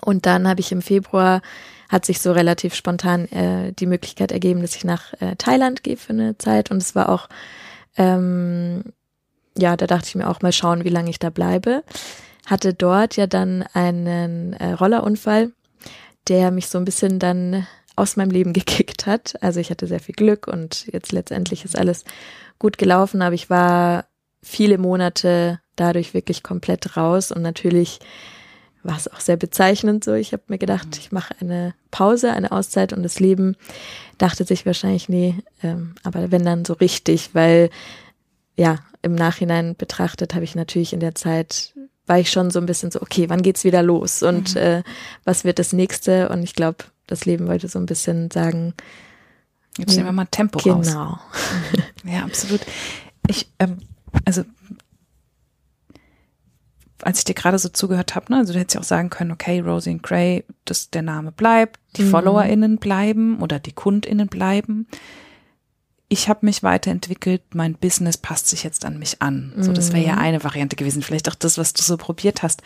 Und 0.02 0.26
dann 0.26 0.48
habe 0.48 0.60
ich 0.62 0.72
im 0.72 0.82
Februar, 0.82 1.42
hat 1.90 2.06
sich 2.06 2.20
so 2.20 2.32
relativ 2.32 2.74
spontan 2.74 3.28
äh, 3.32 3.74
die 3.74 3.86
Möglichkeit 3.86 4.32
ergeben, 4.32 4.62
dass 4.62 4.76
ich 4.76 4.84
nach 4.84 5.14
äh, 5.20 5.36
Thailand 5.38 5.84
gehe 5.84 5.98
für 5.98 6.14
eine 6.14 6.38
Zeit. 6.40 6.72
Und 6.72 6.78
es 6.78 6.96
war 6.96 7.10
auch, 7.10 7.30
ähm, 7.98 8.84
ja, 9.56 9.78
da 9.78 9.86
dachte 9.86 10.08
ich 10.08 10.16
mir 10.16 10.28
auch 10.28 10.42
mal 10.42 10.52
schauen, 10.52 10.84
wie 10.84 10.90
lange 10.90 11.12
ich 11.12 11.20
da 11.20 11.30
bleibe. 11.30 11.84
Hatte 12.46 12.74
dort 12.74 13.16
ja 13.16 13.28
dann 13.28 13.64
einen 13.74 14.54
äh, 14.54 14.74
Rollerunfall, 14.74 15.52
der 16.28 16.52
mich 16.52 16.68
so 16.68 16.78
ein 16.78 16.86
bisschen 16.86 17.20
dann 17.20 17.68
aus 17.96 18.16
meinem 18.16 18.32
Leben 18.32 18.54
gekickt 18.54 19.06
hat. 19.06 19.42
Also 19.42 19.60
ich 19.60 19.70
hatte 19.70 19.88
sehr 19.88 20.00
viel 20.00 20.16
Glück 20.16 20.48
und 20.48 20.88
jetzt 20.88 21.12
letztendlich 21.12 21.66
ist 21.66 21.78
alles 21.78 22.04
gut 22.60 22.78
gelaufen, 22.78 23.22
aber 23.22 23.36
ich 23.36 23.50
war 23.50 24.06
viele 24.42 24.78
Monate 24.78 25.60
dadurch 25.76 26.14
wirklich 26.14 26.44
komplett 26.44 26.98
raus 26.98 27.32
und 27.32 27.42
natürlich 27.42 28.00
war 28.84 28.98
es 28.98 29.08
auch 29.08 29.20
sehr 29.20 29.38
bezeichnend 29.38 30.04
so. 30.04 30.14
Ich 30.14 30.34
habe 30.34 30.44
mir 30.48 30.58
gedacht, 30.58 30.88
ich 30.98 31.12
mache 31.12 31.34
eine 31.40 31.74
Pause, 31.90 32.32
eine 32.34 32.52
Auszeit 32.52 32.94
und 32.94 33.04
das 33.04 33.20
Leben 33.20 33.56
dachte 34.18 34.44
sich 34.44 34.66
wahrscheinlich, 34.66 35.10
nee, 35.10 35.36
ähm, 35.64 35.96
aber 36.04 36.32
wenn 36.32 36.44
dann 36.44 36.66
so 36.66 36.74
richtig, 36.74 37.30
weil 37.34 37.70
ja, 38.56 38.80
im 39.02 39.16
Nachhinein 39.16 39.76
betrachtet 39.76 40.36
habe 40.36 40.44
ich 40.44 40.56
natürlich 40.56 40.94
in 40.94 41.00
der 41.00 41.16
Zeit, 41.16 41.74
war 42.06 42.20
ich 42.20 42.32
schon 42.32 42.52
so 42.52 42.60
ein 42.60 42.66
bisschen 42.66 42.92
so, 42.92 43.02
okay, 43.02 43.30
wann 43.30 43.42
geht's 43.42 43.64
wieder 43.64 43.82
los 43.82 44.24
und 44.24 44.56
mhm. 44.56 44.62
äh, 44.62 44.84
was 45.24 45.44
wird 45.44 45.60
das 45.60 45.74
nächste? 45.74 46.30
Und 46.30 46.44
ich 46.44 46.54
glaube, 46.54 46.86
das 47.08 47.26
Leben 47.26 47.48
wollte 47.48 47.68
so 47.68 47.80
ein 47.80 47.86
bisschen 47.86 48.30
sagen, 48.32 48.74
Jetzt 49.78 49.96
nehmen 49.96 50.06
wir 50.08 50.12
mal 50.12 50.26
Tempo 50.26 50.60
genau. 50.60 50.76
raus. 50.76 50.88
Genau. 50.88 51.20
Ja, 52.06 52.24
absolut. 52.24 52.62
Ich, 53.28 53.50
ähm, 53.60 53.78
also 54.26 54.44
als 57.02 57.20
ich 57.20 57.26
dir 57.26 57.34
gerade 57.34 57.60
so 57.60 57.70
zugehört 57.70 58.16
habe, 58.16 58.32
ne, 58.32 58.40
also 58.40 58.54
du 58.54 58.60
hättest 58.60 58.76
ja 58.76 58.82
auch 58.82 58.86
sagen 58.86 59.10
können, 59.10 59.32
okay, 59.32 59.60
Rosie 59.60 59.92
and 59.92 60.04
Gray, 60.04 60.46
dass 60.66 60.90
der 60.90 61.02
Name 61.02 61.32
bleibt, 61.32 61.80
die 61.98 62.04
mhm. 62.04 62.12
FollowerInnen 62.12 62.78
bleiben 62.78 63.42
oder 63.42 63.60
die 63.60 63.74
KundInnen 63.74 64.28
bleiben. 64.28 64.88
Ich 66.14 66.30
habe 66.30 66.46
mich 66.46 66.62
weiterentwickelt, 66.62 67.42
mein 67.56 67.74
Business 67.74 68.18
passt 68.18 68.48
sich 68.48 68.64
jetzt 68.64 68.86
an 68.86 69.00
mich 69.00 69.24
an. 69.24 69.52
So, 69.58 69.74
das 69.74 69.94
wäre 69.94 70.06
ja 70.06 70.14
mhm. 70.14 70.20
eine 70.20 70.44
Variante 70.44 70.76
gewesen. 70.76 71.02
Vielleicht 71.02 71.28
auch 71.28 71.34
das, 71.34 71.58
was 71.58 71.74
du 71.74 71.82
so 71.82 71.98
probiert 71.98 72.44
hast. 72.44 72.62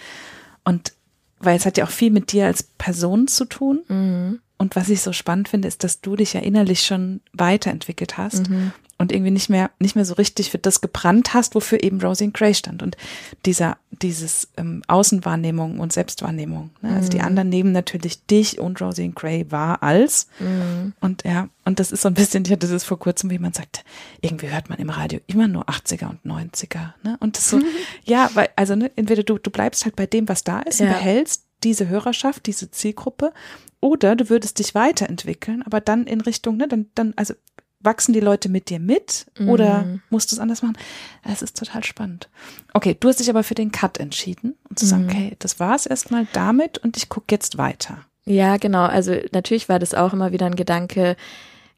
Und 0.65 0.91
weil 1.39 1.55
es 1.55 1.65
hat 1.65 1.77
ja 1.77 1.85
auch 1.85 1.89
viel 1.89 2.11
mit 2.11 2.33
dir 2.33 2.47
als 2.47 2.63
Person 2.63 3.29
zu 3.29 3.45
tun. 3.45 3.85
Mhm. 3.87 4.41
Und 4.57 4.75
was 4.75 4.89
ich 4.89 5.01
so 5.01 5.13
spannend 5.13 5.47
finde, 5.47 5.69
ist, 5.69 5.85
dass 5.85 6.01
du 6.01 6.17
dich 6.17 6.33
ja 6.33 6.41
innerlich 6.41 6.81
schon 6.81 7.21
weiterentwickelt 7.31 8.17
hast 8.17 8.49
mhm. 8.49 8.73
Und 8.99 9.11
irgendwie 9.11 9.31
nicht 9.31 9.49
mehr, 9.49 9.69
nicht 9.79 9.95
mehr 9.95 10.05
so 10.05 10.15
richtig 10.15 10.49
für 10.49 10.57
das 10.57 10.81
gebrannt 10.81 11.33
hast, 11.33 11.53
wofür 11.53 11.83
eben 11.83 12.01
Rosie 12.01 12.31
Gray 12.33 12.55
stand. 12.55 12.81
Und 12.81 12.97
dieser, 13.45 13.77
dieses 13.91 14.49
ähm, 14.57 14.81
Außenwahrnehmung 14.87 15.79
und 15.79 15.93
Selbstwahrnehmung. 15.93 16.71
Ne? 16.81 16.95
Also 16.95 17.09
die 17.09 17.19
mhm. 17.19 17.25
anderen 17.25 17.49
nehmen 17.49 17.71
natürlich 17.71 18.25
dich 18.25 18.59
und 18.59 18.81
Rosie 18.81 19.11
Gray 19.13 19.51
wahr 19.51 19.83
als. 19.83 20.27
Mhm. 20.39 20.93
Und 20.99 21.23
ja, 21.25 21.49
und 21.63 21.79
das 21.79 21.91
ist 21.91 22.01
so 22.01 22.07
ein 22.07 22.15
bisschen, 22.15 22.43
ich 22.45 22.51
hatte 22.51 22.67
das 22.67 22.83
vor 22.83 22.97
kurzem, 22.97 23.29
wie 23.29 23.39
man 23.39 23.53
sagt, 23.53 23.83
irgendwie 24.21 24.49
hört 24.49 24.69
man 24.69 24.79
im 24.79 24.89
Radio 24.89 25.19
immer 25.27 25.47
nur 25.47 25.69
80er 25.69 26.09
und 26.09 26.25
90er. 26.25 26.93
Ne? 27.03 27.17
Und 27.19 27.37
das 27.37 27.49
so, 27.49 27.59
ja, 28.03 28.31
weil, 28.33 28.49
also 28.55 28.75
ne, 28.75 28.91
entweder 28.95 29.21
du, 29.21 29.37
du 29.37 29.51
bleibst 29.51 29.85
halt 29.85 29.95
bei 29.95 30.07
dem, 30.07 30.27
was 30.27 30.43
da 30.43 30.61
ist 30.61 30.79
ja. 30.79 30.87
und 30.87 30.93
behältst 30.93 31.43
diese 31.63 31.87
Hörerschaft, 31.87 32.47
diese 32.47 32.71
Zielgruppe 32.71 33.31
oder 33.79 34.15
du 34.15 34.29
würdest 34.29 34.57
dich 34.59 34.73
weiterentwickeln, 34.73 35.61
aber 35.63 35.81
dann 35.81 36.05
in 36.05 36.21
Richtung, 36.21 36.57
ne, 36.57 36.67
dann, 36.67 36.87
dann, 36.95 37.13
also 37.15 37.35
wachsen 37.79 38.13
die 38.13 38.19
Leute 38.19 38.49
mit 38.49 38.69
dir 38.69 38.79
mit 38.79 39.27
oder 39.45 39.83
mhm. 39.83 40.01
musst 40.09 40.31
du 40.31 40.35
es 40.35 40.39
anders 40.39 40.61
machen? 40.61 40.77
Es 41.23 41.41
ist 41.41 41.57
total 41.57 41.83
spannend. 41.83 42.29
Okay, 42.73 42.97
du 42.99 43.07
hast 43.07 43.19
dich 43.19 43.29
aber 43.29 43.43
für 43.43 43.55
den 43.55 43.71
Cut 43.71 43.99
entschieden 43.99 44.55
und 44.69 44.79
zu 44.79 44.85
sagen, 44.85 45.03
mhm. 45.03 45.09
okay, 45.09 45.35
das 45.39 45.59
war 45.59 45.75
es 45.75 45.85
erstmal 45.85 46.27
damit 46.33 46.79
und 46.79 46.97
ich 46.97 47.09
gucke 47.09 47.27
jetzt 47.31 47.57
weiter. 47.57 47.99
Ja, 48.25 48.57
genau. 48.57 48.85
Also 48.85 49.15
natürlich 49.31 49.69
war 49.69 49.79
das 49.79 49.93
auch 49.93 50.13
immer 50.13 50.31
wieder 50.31 50.47
ein 50.47 50.55
Gedanke, 50.55 51.15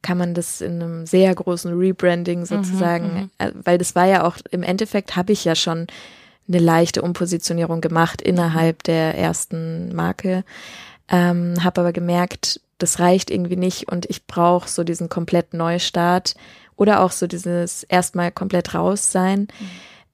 kann 0.01 0.17
man 0.17 0.33
das 0.33 0.61
in 0.61 0.81
einem 0.81 1.05
sehr 1.05 1.33
großen 1.35 1.77
Rebranding 1.77 2.45
sozusagen, 2.45 3.05
mhm, 3.05 3.19
mhm. 3.19 3.29
Äh, 3.37 3.51
weil 3.63 3.77
das 3.77 3.95
war 3.95 4.05
ja 4.05 4.25
auch, 4.25 4.37
im 4.51 4.63
Endeffekt 4.63 5.15
habe 5.15 5.33
ich 5.33 5.43
ja 5.45 5.55
schon 5.55 5.87
eine 6.47 6.59
leichte 6.59 7.01
Umpositionierung 7.01 7.81
gemacht 7.81 8.21
innerhalb 8.21 8.83
der 8.83 9.15
ersten 9.15 9.93
Marke. 9.93 10.43
Ähm, 11.09 11.63
habe 11.63 11.81
aber 11.81 11.93
gemerkt, 11.93 12.61
das 12.79 12.99
reicht 12.99 13.29
irgendwie 13.29 13.57
nicht 13.57 13.91
und 13.91 14.07
ich 14.09 14.25
brauche 14.25 14.67
so 14.67 14.83
diesen 14.83 15.09
komplett 15.09 15.53
Neustart 15.53 16.35
oder 16.75 17.01
auch 17.01 17.11
so 17.11 17.27
dieses 17.27 17.83
erstmal 17.83 18.31
komplett 18.31 18.73
raus 18.73 19.11
sein. 19.11 19.41
Mhm. 19.41 19.69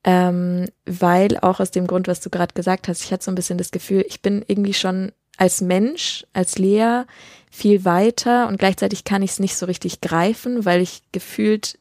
Ähm, 0.08 0.68
weil 0.86 1.38
auch 1.40 1.60
aus 1.60 1.72
dem 1.72 1.88
Grund, 1.88 2.08
was 2.08 2.20
du 2.22 2.30
gerade 2.30 2.54
gesagt 2.54 2.88
hast, 2.88 3.04
ich 3.04 3.12
hatte 3.12 3.24
so 3.24 3.32
ein 3.32 3.36
bisschen 3.36 3.58
das 3.58 3.72
Gefühl, 3.72 4.06
ich 4.08 4.22
bin 4.22 4.44
irgendwie 4.46 4.74
schon 4.74 5.12
als 5.38 5.62
Mensch, 5.62 6.26
als 6.34 6.60
Lea 6.60 7.04
viel 7.50 7.86
weiter 7.86 8.48
und 8.48 8.58
gleichzeitig 8.58 9.04
kann 9.04 9.24
ich 9.24 9.32
es 9.32 9.40
nicht 9.40 9.56
so 9.56 9.66
richtig 9.66 10.02
greifen, 10.02 10.66
weil 10.66 10.82
ich 10.82 11.02
gefühlt 11.12 11.80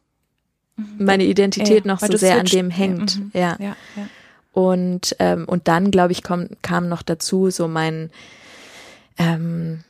mhm. 0.77 1.05
meine 1.05 1.25
Identität 1.25 1.85
ja, 1.85 1.93
noch 1.93 2.01
so 2.01 2.17
sehr 2.17 2.39
an 2.39 2.47
dem 2.47 2.71
hängt. 2.71 3.19
Mhm. 3.19 3.31
Ja. 3.35 3.57
ja. 3.59 3.77
ja. 3.97 4.09
Und, 4.53 5.17
ähm, 5.19 5.47
und 5.47 5.69
dann, 5.69 5.91
glaube 5.91 6.13
ich, 6.13 6.23
komm, 6.23 6.49
kam 6.63 6.89
noch 6.89 7.03
dazu 7.03 7.51
so 7.51 7.69
mein 7.69 8.11
ähm, 9.19 9.83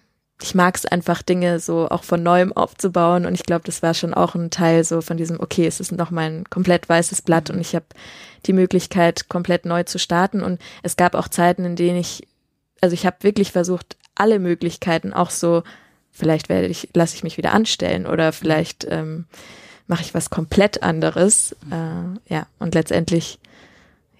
ich 0.42 0.54
mag 0.54 0.76
es 0.76 0.84
einfach, 0.84 1.22
Dinge 1.22 1.60
so 1.60 1.88
auch 1.88 2.02
von 2.02 2.22
neuem 2.22 2.52
aufzubauen. 2.52 3.24
Und 3.24 3.34
ich 3.34 3.44
glaube, 3.44 3.64
das 3.64 3.82
war 3.82 3.94
schon 3.94 4.14
auch 4.14 4.34
ein 4.34 4.50
Teil 4.50 4.84
so 4.84 5.00
von 5.00 5.16
diesem, 5.16 5.40
okay, 5.40 5.66
es 5.66 5.80
ist 5.80 5.92
nochmal 5.92 6.30
ein 6.30 6.44
komplett 6.50 6.88
weißes 6.88 7.22
Blatt 7.22 7.50
und 7.50 7.60
ich 7.60 7.74
habe 7.74 7.86
die 8.46 8.52
Möglichkeit, 8.52 9.28
komplett 9.28 9.64
neu 9.64 9.84
zu 9.84 9.98
starten. 9.98 10.42
Und 10.42 10.60
es 10.82 10.96
gab 10.96 11.14
auch 11.14 11.28
Zeiten, 11.28 11.64
in 11.64 11.76
denen 11.76 11.98
ich, 11.98 12.26
also 12.80 12.94
ich 12.94 13.06
habe 13.06 13.16
wirklich 13.20 13.52
versucht, 13.52 13.96
alle 14.14 14.38
Möglichkeiten 14.38 15.12
auch 15.12 15.30
so, 15.30 15.62
vielleicht 16.10 16.48
werde 16.48 16.66
ich, 16.66 16.88
lasse 16.94 17.16
ich 17.16 17.24
mich 17.24 17.36
wieder 17.36 17.52
anstellen 17.52 18.06
oder 18.06 18.32
vielleicht 18.32 18.86
ähm, 18.90 19.26
mache 19.86 20.02
ich 20.02 20.14
was 20.14 20.30
komplett 20.30 20.82
anderes. 20.82 21.52
Äh, 21.70 22.32
ja, 22.32 22.46
und 22.58 22.74
letztendlich, 22.74 23.38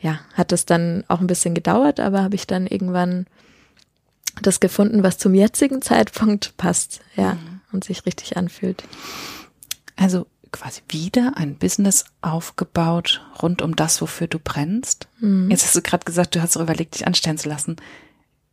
ja, 0.00 0.20
hat 0.34 0.52
es 0.52 0.64
dann 0.64 1.04
auch 1.08 1.20
ein 1.20 1.26
bisschen 1.26 1.54
gedauert, 1.54 1.98
aber 1.98 2.22
habe 2.22 2.34
ich 2.36 2.46
dann 2.46 2.66
irgendwann 2.66 3.26
das 4.42 4.60
gefunden, 4.60 5.02
was 5.02 5.18
zum 5.18 5.34
jetzigen 5.34 5.82
Zeitpunkt 5.82 6.56
passt, 6.56 7.00
ja, 7.16 7.34
mhm. 7.34 7.60
und 7.72 7.84
sich 7.84 8.06
richtig 8.06 8.36
anfühlt. 8.36 8.84
Also 9.96 10.26
quasi 10.52 10.82
wieder 10.88 11.32
ein 11.36 11.56
Business 11.56 12.04
aufgebaut 12.20 13.24
rund 13.42 13.60
um 13.60 13.74
das, 13.74 14.00
wofür 14.00 14.28
du 14.28 14.38
brennst. 14.38 15.08
Mhm. 15.18 15.50
Jetzt 15.50 15.64
hast 15.64 15.76
du 15.76 15.82
gerade 15.82 16.04
gesagt, 16.04 16.34
du 16.34 16.42
hast 16.42 16.56
überlegt, 16.56 16.94
dich 16.94 17.06
anstellen 17.06 17.38
zu 17.38 17.48
lassen. 17.48 17.76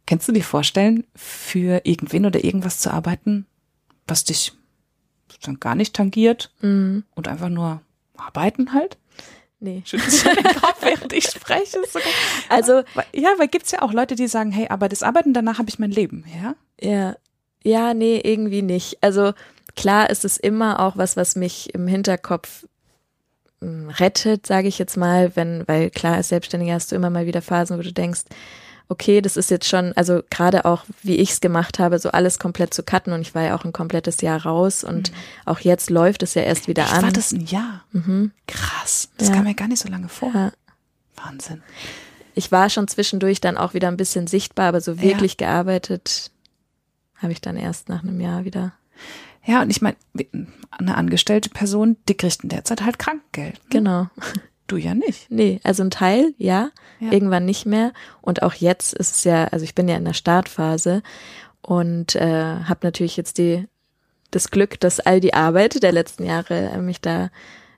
Kannst 0.07 0.27
du 0.27 0.31
dir 0.31 0.43
vorstellen, 0.43 1.05
für 1.15 1.81
irgendwen 1.83 2.25
oder 2.25 2.43
irgendwas 2.43 2.79
zu 2.79 2.91
arbeiten, 2.91 3.45
was 4.07 4.23
dich 4.23 4.53
dann 5.43 5.59
gar 5.59 5.75
nicht 5.75 5.95
tangiert 5.95 6.51
mhm. 6.61 7.03
und 7.15 7.27
einfach 7.27 7.49
nur 7.49 7.81
arbeiten 8.15 8.73
halt? 8.73 8.97
Nee. 9.61 9.83
Schüttelst 9.85 10.25
du 10.25 10.33
den 10.33 10.55
Kopf, 10.55 10.79
während 10.81 11.13
ich 11.13 11.25
spreche? 11.25 11.77
Also, 12.49 12.83
ja, 13.13 13.29
weil 13.37 13.47
gibt's 13.47 13.71
ja 13.71 13.83
auch 13.83 13.93
Leute, 13.93 14.15
die 14.15 14.27
sagen, 14.27 14.51
hey, 14.51 14.67
aber 14.69 14.89
das 14.89 15.03
Arbeiten, 15.03 15.33
danach 15.33 15.59
habe 15.59 15.69
ich 15.69 15.79
mein 15.79 15.91
Leben, 15.91 16.25
ja? 16.41 16.55
Ja. 16.81 17.15
Ja, 17.63 17.93
nee, 17.93 18.19
irgendwie 18.19 18.63
nicht. 18.63 18.97
Also, 19.01 19.33
klar 19.75 20.09
ist 20.09 20.25
es 20.25 20.37
immer 20.37 20.79
auch 20.79 20.97
was, 20.97 21.15
was 21.15 21.35
mich 21.35 21.73
im 21.75 21.87
Hinterkopf 21.87 22.65
hm, 23.61 23.89
rettet, 23.89 24.47
sage 24.47 24.67
ich 24.67 24.79
jetzt 24.79 24.97
mal, 24.97 25.35
wenn, 25.35 25.63
weil 25.67 25.91
klar 25.91 26.15
als 26.15 26.29
Selbstständiger 26.29 26.73
hast 26.73 26.91
du 26.91 26.95
immer 26.95 27.11
mal 27.11 27.27
wieder 27.27 27.43
Phasen, 27.43 27.77
wo 27.77 27.83
du 27.83 27.93
denkst, 27.93 28.21
okay, 28.91 29.21
das 29.21 29.37
ist 29.37 29.49
jetzt 29.49 29.69
schon, 29.69 29.93
also 29.93 30.21
gerade 30.29 30.65
auch, 30.65 30.83
wie 31.01 31.15
ich 31.15 31.31
es 31.31 31.41
gemacht 31.41 31.79
habe, 31.79 31.97
so 31.97 32.11
alles 32.11 32.39
komplett 32.39 32.73
zu 32.73 32.83
cutten 32.83 33.13
und 33.13 33.21
ich 33.21 33.33
war 33.33 33.41
ja 33.41 33.55
auch 33.57 33.63
ein 33.63 33.71
komplettes 33.71 34.19
Jahr 34.19 34.45
raus 34.45 34.83
und 34.83 35.11
mhm. 35.11 35.15
auch 35.45 35.59
jetzt 35.59 35.89
läuft 35.89 36.23
es 36.23 36.33
ja 36.33 36.41
erst 36.41 36.67
wieder 36.67 36.83
Echt, 36.83 36.93
an. 36.93 37.03
War 37.03 37.11
das 37.11 37.31
ein 37.31 37.45
Jahr? 37.45 37.85
Mhm. 37.93 38.31
Krass. 38.47 39.09
Das 39.17 39.29
ja. 39.29 39.35
kam 39.35 39.45
mir 39.45 39.55
gar 39.55 39.69
nicht 39.69 39.81
so 39.81 39.87
lange 39.87 40.09
vor. 40.09 40.31
Ja. 40.33 40.51
Wahnsinn. 41.15 41.63
Ich 42.35 42.51
war 42.51 42.69
schon 42.69 42.89
zwischendurch 42.89 43.39
dann 43.39 43.57
auch 43.57 43.73
wieder 43.73 43.87
ein 43.87 43.97
bisschen 43.97 44.27
sichtbar, 44.27 44.67
aber 44.67 44.81
so 44.81 44.99
wirklich 44.99 45.37
ja. 45.39 45.47
gearbeitet 45.47 46.31
habe 47.15 47.31
ich 47.31 47.39
dann 47.39 47.55
erst 47.55 47.87
nach 47.87 48.03
einem 48.03 48.19
Jahr 48.19 48.43
wieder. 48.43 48.73
Ja, 49.45 49.61
und 49.61 49.69
ich 49.69 49.81
meine, 49.81 49.95
eine 50.71 50.97
angestellte 50.97 51.49
Person, 51.49 51.95
die 52.09 52.15
kriegt 52.15 52.43
in 52.43 52.49
der 52.49 52.65
Zeit 52.65 52.81
halt 52.81 52.99
Krankgeld. 52.99 53.55
Ne? 53.55 53.69
Genau. 53.69 54.09
Du 54.71 54.77
ja 54.77 54.95
nicht. 54.95 55.29
Nee, 55.29 55.59
also 55.63 55.83
ein 55.83 55.91
Teil, 55.91 56.33
ja, 56.37 56.69
ja, 57.01 57.11
irgendwann 57.11 57.43
nicht 57.43 57.65
mehr. 57.65 57.91
Und 58.21 58.41
auch 58.41 58.53
jetzt 58.53 58.93
ist 58.93 59.17
es 59.17 59.23
ja, 59.25 59.43
also 59.45 59.65
ich 59.65 59.75
bin 59.75 59.89
ja 59.89 59.97
in 59.97 60.05
der 60.05 60.13
Startphase 60.13 61.03
und 61.61 62.15
äh, 62.15 62.55
habe 62.63 62.79
natürlich 62.83 63.17
jetzt 63.17 63.37
die 63.37 63.67
das 64.31 64.49
Glück, 64.49 64.79
dass 64.79 65.01
all 65.01 65.19
die 65.19 65.33
Arbeit 65.33 65.83
der 65.83 65.91
letzten 65.91 66.23
Jahre 66.23 66.69
äh, 66.69 66.77
mich 66.77 67.01
da, 67.01 67.31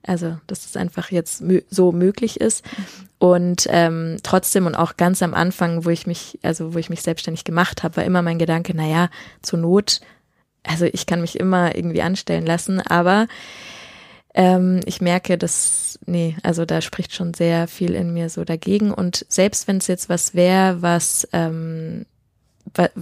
also 0.03 0.37
dass 0.45 0.67
es 0.67 0.77
einfach 0.77 1.09
jetzt 1.09 1.41
mö 1.41 1.61
so 1.67 1.91
möglich 1.91 2.39
ist. 2.39 2.63
Und 3.17 3.67
ähm, 3.71 4.17
trotzdem 4.21 4.67
und 4.67 4.75
auch 4.75 4.95
ganz 4.95 5.23
am 5.23 5.33
Anfang, 5.33 5.85
wo 5.85 5.89
ich 5.89 6.05
mich, 6.05 6.37
also 6.43 6.75
wo 6.75 6.77
ich 6.77 6.91
mich 6.91 7.01
selbstständig 7.01 7.43
gemacht 7.43 7.81
habe, 7.81 7.97
war 7.97 8.03
immer 8.03 8.21
mein 8.21 8.37
Gedanke, 8.37 8.73
na 8.75 8.85
ja, 8.85 9.09
zur 9.41 9.57
Not, 9.57 9.99
also 10.61 10.85
ich 10.85 11.07
kann 11.07 11.21
mich 11.21 11.39
immer 11.39 11.75
irgendwie 11.75 12.03
anstellen 12.03 12.45
lassen, 12.45 12.81
aber 12.81 13.27
ähm, 14.33 14.81
ich 14.85 15.01
merke, 15.01 15.37
dass, 15.37 15.99
nee, 16.05 16.35
also 16.43 16.65
da 16.65 16.81
spricht 16.81 17.13
schon 17.13 17.33
sehr 17.33 17.67
viel 17.67 17.93
in 17.93 18.13
mir 18.13 18.29
so 18.29 18.43
dagegen. 18.43 18.91
Und 18.91 19.25
selbst 19.29 19.67
wenn 19.67 19.77
es 19.77 19.87
jetzt 19.87 20.09
was 20.09 20.33
wäre, 20.33 20.81
was, 20.81 21.27
ähm, 21.33 22.05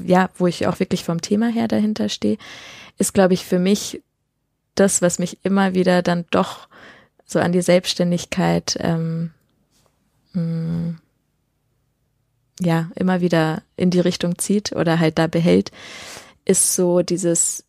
ja, 0.05 0.29
wo 0.37 0.47
ich 0.47 0.67
auch 0.67 0.79
wirklich 0.79 1.03
vom 1.03 1.21
Thema 1.21 1.47
her 1.47 1.67
dahinter 1.67 2.09
stehe, 2.09 2.37
ist, 2.97 3.13
glaube 3.13 3.33
ich, 3.33 3.45
für 3.45 3.59
mich 3.59 4.01
das, 4.75 5.01
was 5.01 5.19
mich 5.19 5.37
immer 5.43 5.73
wieder 5.73 6.01
dann 6.01 6.25
doch 6.31 6.67
so 7.25 7.39
an 7.39 7.51
die 7.51 7.61
Selbstständigkeit 7.61 8.77
ähm, 8.81 9.31
mh, 10.33 10.41
mm, 10.41 11.01
ja 12.59 12.91
immer 12.95 13.21
wieder 13.21 13.63
in 13.75 13.89
die 13.89 13.99
Richtung 13.99 14.37
zieht 14.37 14.73
oder 14.73 14.99
halt 14.99 15.17
da 15.17 15.27
behält, 15.27 15.71
ist 16.45 16.75
so 16.75 17.01
dieses 17.01 17.65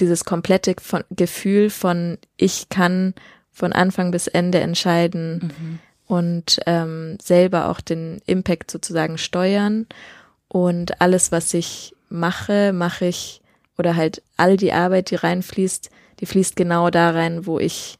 dieses 0.00 0.24
komplette 0.24 0.74
von, 0.80 1.04
Gefühl 1.10 1.70
von 1.70 2.18
ich 2.36 2.68
kann 2.68 3.14
von 3.50 3.72
Anfang 3.72 4.10
bis 4.10 4.26
Ende 4.26 4.60
entscheiden 4.60 5.52
mhm. 5.58 5.78
und 6.06 6.60
ähm, 6.66 7.18
selber 7.22 7.68
auch 7.68 7.80
den 7.80 8.20
Impact 8.26 8.70
sozusagen 8.70 9.18
steuern 9.18 9.86
und 10.48 11.00
alles 11.00 11.32
was 11.32 11.52
ich 11.54 11.94
mache 12.08 12.72
mache 12.72 13.06
ich 13.06 13.42
oder 13.76 13.96
halt 13.96 14.22
all 14.36 14.56
die 14.56 14.72
Arbeit 14.72 15.10
die 15.10 15.16
reinfließt 15.16 15.90
die 16.20 16.26
fließt 16.26 16.56
genau 16.56 16.90
da 16.90 17.10
rein 17.10 17.46
wo 17.46 17.58
ich 17.58 17.98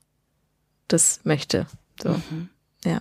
das 0.86 1.20
möchte 1.24 1.66
so 2.02 2.10
mhm. 2.10 2.48
ja 2.84 3.00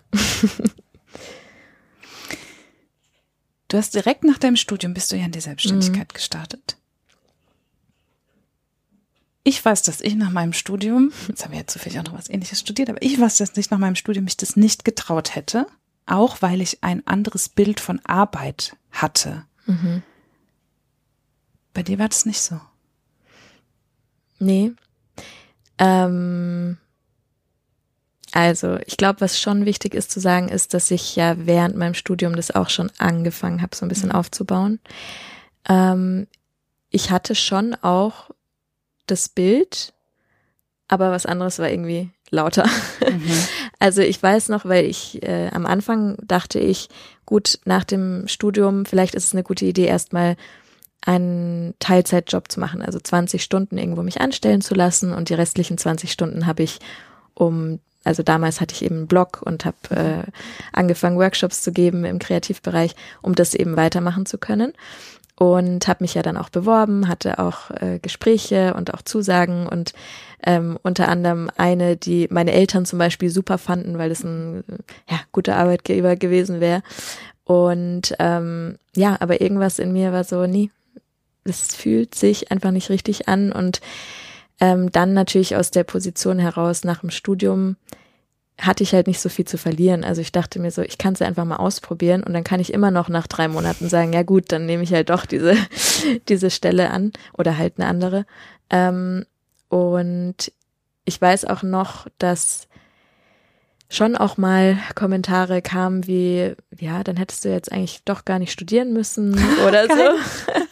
Du 3.68 3.78
hast 3.78 3.96
direkt 3.96 4.24
nach 4.24 4.38
deinem 4.38 4.56
Studium 4.56 4.94
bist 4.94 5.12
du 5.12 5.18
ja 5.18 5.26
in 5.26 5.32
die 5.32 5.42
Selbstständigkeit 5.42 6.10
mhm. 6.10 6.14
gestartet. 6.14 6.78
Ich 9.48 9.64
weiß, 9.64 9.82
dass 9.84 10.02
ich 10.02 10.16
nach 10.16 10.30
meinem 10.30 10.52
Studium, 10.52 11.14
jetzt 11.30 11.46
haben 11.46 11.54
wir 11.54 11.60
ja 11.60 11.68
zufällig 11.68 11.98
auch 11.98 12.04
noch 12.04 12.18
was 12.18 12.30
ähnliches 12.30 12.60
studiert, 12.60 12.90
aber 12.90 13.02
ich 13.02 13.18
weiß, 13.18 13.38
dass 13.38 13.56
ich 13.56 13.70
nach 13.70 13.78
meinem 13.78 13.96
Studium 13.96 14.26
mich 14.26 14.36
das 14.36 14.58
nicht 14.58 14.84
getraut 14.84 15.36
hätte, 15.36 15.68
auch 16.06 16.42
weil 16.42 16.60
ich 16.60 16.84
ein 16.84 17.08
anderes 17.08 17.48
Bild 17.48 17.80
von 17.80 18.02
Arbeit 18.04 18.76
hatte. 18.92 19.46
Mhm. 19.66 20.04
Bei 21.74 21.82
dir 21.82 21.98
war 21.98 22.10
das 22.10 22.26
nicht 22.26 22.42
so. 22.42 22.60
Nee. 24.38 24.74
Ähm, 25.78 26.78
also, 28.34 28.80
ich 28.86 28.98
glaube, 28.98 29.22
was 29.22 29.40
schon 29.40 29.64
wichtig 29.64 29.94
ist 29.94 30.12
zu 30.12 30.20
sagen, 30.20 30.50
ist, 30.50 30.74
dass 30.74 30.92
ich 30.92 31.16
ja 31.16 31.38
während 31.48 31.78
meinem 31.78 31.94
Studium 31.94 32.36
das 32.36 32.52
auch 32.52 32.70
schon 32.70 32.92
angefangen 32.98 33.62
habe, 33.62 33.78
so 33.78 33.86
ein 33.86 33.90
bisschen 33.90 34.10
mhm. 34.10 34.16
aufzubauen. 34.16 34.82
Ähm, 35.70 36.28
ich 36.90 37.12
hatte 37.12 37.34
schon 37.34 37.76
auch 37.76 38.30
das 39.08 39.30
Bild, 39.30 39.94
aber 40.88 41.12
was 41.12 41.26
anderes 41.26 41.60
war 41.60 41.70
irgendwie 41.70 42.12
lauter. 42.30 42.66
Mhm. 43.02 43.32
Also 43.80 44.02
ich 44.02 44.22
weiß 44.24 44.50
noch, 44.50 44.66
weil 44.66 44.86
ich 44.86 45.22
äh, 45.22 45.50
am 45.54 45.68
Anfang 45.68 46.18
dachte 46.26 46.58
ich, 46.60 46.90
gut, 47.28 47.60
nach 47.66 47.84
dem 47.84 48.28
Studium, 48.28 48.88
vielleicht 48.88 49.14
ist 49.14 49.26
es 49.26 49.34
eine 49.34 49.44
gute 49.44 49.66
Idee, 49.66 49.86
erstmal 49.86 50.36
einen 51.06 51.76
Teilzeitjob 51.78 52.52
zu 52.52 52.60
machen, 52.60 52.82
also 52.82 53.00
20 53.00 53.44
Stunden 53.44 53.78
irgendwo 53.78 54.02
mich 54.02 54.20
anstellen 54.20 54.62
zu 54.62 54.74
lassen 54.74 55.14
und 55.14 55.30
die 55.30 55.36
restlichen 55.36 55.78
20 55.78 56.12
Stunden 56.12 56.48
habe 56.48 56.64
ich, 56.64 56.80
um 57.36 57.80
also 58.04 58.24
damals 58.24 58.62
hatte 58.62 58.74
ich 58.74 58.84
eben 58.84 58.96
einen 58.96 59.08
Blog 59.08 59.42
und 59.44 59.66
habe 59.66 59.76
äh, 59.90 60.32
angefangen, 60.72 61.18
Workshops 61.18 61.62
zu 61.62 61.74
geben 61.74 62.06
im 62.06 62.20
Kreativbereich, 62.20 62.96
um 63.22 63.36
das 63.36 63.54
eben 63.54 63.76
weitermachen 63.76 64.26
zu 64.26 64.38
können. 64.38 64.74
Und 65.40 65.88
habe 65.88 66.04
mich 66.04 66.16
ja 66.16 66.24
dann 66.24 66.36
auch 66.36 66.50
beworben, 66.50 67.08
hatte 67.08 67.38
auch 67.38 67.70
äh, 67.70 68.00
Gespräche 68.00 68.74
und 68.74 68.92
auch 68.94 69.04
Zusagen 69.04 69.68
und 69.68 69.94
ähm, 70.44 70.80
unter 70.82 71.10
anderem 71.10 71.52
eine, 71.58 71.96
die 71.96 72.28
meine 72.32 72.54
Eltern 72.54 72.86
zum 72.86 72.98
Beispiel 72.98 73.30
super 73.30 73.60
fanden, 73.60 74.00
weil 74.00 74.10
es 74.10 74.24
ein 74.24 74.64
ja, 75.08 75.20
guter 75.32 75.56
Arbeitgeber 75.56 76.16
gewesen 76.16 76.60
wäre. 76.60 76.82
Und 77.44 78.16
ähm, 78.18 78.78
ja, 78.96 79.16
aber 79.20 79.40
irgendwas 79.40 79.78
in 79.78 79.94
mir 79.94 80.12
war 80.12 80.24
so, 80.24 80.48
nee, 80.48 80.72
es 81.44 81.76
fühlt 81.76 82.16
sich 82.16 82.52
einfach 82.52 82.72
nicht 82.72 82.90
richtig 82.90 83.28
an 83.28 83.52
und 83.52 83.80
ähm, 84.60 84.92
dann 84.92 85.14
natürlich 85.14 85.56
aus 85.56 85.72
der 85.72 85.84
Position 85.84 86.40
heraus 86.40 86.84
nach 86.84 87.02
dem 87.02 87.12
Studium 87.12 87.78
hatte 88.60 88.84
ich 88.84 88.94
halt 88.94 89.08
nicht 89.08 89.20
so 89.20 89.30
viel 89.30 89.46
zu 89.46 89.58
verlieren. 89.58 90.04
Also 90.04 90.22
ich 90.22 90.32
dachte 90.32 90.60
mir 90.60 90.72
so, 90.72 90.82
ich 90.82 90.98
kann 90.98 91.14
es 91.14 91.22
einfach 91.22 91.46
mal 91.46 91.58
ausprobieren 91.58 92.24
und 92.24 92.34
dann 92.34 92.44
kann 92.44 92.60
ich 92.60 92.74
immer 92.74 92.90
noch 92.90 93.08
nach 93.08 93.28
drei 93.28 93.48
Monaten 93.48 93.88
sagen, 93.88 94.14
ja 94.14 94.24
gut, 94.24 94.52
dann 94.52 94.66
nehme 94.66 94.84
ich 94.84 94.94
halt 94.94 95.10
doch 95.10 95.26
diese, 95.26 95.56
diese 96.28 96.50
Stelle 96.50 96.90
an 96.90 97.12
oder 97.38 97.58
halt 97.58 97.76
eine 97.78 97.88
andere. 97.88 98.26
Ähm, 98.70 99.26
und 99.70 100.52
ich 101.06 101.22
weiß 101.22 101.46
auch 101.46 101.64
noch, 101.64 102.08
dass 102.18 102.68
schon 103.90 104.16
auch 104.16 104.38
mal 104.38 104.78
Kommentare 104.96 105.62
kamen 105.62 106.08
wie, 106.08 106.54
ja, 106.78 107.04
dann 107.04 107.16
hättest 107.16 107.46
du 107.46 107.50
jetzt 107.50 107.72
eigentlich 107.72 108.04
doch 108.04 108.26
gar 108.26 108.40
nicht 108.40 108.52
studieren 108.52 108.92
müssen 108.92 109.40
oder 109.68 109.86
so. 109.86 109.94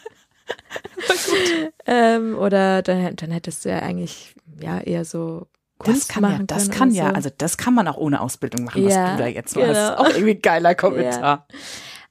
ähm, 1.86 2.36
oder 2.38 2.82
dann, 2.82 3.16
dann 3.16 3.32
hättest 3.32 3.64
du 3.64 3.70
ja 3.70 3.80
eigentlich 3.80 4.36
ja 4.60 4.80
eher 4.80 5.06
so 5.06 5.48
Kunst 5.78 6.02
das 6.02 6.08
kann 6.08 6.22
machen 6.22 6.40
ja, 6.40 6.46
das 6.46 6.70
kann 6.70 6.92
ja, 6.92 7.10
so. 7.10 7.16
also 7.16 7.30
das 7.38 7.58
kann 7.58 7.74
man 7.74 7.88
auch 7.88 7.98
ohne 7.98 8.22
Ausbildung 8.22 8.66
machen, 8.66 8.88
ja, 8.88 9.04
was 9.04 9.12
du 9.12 9.18
da 9.24 9.28
jetzt 9.28 9.56
machst. 9.56 9.68
Genau. 9.68 9.96
Auch 9.96 10.10
irgendwie 10.10 10.36
geiler 10.36 10.76
Kommentar. 10.76 11.46
Ja. 11.50 11.58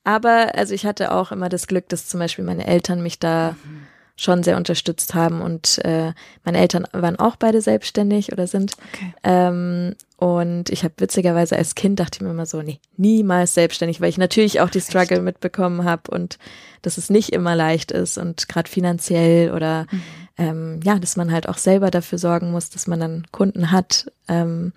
Aber 0.04 0.54
also 0.54 0.74
ich 0.74 0.84
hatte 0.84 1.12
auch 1.12 1.32
immer 1.32 1.48
das 1.48 1.66
Glück, 1.66 1.88
dass 1.88 2.06
zum 2.06 2.20
Beispiel 2.20 2.44
meine 2.44 2.66
Eltern 2.66 3.02
mich 3.02 3.18
da 3.18 3.56
mhm. 3.64 3.86
schon 4.16 4.42
sehr 4.42 4.58
unterstützt 4.58 5.14
haben 5.14 5.40
und 5.40 5.82
äh, 5.82 6.12
meine 6.44 6.58
Eltern 6.58 6.86
waren 6.92 7.18
auch 7.18 7.36
beide 7.36 7.62
selbstständig 7.62 8.30
oder 8.32 8.46
sind. 8.46 8.76
Okay. 8.92 9.14
Ähm, 9.24 9.94
und 10.18 10.68
ich 10.68 10.84
habe 10.84 10.94
witzigerweise 10.98 11.56
als 11.56 11.74
Kind 11.74 12.00
dachte 12.00 12.18
ich 12.18 12.22
mir 12.22 12.30
immer 12.30 12.46
so, 12.46 12.60
nee, 12.60 12.80
niemals 12.98 13.54
selbstständig, 13.54 14.02
weil 14.02 14.10
ich 14.10 14.18
natürlich 14.18 14.60
auch 14.60 14.70
die 14.70 14.82
Struggle 14.82 15.16
Echt? 15.16 15.24
mitbekommen 15.24 15.84
habe 15.84 16.10
und 16.10 16.38
dass 16.82 16.98
es 16.98 17.08
nicht 17.08 17.30
immer 17.32 17.56
leicht 17.56 17.92
ist 17.92 18.18
und 18.18 18.46
gerade 18.48 18.70
finanziell 18.70 19.52
oder 19.52 19.86
mhm. 19.90 20.02
Ähm, 20.36 20.80
ja, 20.82 20.98
dass 20.98 21.16
man 21.16 21.30
halt 21.30 21.48
auch 21.48 21.58
selber 21.58 21.90
dafür 21.90 22.18
sorgen 22.18 22.50
muss, 22.50 22.68
dass 22.68 22.88
man 22.88 22.98
dann 22.98 23.26
Kunden 23.30 23.70
hat. 23.70 24.10
Ähm, 24.26 24.72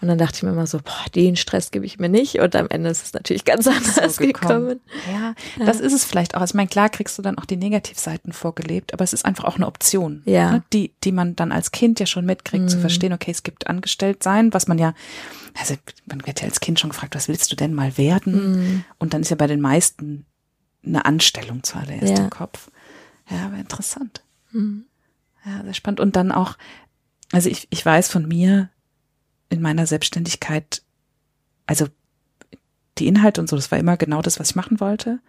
und 0.00 0.08
dann 0.08 0.16
dachte 0.16 0.36
ich 0.36 0.42
mir 0.42 0.50
immer 0.50 0.66
so, 0.66 0.78
boah, 0.78 1.04
den 1.14 1.36
Stress 1.36 1.70
gebe 1.70 1.84
ich 1.84 1.98
mir 1.98 2.08
nicht. 2.08 2.38
Und 2.38 2.56
am 2.56 2.68
Ende 2.70 2.88
ist 2.88 3.04
es 3.04 3.12
natürlich 3.12 3.44
ganz 3.44 3.66
anders 3.66 4.16
so 4.16 4.24
gekommen. 4.24 4.68
gekommen. 4.68 4.80
Ja, 5.12 5.34
ja, 5.58 5.66
das 5.66 5.80
ist 5.80 5.92
es 5.92 6.04
vielleicht 6.04 6.34
auch. 6.34 6.40
Also 6.40 6.52
ich 6.52 6.56
meine, 6.56 6.68
klar 6.68 6.88
kriegst 6.88 7.18
du 7.18 7.22
dann 7.22 7.36
auch 7.36 7.44
die 7.44 7.58
Negativseiten 7.58 8.32
vorgelebt, 8.32 8.94
aber 8.94 9.04
es 9.04 9.12
ist 9.12 9.26
einfach 9.26 9.44
auch 9.44 9.56
eine 9.56 9.66
Option, 9.66 10.22
ja. 10.24 10.52
Ne? 10.52 10.62
die, 10.72 10.92
die 11.04 11.12
man 11.12 11.36
dann 11.36 11.52
als 11.52 11.70
Kind 11.70 12.00
ja 12.00 12.06
schon 12.06 12.24
mitkriegt, 12.24 12.64
mhm. 12.64 12.68
zu 12.68 12.78
verstehen, 12.78 13.12
okay, 13.12 13.30
es 13.30 13.42
gibt 13.42 13.66
angestellt 13.66 14.22
sein, 14.22 14.54
was 14.54 14.68
man 14.68 14.78
ja, 14.78 14.94
also 15.58 15.74
man 16.06 16.26
wird 16.26 16.40
ja 16.40 16.48
als 16.48 16.60
Kind 16.60 16.80
schon 16.80 16.90
gefragt, 16.90 17.14
was 17.14 17.28
willst 17.28 17.52
du 17.52 17.56
denn 17.56 17.74
mal 17.74 17.98
werden? 17.98 18.52
Mhm. 18.52 18.84
Und 18.98 19.12
dann 19.12 19.20
ist 19.20 19.30
ja 19.30 19.36
bei 19.36 19.46
den 19.46 19.60
meisten 19.60 20.24
eine 20.84 21.04
Anstellung 21.04 21.62
zuallererst 21.62 22.16
ja. 22.18 22.24
im 22.24 22.30
Kopf. 22.30 22.70
Ja, 23.30 23.46
aber 23.46 23.56
interessant. 23.56 24.22
Mhm. 24.52 24.84
Ja, 25.44 25.62
sehr 25.62 25.74
spannend. 25.74 26.00
Und 26.00 26.16
dann 26.16 26.32
auch, 26.32 26.56
also 27.32 27.48
ich, 27.48 27.66
ich 27.70 27.84
weiß 27.84 28.08
von 28.08 28.26
mir 28.26 28.70
in 29.50 29.60
meiner 29.60 29.86
Selbstständigkeit, 29.86 30.82
also 31.66 31.86
die 32.98 33.06
Inhalte 33.06 33.40
und 33.40 33.48
so, 33.48 33.56
das 33.56 33.70
war 33.70 33.78
immer 33.78 33.96
genau 33.96 34.22
das, 34.22 34.38
was 34.40 34.50
ich 34.50 34.56
machen 34.56 34.80
wollte. 34.80 35.20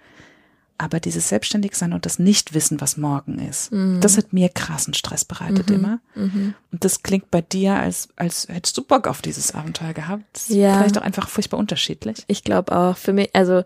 Aber 0.77 0.99
dieses 0.99 1.29
Selbstständigsein 1.29 1.93
und 1.93 2.05
das 2.05 2.19
Nichtwissen, 2.19 2.81
was 2.81 2.97
morgen 2.97 3.39
ist, 3.39 3.71
mhm. 3.71 4.01
das 4.01 4.17
hat 4.17 4.33
mir 4.33 4.49
krassen 4.49 4.93
Stress 4.93 5.23
bereitet 5.23 5.69
mhm. 5.69 5.75
immer. 5.75 5.99
Mhm. 6.15 6.53
Und 6.71 6.83
das 6.83 7.01
klingt 7.01 7.31
bei 7.31 7.41
dir, 7.41 7.75
als, 7.75 8.09
als 8.17 8.49
hättest 8.49 8.77
du 8.77 8.83
Bock 8.83 9.07
auf 9.07 9.21
dieses 9.21 9.55
Abenteuer 9.55 9.93
gehabt. 9.93 10.23
Das 10.33 10.49
ja. 10.49 10.77
Vielleicht 10.77 10.97
auch 10.97 11.03
einfach 11.03 11.29
furchtbar 11.29 11.59
unterschiedlich. 11.59 12.25
Ich 12.27 12.43
glaube 12.43 12.75
auch. 12.75 12.97
Für 12.97 13.13
mich, 13.13 13.33
also 13.33 13.63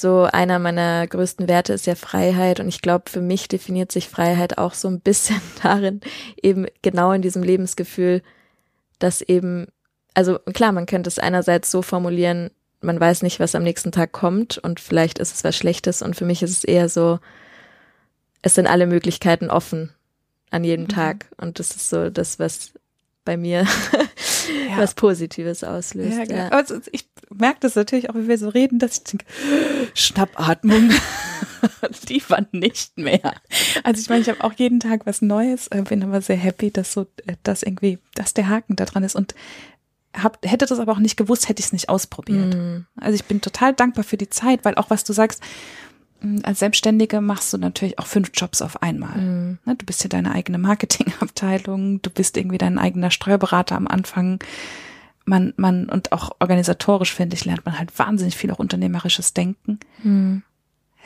so 0.00 0.24
einer 0.24 0.58
meiner 0.58 1.06
größten 1.06 1.48
Werte 1.48 1.72
ist 1.72 1.86
ja 1.86 1.94
Freiheit 1.94 2.60
und 2.60 2.68
ich 2.68 2.82
glaube, 2.82 3.10
für 3.10 3.22
mich 3.22 3.48
definiert 3.48 3.90
sich 3.90 4.08
Freiheit 4.08 4.58
auch 4.58 4.74
so 4.74 4.88
ein 4.88 5.00
bisschen 5.00 5.40
darin, 5.62 6.00
eben 6.42 6.66
genau 6.82 7.12
in 7.12 7.22
diesem 7.22 7.42
Lebensgefühl, 7.42 8.22
dass 8.98 9.22
eben, 9.22 9.68
also 10.14 10.38
klar, 10.52 10.72
man 10.72 10.86
könnte 10.86 11.08
es 11.08 11.18
einerseits 11.18 11.70
so 11.70 11.80
formulieren, 11.82 12.50
man 12.82 13.00
weiß 13.00 13.22
nicht, 13.22 13.40
was 13.40 13.54
am 13.54 13.62
nächsten 13.62 13.90
Tag 13.90 14.12
kommt 14.12 14.58
und 14.58 14.80
vielleicht 14.80 15.18
ist 15.18 15.34
es 15.34 15.44
was 15.44 15.56
Schlechtes 15.56 16.02
und 16.02 16.14
für 16.14 16.26
mich 16.26 16.42
ist 16.42 16.50
es 16.50 16.64
eher 16.64 16.88
so, 16.88 17.18
es 18.42 18.54
sind 18.54 18.66
alle 18.66 18.86
Möglichkeiten 18.86 19.50
offen 19.50 19.94
an 20.50 20.62
jedem 20.62 20.84
mhm. 20.84 20.90
Tag 20.90 21.26
und 21.38 21.58
das 21.58 21.74
ist 21.74 21.88
so 21.88 22.10
das, 22.10 22.38
was 22.38 22.72
bei 23.24 23.36
mir 23.36 23.64
ja. 24.68 24.76
was 24.76 24.94
Positives 24.94 25.64
auslöst. 25.64 26.16
Ja, 26.16 26.24
genau. 26.24 26.36
ja. 26.36 26.48
Also 26.50 26.78
ich 26.92 27.06
merke 27.34 27.60
das 27.60 27.74
natürlich 27.74 28.10
auch, 28.10 28.14
wie 28.14 28.28
wir 28.28 28.38
so 28.38 28.48
reden, 28.48 28.78
dass 28.78 28.98
ich 28.98 29.04
denke, 29.04 29.24
Schnappatmung, 29.94 30.90
die 32.08 32.22
war 32.28 32.46
nicht 32.52 32.96
mehr. 32.98 33.34
Also 33.84 34.00
ich 34.00 34.08
meine, 34.08 34.22
ich 34.22 34.28
habe 34.28 34.44
auch 34.44 34.52
jeden 34.52 34.80
Tag 34.80 35.06
was 35.06 35.22
Neues, 35.22 35.68
äh, 35.68 35.82
bin 35.82 36.02
aber 36.02 36.20
sehr 36.20 36.36
happy, 36.36 36.70
dass 36.70 36.92
so, 36.92 37.06
äh, 37.26 37.34
dass 37.42 37.62
irgendwie, 37.62 37.98
dass 38.14 38.34
der 38.34 38.48
Haken 38.48 38.76
da 38.76 38.84
dran 38.84 39.04
ist 39.04 39.16
und 39.16 39.34
hab, 40.14 40.44
hätte 40.46 40.66
das 40.66 40.78
aber 40.78 40.92
auch 40.92 40.98
nicht 40.98 41.16
gewusst, 41.16 41.48
hätte 41.48 41.60
ich 41.60 41.66
es 41.66 41.72
nicht 41.72 41.88
ausprobiert. 41.88 42.54
Mm. 42.54 42.86
Also 42.96 43.16
ich 43.16 43.24
bin 43.24 43.42
total 43.42 43.74
dankbar 43.74 44.02
für 44.02 44.16
die 44.16 44.30
Zeit, 44.30 44.64
weil 44.64 44.76
auch 44.76 44.88
was 44.88 45.04
du 45.04 45.12
sagst, 45.12 45.42
als 46.42 46.60
Selbstständige 46.60 47.20
machst 47.20 47.52
du 47.52 47.58
natürlich 47.58 47.98
auch 47.98 48.06
fünf 48.06 48.30
Jobs 48.34 48.62
auf 48.62 48.82
einmal. 48.82 49.18
Ne, 49.64 49.76
du 49.76 49.84
bist 49.84 50.02
ja 50.02 50.08
deine 50.08 50.32
eigene 50.32 50.58
Marketingabteilung, 50.58 52.00
du 52.02 52.10
bist 52.10 52.36
irgendwie 52.36 52.58
dein 52.58 52.78
eigener 52.78 53.10
Steuerberater 53.10 53.76
am 53.76 53.86
Anfang. 53.86 54.38
Man, 55.26 55.52
man, 55.56 55.88
und 55.88 56.12
auch 56.12 56.30
organisatorisch, 56.38 57.12
finde 57.12 57.34
ich, 57.34 57.44
lernt 57.44 57.66
man 57.66 57.78
halt 57.78 57.98
wahnsinnig 57.98 58.36
viel 58.36 58.50
auch 58.52 58.58
unternehmerisches 58.58 59.34
Denken. 59.34 59.80
Mhm. 60.02 60.42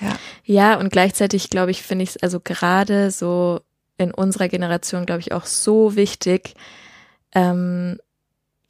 Ja. 0.00 0.16
ja, 0.44 0.78
und 0.78 0.90
gleichzeitig, 0.90 1.50
glaube 1.50 1.70
ich, 1.72 1.82
finde 1.82 2.04
ich 2.04 2.10
es 2.10 2.16
also 2.22 2.40
gerade 2.40 3.10
so 3.10 3.60
in 3.98 4.12
unserer 4.12 4.48
Generation, 4.48 5.04
glaube 5.04 5.20
ich, 5.20 5.32
auch 5.32 5.44
so 5.44 5.96
wichtig, 5.96 6.54
ähm, 7.34 7.98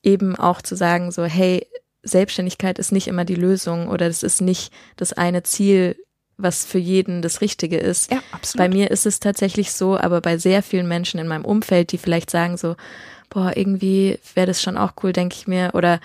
eben 0.03 0.35
auch 0.37 0.63
zu 0.63 0.75
sagen, 0.77 1.13
so, 1.13 1.25
hey, 1.25 1.67
Selbstständigkeit 2.03 2.79
ist 2.79 2.93
nicht 2.93 3.07
immer 3.07 3.25
die 3.25 3.35
Lösung 3.35 3.89
oder 3.89 4.09
das 4.09 4.23
ist 4.23 4.41
nicht 4.41 4.73
das 4.97 5.13
eine 5.13 5.43
Ziel, 5.43 5.97
was 6.37 6.65
für 6.65 6.79
jeden 6.79 7.23
das 7.23 7.41
Richtige 7.41 7.77
ist. 7.77 8.11
Ja, 8.11 8.23
absolut. 8.33 8.59
Bei 8.59 8.69
mir 8.75 8.91
ist 8.91 9.07
es 9.07 9.21
tatsächlich 9.21 9.73
so, 9.73 9.99
aber 9.99 10.21
bei 10.21 10.39
sehr 10.39 10.63
vielen 10.63 10.89
Menschen 10.89 11.21
in 11.21 11.29
meinem 11.29 11.45
Umfeld, 11.45 11.93
die 11.93 11.99
vielleicht 11.99 12.31
sagen 12.31 12.57
so, 12.57 12.77
boah, 13.31 13.57
irgendwie 13.57 14.19
wäre 14.35 14.49
das 14.49 14.61
schon 14.61 14.77
auch 14.77 14.93
cool, 15.03 15.13
denke 15.13 15.37
ich 15.39 15.47
mir, 15.47 15.71
oder 15.73 16.01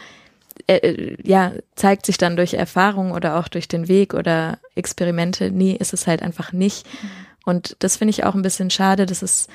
äh, 0.68 0.78
äh, 0.78 1.18
ja, 1.24 1.52
zeigt 1.76 2.06
sich 2.06 2.18
dann 2.18 2.38
durch 2.38 2.54
Erfahrung 2.54 3.12
oder 3.12 3.38
auch 3.38 3.48
durch 3.48 3.68
den 3.68 3.88
Weg 3.88 4.14
oder 4.14 4.60
Experimente, 4.76 5.52
nee, 5.52 5.74
ist 5.74 5.94
es 5.94 6.08
halt 6.08 6.22
einfach 6.22 6.54
nicht. 6.54 6.88
Mhm. 6.88 7.10
Und 7.46 7.76
das 7.80 7.98
finde 7.98 8.12
ich 8.12 8.24
auch 8.24 8.36
ein 8.36 8.42
bisschen 8.42 8.70
schade, 8.70 9.06
das 9.06 9.22
ist 9.22 9.50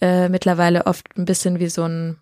äh, 0.00 0.28
mittlerweile 0.28 0.86
oft 0.86 1.16
ein 1.16 1.24
bisschen 1.24 1.60
wie 1.60 1.68
so 1.68 1.84
ein 1.84 2.18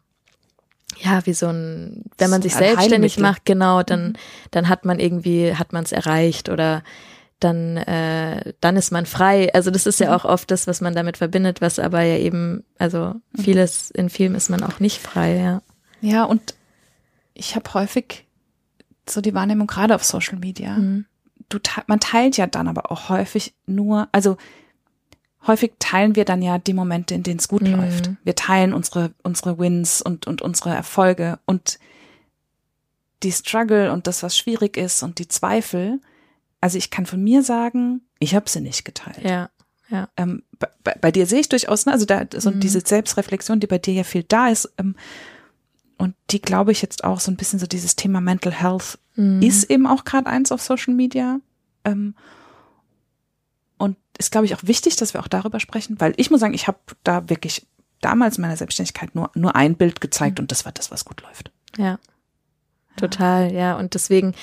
ja, 0.98 1.24
wie 1.24 1.32
so 1.32 1.48
ein, 1.48 2.04
wenn 2.18 2.28
man 2.28 2.42
sich 2.42 2.54
selbstständig 2.54 3.18
macht, 3.18 3.46
genau, 3.46 3.82
dann, 3.82 4.08
mhm. 4.08 4.16
dann 4.50 4.68
hat 4.68 4.84
man 4.84 5.00
irgendwie, 5.00 5.54
hat 5.54 5.72
man 5.72 5.84
es 5.84 5.92
erreicht 5.92 6.50
oder 6.50 6.82
dann, 7.42 7.76
äh, 7.76 8.52
dann 8.60 8.76
ist 8.76 8.92
man 8.92 9.06
frei. 9.06 9.52
Also 9.54 9.70
das 9.70 9.86
ist 9.86 10.00
ja 10.00 10.08
mhm. 10.08 10.14
auch 10.14 10.24
oft 10.24 10.50
das, 10.50 10.66
was 10.66 10.80
man 10.80 10.94
damit 10.94 11.16
verbindet, 11.16 11.60
was 11.60 11.78
aber 11.78 12.02
ja 12.02 12.18
eben, 12.18 12.64
also 12.78 13.14
mhm. 13.32 13.42
vieles, 13.42 13.90
in 13.90 14.10
Filmen 14.10 14.34
ist 14.34 14.50
man 14.50 14.62
auch 14.62 14.80
nicht 14.80 14.98
frei, 15.00 15.36
ja. 15.36 15.62
Ja, 16.00 16.24
und 16.24 16.54
ich 17.34 17.54
habe 17.54 17.72
häufig 17.74 18.26
so 19.08 19.20
die 19.20 19.34
Wahrnehmung, 19.34 19.66
gerade 19.66 19.94
auf 19.94 20.04
Social 20.04 20.38
Media, 20.38 20.72
mhm. 20.72 21.06
du, 21.48 21.58
man 21.86 22.00
teilt 22.00 22.36
ja 22.36 22.46
dann 22.46 22.68
aber 22.68 22.90
auch 22.90 23.08
häufig 23.08 23.54
nur, 23.66 24.08
also 24.12 24.36
häufig 25.46 25.72
teilen 25.78 26.14
wir 26.16 26.24
dann 26.24 26.42
ja 26.42 26.58
die 26.58 26.74
Momente, 26.74 27.14
in 27.14 27.22
denen 27.22 27.38
es 27.38 27.48
gut 27.48 27.62
mhm. 27.62 27.74
läuft. 27.74 28.10
Wir 28.24 28.34
teilen 28.34 28.72
unsere, 28.72 29.12
unsere 29.22 29.58
Wins 29.58 30.02
und, 30.02 30.26
und 30.26 30.42
unsere 30.42 30.70
Erfolge 30.70 31.38
und 31.46 31.78
die 33.22 33.32
Struggle 33.32 33.92
und 33.92 34.06
das, 34.06 34.22
was 34.22 34.36
schwierig 34.36 34.76
ist 34.76 35.02
und 35.02 35.18
die 35.18 35.28
Zweifel. 35.28 36.00
Also 36.62 36.78
ich 36.78 36.90
kann 36.90 37.06
von 37.06 37.22
mir 37.22 37.42
sagen, 37.42 38.02
ich 38.20 38.36
habe 38.36 38.48
sie 38.48 38.60
nicht 38.60 38.84
geteilt. 38.84 39.24
Ja, 39.24 39.50
ja. 39.90 40.08
Ähm, 40.16 40.44
bei, 40.84 40.94
bei, 41.00 41.10
dir 41.10 41.26
sehe 41.26 41.40
ich 41.40 41.48
durchaus, 41.48 41.86
ne, 41.86 41.92
also 41.92 42.06
da 42.06 42.24
so 42.34 42.52
mhm. 42.52 42.60
diese 42.60 42.80
Selbstreflexion, 42.80 43.58
die 43.58 43.66
bei 43.66 43.78
dir 43.78 43.92
ja 43.92 44.04
viel 44.04 44.22
da 44.22 44.48
ist. 44.48 44.72
Ähm, 44.78 44.94
und 45.98 46.14
die 46.30 46.40
glaube 46.40 46.70
ich 46.70 46.80
jetzt 46.80 47.02
auch 47.02 47.18
so 47.18 47.32
ein 47.32 47.36
bisschen 47.36 47.58
so 47.58 47.66
dieses 47.66 47.96
Thema 47.96 48.20
Mental 48.20 48.52
Health 48.52 49.00
mhm. 49.16 49.42
ist 49.42 49.70
eben 49.70 49.88
auch 49.88 50.04
gerade 50.04 50.28
eins 50.28 50.52
auf 50.52 50.62
Social 50.62 50.94
Media. 50.94 51.40
Ähm, 51.84 52.14
und 53.76 53.96
ist, 54.16 54.30
glaube 54.30 54.46
ich, 54.46 54.54
auch 54.54 54.62
wichtig, 54.62 54.94
dass 54.94 55.14
wir 55.14 55.20
auch 55.20 55.28
darüber 55.28 55.58
sprechen, 55.58 56.00
weil 56.00 56.14
ich 56.16 56.30
muss 56.30 56.38
sagen, 56.38 56.54
ich 56.54 56.68
habe 56.68 56.78
da 57.02 57.28
wirklich 57.28 57.66
damals 58.00 58.38
in 58.38 58.42
meiner 58.42 58.56
Selbstständigkeit 58.56 59.16
nur, 59.16 59.32
nur 59.34 59.56
ein 59.56 59.74
Bild 59.74 60.00
gezeigt 60.00 60.38
mhm. 60.38 60.44
und 60.44 60.52
das 60.52 60.64
war 60.64 60.70
das, 60.70 60.92
was 60.92 61.04
gut 61.04 61.22
läuft. 61.22 61.50
Ja, 61.76 61.98
total, 62.96 63.52
ja. 63.52 63.76
Und 63.76 63.94
deswegen, 63.94 64.34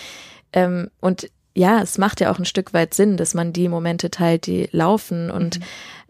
ähm, 0.51 0.91
und 0.99 1.29
ja, 1.55 1.81
es 1.81 1.97
macht 1.97 2.21
ja 2.21 2.31
auch 2.31 2.39
ein 2.39 2.45
Stück 2.45 2.73
weit 2.73 2.93
Sinn, 2.93 3.17
dass 3.17 3.33
man 3.33 3.53
die 3.53 3.67
Momente 3.67 4.09
teilt, 4.09 4.45
die 4.45 4.69
laufen 4.71 5.31
und 5.31 5.59
mhm. 5.59 5.63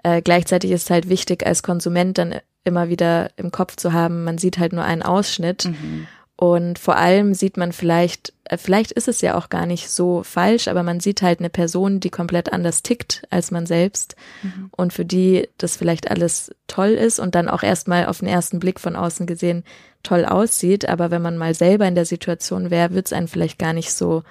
äh, 0.03 0.21
gleichzeitig 0.21 0.71
ist 0.71 0.83
es 0.83 0.89
halt 0.89 1.09
wichtig, 1.09 1.45
als 1.45 1.63
Konsument 1.63 2.17
dann 2.17 2.35
immer 2.63 2.89
wieder 2.89 3.31
im 3.37 3.51
Kopf 3.51 3.77
zu 3.77 3.93
haben, 3.93 4.23
man 4.23 4.37
sieht 4.37 4.57
halt 4.59 4.73
nur 4.73 4.83
einen 4.83 5.01
Ausschnitt 5.01 5.65
mhm. 5.65 6.07
Und 6.41 6.79
vor 6.79 6.95
allem 6.95 7.33
sieht 7.33 7.57
man 7.57 7.73
vielleicht, 7.73 8.31
äh, 8.45 8.57
vielleicht 8.57 8.93
ist 8.93 9.09
es 9.09 9.19
ja 9.19 9.37
auch 9.37 9.49
gar 9.49 9.65
nicht 9.65 9.89
so 9.89 10.23
falsch, 10.23 10.69
aber 10.69 10.83
man 10.83 11.01
sieht 11.01 11.21
halt 11.21 11.39
eine 11.39 11.49
Person, 11.49 11.99
die 11.99 12.09
komplett 12.09 12.53
anders 12.53 12.81
tickt 12.81 13.23
als 13.29 13.51
man 13.51 13.65
selbst 13.65 14.15
mhm. 14.41 14.69
und 14.71 14.93
für 14.93 15.03
die 15.03 15.49
das 15.57 15.75
vielleicht 15.75 16.09
alles 16.09 16.55
toll 16.67 16.91
ist 16.91 17.19
und 17.19 17.35
dann 17.35 17.49
auch 17.49 17.61
erstmal 17.61 18.05
auf 18.05 18.19
den 18.19 18.29
ersten 18.29 18.59
Blick 18.59 18.79
von 18.79 18.95
außen 18.95 19.27
gesehen 19.27 19.65
toll 20.01 20.23
aussieht. 20.23 20.87
Aber 20.87 21.11
wenn 21.11 21.21
man 21.21 21.37
mal 21.37 21.53
selber 21.53 21.85
in 21.85 21.95
der 21.95 22.05
Situation 22.05 22.71
wäre, 22.71 22.93
wird 22.93 23.07
es 23.07 23.13
einen 23.13 23.27
vielleicht 23.27 23.59
gar 23.59 23.73
nicht 23.73 23.91
so 23.91 24.23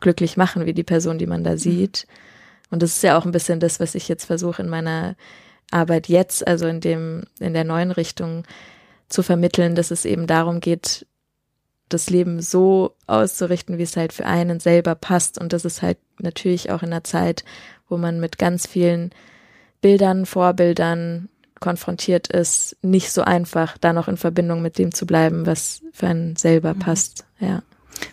glücklich 0.00 0.36
machen 0.36 0.66
wie 0.66 0.74
die 0.74 0.84
Person, 0.84 1.18
die 1.18 1.26
man 1.26 1.44
da 1.44 1.52
mhm. 1.52 1.58
sieht. 1.58 2.06
Und 2.70 2.82
das 2.82 2.96
ist 2.96 3.02
ja 3.02 3.18
auch 3.18 3.24
ein 3.24 3.32
bisschen 3.32 3.60
das, 3.60 3.80
was 3.80 3.94
ich 3.94 4.08
jetzt 4.08 4.24
versuche 4.24 4.62
in 4.62 4.68
meiner 4.68 5.16
Arbeit 5.70 6.08
jetzt, 6.08 6.46
also 6.46 6.66
in 6.66 6.80
dem, 6.80 7.24
in 7.40 7.54
der 7.54 7.64
neuen 7.64 7.90
Richtung 7.90 8.44
zu 9.08 9.22
vermitteln, 9.22 9.74
dass 9.74 9.90
es 9.90 10.04
eben 10.04 10.26
darum 10.26 10.60
geht, 10.60 11.06
das 11.88 12.10
Leben 12.10 12.40
so 12.42 12.94
auszurichten, 13.06 13.78
wie 13.78 13.82
es 13.82 13.96
halt 13.96 14.12
für 14.12 14.26
einen 14.26 14.60
selber 14.60 14.94
passt. 14.94 15.40
Und 15.40 15.52
das 15.52 15.64
ist 15.64 15.80
halt 15.80 15.98
natürlich 16.18 16.70
auch 16.70 16.82
in 16.82 16.90
einer 16.90 17.04
Zeit, 17.04 17.44
wo 17.88 17.96
man 17.96 18.20
mit 18.20 18.38
ganz 18.38 18.66
vielen 18.66 19.10
Bildern, 19.80 20.26
Vorbildern 20.26 21.28
konfrontiert 21.60 22.28
ist, 22.28 22.76
nicht 22.82 23.10
so 23.10 23.22
einfach, 23.22 23.78
da 23.78 23.92
noch 23.92 24.08
in 24.08 24.16
Verbindung 24.16 24.62
mit 24.62 24.78
dem 24.78 24.92
zu 24.92 25.06
bleiben, 25.06 25.46
was 25.46 25.82
für 25.92 26.06
einen 26.06 26.36
selber 26.36 26.74
mhm. 26.74 26.78
passt. 26.80 27.24
Ja. 27.40 27.62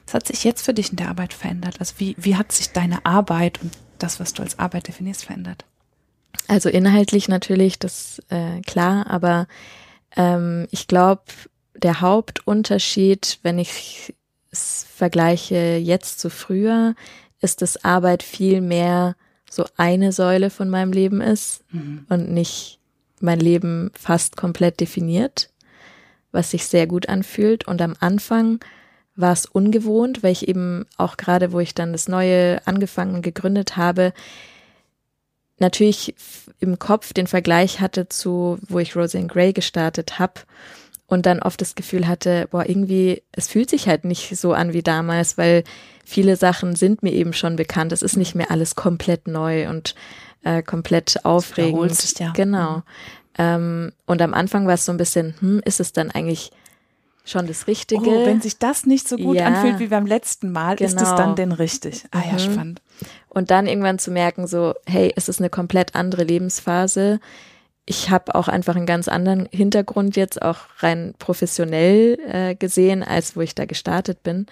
Was 0.05 0.13
hat 0.13 0.27
sich 0.27 0.43
jetzt 0.43 0.63
für 0.63 0.73
dich 0.73 0.91
in 0.91 0.97
der 0.97 1.09
Arbeit 1.09 1.33
verändert? 1.33 1.79
Also 1.79 1.95
wie, 1.97 2.15
wie 2.17 2.35
hat 2.35 2.51
sich 2.51 2.71
deine 2.71 3.05
Arbeit 3.05 3.61
und 3.61 3.71
das, 3.99 4.19
was 4.19 4.33
du 4.33 4.43
als 4.43 4.59
Arbeit 4.59 4.87
definierst, 4.87 5.25
verändert? 5.25 5.65
Also 6.47 6.69
inhaltlich 6.69 7.27
natürlich, 7.27 7.79
das 7.79 8.21
äh, 8.29 8.61
klar, 8.61 9.07
aber 9.09 9.47
ähm, 10.15 10.67
ich 10.71 10.87
glaube, 10.87 11.23
der 11.75 12.01
Hauptunterschied, 12.01 13.39
wenn 13.41 13.59
ich 13.59 14.13
es 14.51 14.85
vergleiche 14.95 15.77
jetzt 15.77 16.19
zu 16.19 16.29
früher, 16.29 16.95
ist, 17.41 17.61
dass 17.61 17.83
Arbeit 17.83 18.23
viel 18.23 18.61
mehr 18.61 19.15
so 19.49 19.65
eine 19.77 20.11
Säule 20.11 20.49
von 20.49 20.69
meinem 20.69 20.91
Leben 20.91 21.21
ist 21.21 21.63
mhm. 21.71 22.05
und 22.09 22.31
nicht 22.31 22.79
mein 23.19 23.39
Leben 23.39 23.91
fast 23.97 24.35
komplett 24.35 24.79
definiert, 24.79 25.49
was 26.31 26.51
sich 26.51 26.67
sehr 26.67 26.87
gut 26.87 27.09
anfühlt. 27.09 27.67
Und 27.67 27.81
am 27.81 27.95
Anfang 27.99 28.59
war 29.15 29.33
es 29.33 29.45
ungewohnt, 29.45 30.23
weil 30.23 30.31
ich 30.31 30.47
eben 30.47 30.85
auch 30.97 31.17
gerade, 31.17 31.51
wo 31.51 31.59
ich 31.59 31.73
dann 31.73 31.93
das 31.93 32.07
Neue 32.07 32.61
angefangen 32.65 33.15
und 33.15 33.21
gegründet 33.21 33.77
habe, 33.77 34.13
natürlich 35.59 36.15
im 36.59 36.79
Kopf 36.79 37.13
den 37.13 37.27
Vergleich 37.27 37.79
hatte 37.79 38.09
zu, 38.09 38.57
wo 38.67 38.79
ich 38.79 38.95
Roseanne 38.95 39.27
Gray 39.27 39.53
gestartet 39.53 40.19
habe 40.19 40.41
und 41.07 41.25
dann 41.25 41.41
oft 41.41 41.61
das 41.61 41.75
Gefühl 41.75 42.07
hatte, 42.07 42.47
boah, 42.51 42.67
irgendwie, 42.67 43.23
es 43.31 43.47
fühlt 43.47 43.69
sich 43.69 43.87
halt 43.87 44.05
nicht 44.05 44.35
so 44.37 44.53
an 44.53 44.73
wie 44.73 44.83
damals, 44.83 45.37
weil 45.37 45.63
viele 46.03 46.35
Sachen 46.35 46.75
sind 46.75 47.03
mir 47.03 47.13
eben 47.13 47.33
schon 47.33 47.55
bekannt. 47.55 47.91
Es 47.91 48.01
ist 48.01 48.17
nicht 48.17 48.35
mehr 48.35 48.51
alles 48.51 48.75
komplett 48.75 49.27
neu 49.27 49.69
und 49.69 49.95
äh, 50.43 50.61
komplett 50.63 51.23
aufregend. 51.23 51.95
Sich, 51.95 52.19
ja. 52.19 52.31
Genau. 52.33 52.77
Mhm. 52.77 52.83
Ähm, 53.37 53.91
und 54.05 54.21
am 54.21 54.33
Anfang 54.33 54.65
war 54.67 54.75
es 54.75 54.85
so 54.85 54.91
ein 54.91 54.97
bisschen, 54.97 55.35
hm, 55.39 55.61
ist 55.65 55.79
es 55.79 55.93
dann 55.93 56.11
eigentlich 56.11 56.51
schon 57.25 57.47
das 57.47 57.67
Richtige? 57.67 58.09
Oh, 58.09 58.25
wenn 58.25 58.41
sich 58.41 58.57
das 58.57 58.85
nicht 58.85 59.07
so 59.07 59.17
gut 59.17 59.35
ja. 59.35 59.47
anfühlt 59.47 59.79
wie 59.79 59.87
beim 59.87 60.05
letzten 60.05 60.51
Mal, 60.51 60.75
genau. 60.75 60.87
ist 60.87 61.01
es 61.01 61.15
dann 61.15 61.35
denn 61.35 61.51
richtig? 61.51 62.05
Ah 62.11 62.21
ja, 62.25 62.33
mhm. 62.33 62.39
spannend. 62.39 62.81
Und 63.29 63.51
dann 63.51 63.67
irgendwann 63.67 63.99
zu 63.99 64.11
merken, 64.11 64.47
so, 64.47 64.73
hey, 64.85 65.11
es 65.15 65.27
ist 65.27 65.39
eine 65.39 65.49
komplett 65.49 65.95
andere 65.95 66.23
Lebensphase 66.23 67.19
ich 67.85 68.09
habe 68.09 68.33
auch 68.35 68.47
einfach 68.47 68.75
einen 68.75 68.87
ganz 68.87 69.07
anderen 69.07 69.47
Hintergrund 69.51 70.15
jetzt 70.15 70.41
auch 70.41 70.57
rein 70.79 71.13
professionell 71.19 72.17
äh, 72.27 72.55
gesehen, 72.55 73.03
als 73.03 73.35
wo 73.35 73.41
ich 73.41 73.53
da 73.55 73.65
gestartet 73.65 74.23
bin. 74.23 74.47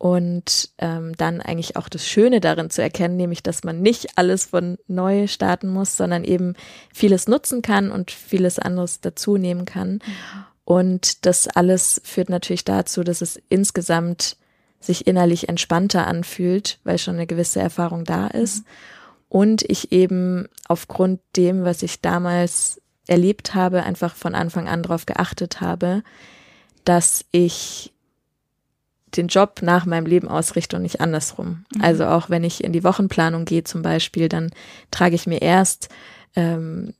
Und 0.00 0.70
ähm, 0.78 1.16
dann 1.16 1.40
eigentlich 1.40 1.76
auch 1.76 1.88
das 1.88 2.06
Schöne 2.06 2.40
darin 2.40 2.70
zu 2.70 2.80
erkennen, 2.80 3.16
nämlich, 3.16 3.42
dass 3.42 3.64
man 3.64 3.82
nicht 3.82 4.16
alles 4.16 4.44
von 4.44 4.78
neu 4.86 5.26
starten 5.26 5.68
muss, 5.68 5.96
sondern 5.96 6.22
eben 6.22 6.54
vieles 6.94 7.26
nutzen 7.26 7.62
kann 7.62 7.90
und 7.90 8.12
vieles 8.12 8.60
anderes 8.60 9.00
dazu 9.00 9.38
nehmen 9.38 9.64
kann. 9.64 9.94
Mhm. 9.94 10.44
Und 10.68 11.24
das 11.24 11.48
alles 11.48 12.00
führt 12.04 12.28
natürlich 12.28 12.64
dazu, 12.64 13.02
dass 13.02 13.22
es 13.22 13.40
insgesamt 13.48 14.36
sich 14.80 15.06
innerlich 15.06 15.48
entspannter 15.48 16.06
anfühlt, 16.06 16.78
weil 16.84 16.98
schon 16.98 17.14
eine 17.14 17.26
gewisse 17.26 17.60
Erfahrung 17.60 18.04
da 18.04 18.26
ist. 18.26 18.58
Mhm 18.58 18.64
und 19.28 19.62
ich 19.62 19.92
eben 19.92 20.48
aufgrund 20.66 21.20
dem, 21.36 21.64
was 21.64 21.82
ich 21.82 22.00
damals 22.00 22.80
erlebt 23.06 23.54
habe, 23.54 23.82
einfach 23.82 24.14
von 24.14 24.34
Anfang 24.34 24.68
an 24.68 24.82
darauf 24.82 25.06
geachtet 25.06 25.60
habe, 25.60 26.02
dass 26.84 27.24
ich 27.30 27.92
den 29.16 29.28
Job 29.28 29.60
nach 29.62 29.86
meinem 29.86 30.06
Leben 30.06 30.28
ausrichte 30.28 30.76
und 30.76 30.82
nicht 30.82 31.00
andersrum. 31.00 31.64
Mhm. 31.74 31.82
Also 31.82 32.06
auch 32.06 32.28
wenn 32.28 32.44
ich 32.44 32.62
in 32.62 32.72
die 32.72 32.84
Wochenplanung 32.84 33.44
gehe 33.44 33.64
zum 33.64 33.82
Beispiel, 33.82 34.28
dann 34.28 34.50
trage 34.90 35.14
ich 35.14 35.26
mir 35.26 35.40
erst 35.40 35.88
ähm, 36.36 36.94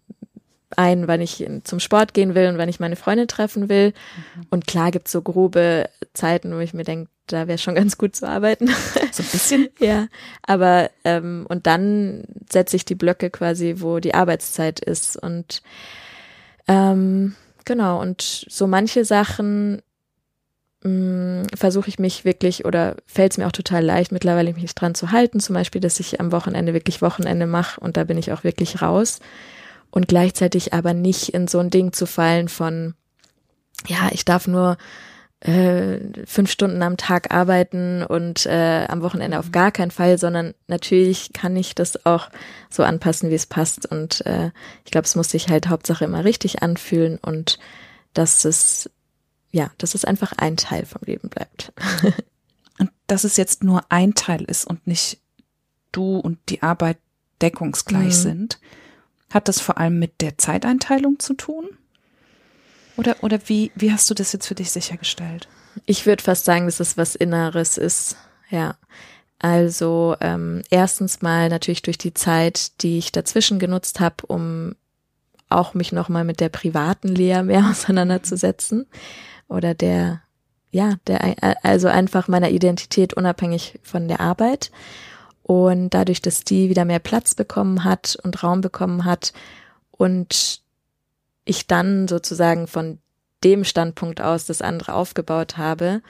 ein, 0.76 1.08
wann 1.08 1.20
ich 1.20 1.46
zum 1.64 1.80
Sport 1.80 2.14
gehen 2.14 2.34
will 2.34 2.48
und 2.48 2.58
wann 2.58 2.68
ich 2.68 2.80
meine 2.80 2.96
Freunde 2.96 3.26
treffen 3.26 3.68
will. 3.68 3.88
Mhm. 3.88 4.46
Und 4.50 4.66
klar 4.66 4.90
gibt's 4.90 5.12
so 5.12 5.22
grobe 5.22 5.88
Zeiten, 6.12 6.54
wo 6.54 6.58
ich 6.58 6.74
mir 6.74 6.84
denke, 6.84 7.10
da 7.26 7.48
wäre 7.48 7.58
schon 7.58 7.74
ganz 7.76 7.96
gut 7.98 8.16
zu 8.16 8.28
arbeiten. 8.28 8.68
So 9.12 9.22
ein 9.22 9.28
bisschen. 9.30 9.68
ja. 9.78 10.08
Aber 10.42 10.90
ähm, 11.04 11.46
und 11.48 11.66
dann 11.66 12.24
setze 12.50 12.76
ich 12.76 12.84
die 12.84 12.94
Blöcke 12.94 13.30
quasi, 13.30 13.76
wo 13.78 13.98
die 14.00 14.14
Arbeitszeit 14.14 14.80
ist. 14.80 15.16
Und 15.16 15.62
ähm, 16.66 17.34
genau, 17.64 18.00
und 18.00 18.46
so 18.48 18.66
manche 18.66 19.06
Sachen 19.06 19.80
mm, 20.84 21.44
versuche 21.54 21.88
ich 21.88 21.98
mich 21.98 22.26
wirklich 22.26 22.66
oder 22.66 22.96
fällt 23.06 23.32
es 23.32 23.38
mir 23.38 23.46
auch 23.46 23.52
total 23.52 23.84
leicht, 23.84 24.12
mittlerweile 24.12 24.52
mich 24.52 24.74
dran 24.74 24.94
zu 24.94 25.12
halten. 25.12 25.40
Zum 25.40 25.54
Beispiel, 25.54 25.80
dass 25.80 25.98
ich 25.98 26.20
am 26.20 26.30
Wochenende 26.30 26.74
wirklich 26.74 27.00
Wochenende 27.00 27.46
mache 27.46 27.80
und 27.80 27.96
da 27.96 28.04
bin 28.04 28.18
ich 28.18 28.32
auch 28.32 28.44
wirklich 28.44 28.82
raus. 28.82 29.20
Und 29.90 30.08
gleichzeitig 30.08 30.74
aber 30.74 30.94
nicht 30.94 31.30
in 31.30 31.48
so 31.48 31.58
ein 31.58 31.70
Ding 31.70 31.92
zu 31.92 32.06
fallen 32.06 32.48
von, 32.48 32.94
ja, 33.86 34.10
ich 34.12 34.24
darf 34.24 34.46
nur 34.46 34.76
äh, 35.40 36.00
fünf 36.26 36.50
Stunden 36.50 36.82
am 36.82 36.96
Tag 36.96 37.32
arbeiten 37.32 38.02
und 38.02 38.44
äh, 38.46 38.86
am 38.88 39.02
Wochenende 39.02 39.38
auf 39.38 39.46
mhm. 39.46 39.52
gar 39.52 39.70
keinen 39.70 39.90
Fall, 39.90 40.18
sondern 40.18 40.54
natürlich 40.66 41.32
kann 41.32 41.56
ich 41.56 41.74
das 41.74 42.04
auch 42.04 42.28
so 42.70 42.82
anpassen, 42.82 43.30
wie 43.30 43.34
es 43.34 43.46
passt. 43.46 43.86
Und 43.86 44.26
äh, 44.26 44.50
ich 44.84 44.90
glaube, 44.90 45.04
es 45.04 45.14
muss 45.14 45.30
sich 45.30 45.48
halt 45.48 45.68
Hauptsache 45.68 46.04
immer 46.04 46.24
richtig 46.24 46.62
anfühlen 46.62 47.18
und 47.18 47.58
dass 48.14 48.44
es, 48.44 48.90
ja, 49.52 49.70
dass 49.78 49.94
es 49.94 50.04
einfach 50.04 50.32
ein 50.36 50.56
Teil 50.56 50.86
vom 50.86 51.02
Leben 51.04 51.28
bleibt. 51.28 51.72
und 52.78 52.90
dass 53.06 53.22
es 53.22 53.36
jetzt 53.36 53.62
nur 53.62 53.82
ein 53.90 54.14
Teil 54.14 54.42
ist 54.42 54.66
und 54.66 54.86
nicht 54.88 55.20
du 55.92 56.18
und 56.18 56.38
die 56.48 56.62
Arbeit 56.62 56.98
deckungsgleich 57.40 58.06
mhm. 58.06 58.10
sind, 58.10 58.60
hat 59.30 59.48
das 59.48 59.60
vor 59.60 59.78
allem 59.78 59.98
mit 59.98 60.20
der 60.20 60.38
Zeiteinteilung 60.38 61.18
zu 61.18 61.34
tun? 61.34 61.68
Oder, 62.96 63.16
oder 63.22 63.38
wie, 63.46 63.70
wie 63.74 63.92
hast 63.92 64.10
du 64.10 64.14
das 64.14 64.32
jetzt 64.32 64.46
für 64.46 64.54
dich 64.54 64.70
sichergestellt? 64.70 65.48
Ich 65.86 66.06
würde 66.06 66.22
fast 66.22 66.44
sagen, 66.44 66.66
dass 66.66 66.80
es 66.80 66.96
was 66.96 67.14
Inneres 67.14 67.78
ist, 67.78 68.16
ja. 68.50 68.76
Also 69.38 70.16
ähm, 70.20 70.62
erstens 70.68 71.22
mal 71.22 71.48
natürlich 71.48 71.82
durch 71.82 71.98
die 71.98 72.12
Zeit, 72.12 72.82
die 72.82 72.98
ich 72.98 73.12
dazwischen 73.12 73.60
genutzt 73.60 74.00
habe, 74.00 74.26
um 74.26 74.74
auch 75.48 75.74
mich 75.74 75.92
nochmal 75.92 76.24
mit 76.24 76.40
der 76.40 76.48
privaten 76.48 77.08
Lehre 77.08 77.44
mehr 77.44 77.66
auseinanderzusetzen 77.70 78.86
oder 79.48 79.74
der, 79.74 80.22
ja, 80.70 80.94
der, 81.06 81.36
also 81.62 81.88
einfach 81.88 82.28
meiner 82.28 82.50
Identität 82.50 83.14
unabhängig 83.14 83.78
von 83.82 84.08
der 84.08 84.20
Arbeit. 84.20 84.70
Und 85.48 85.94
dadurch, 85.94 86.20
dass 86.20 86.44
die 86.44 86.68
wieder 86.68 86.84
mehr 86.84 86.98
Platz 86.98 87.34
bekommen 87.34 87.82
hat 87.82 88.18
und 88.22 88.42
Raum 88.42 88.60
bekommen 88.60 89.06
hat 89.06 89.32
und 89.90 90.60
ich 91.46 91.66
dann 91.66 92.06
sozusagen 92.06 92.66
von 92.66 92.98
dem 93.42 93.64
Standpunkt 93.64 94.20
aus 94.20 94.44
das 94.44 94.60
andere 94.60 94.92
aufgebaut 94.92 95.56
habe, 95.56 96.02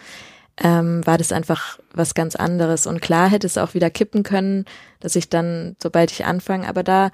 ähm, 0.56 1.06
war 1.06 1.18
das 1.18 1.30
einfach 1.30 1.78
was 1.94 2.14
ganz 2.14 2.34
anderes. 2.34 2.88
Und 2.88 3.00
klar 3.00 3.30
hätte 3.30 3.46
es 3.46 3.58
auch 3.58 3.74
wieder 3.74 3.90
kippen 3.90 4.24
können, 4.24 4.64
dass 4.98 5.14
ich 5.14 5.30
dann, 5.30 5.76
sobald 5.80 6.10
ich 6.10 6.24
anfange, 6.24 6.66
aber 6.66 6.82
da 6.82 7.12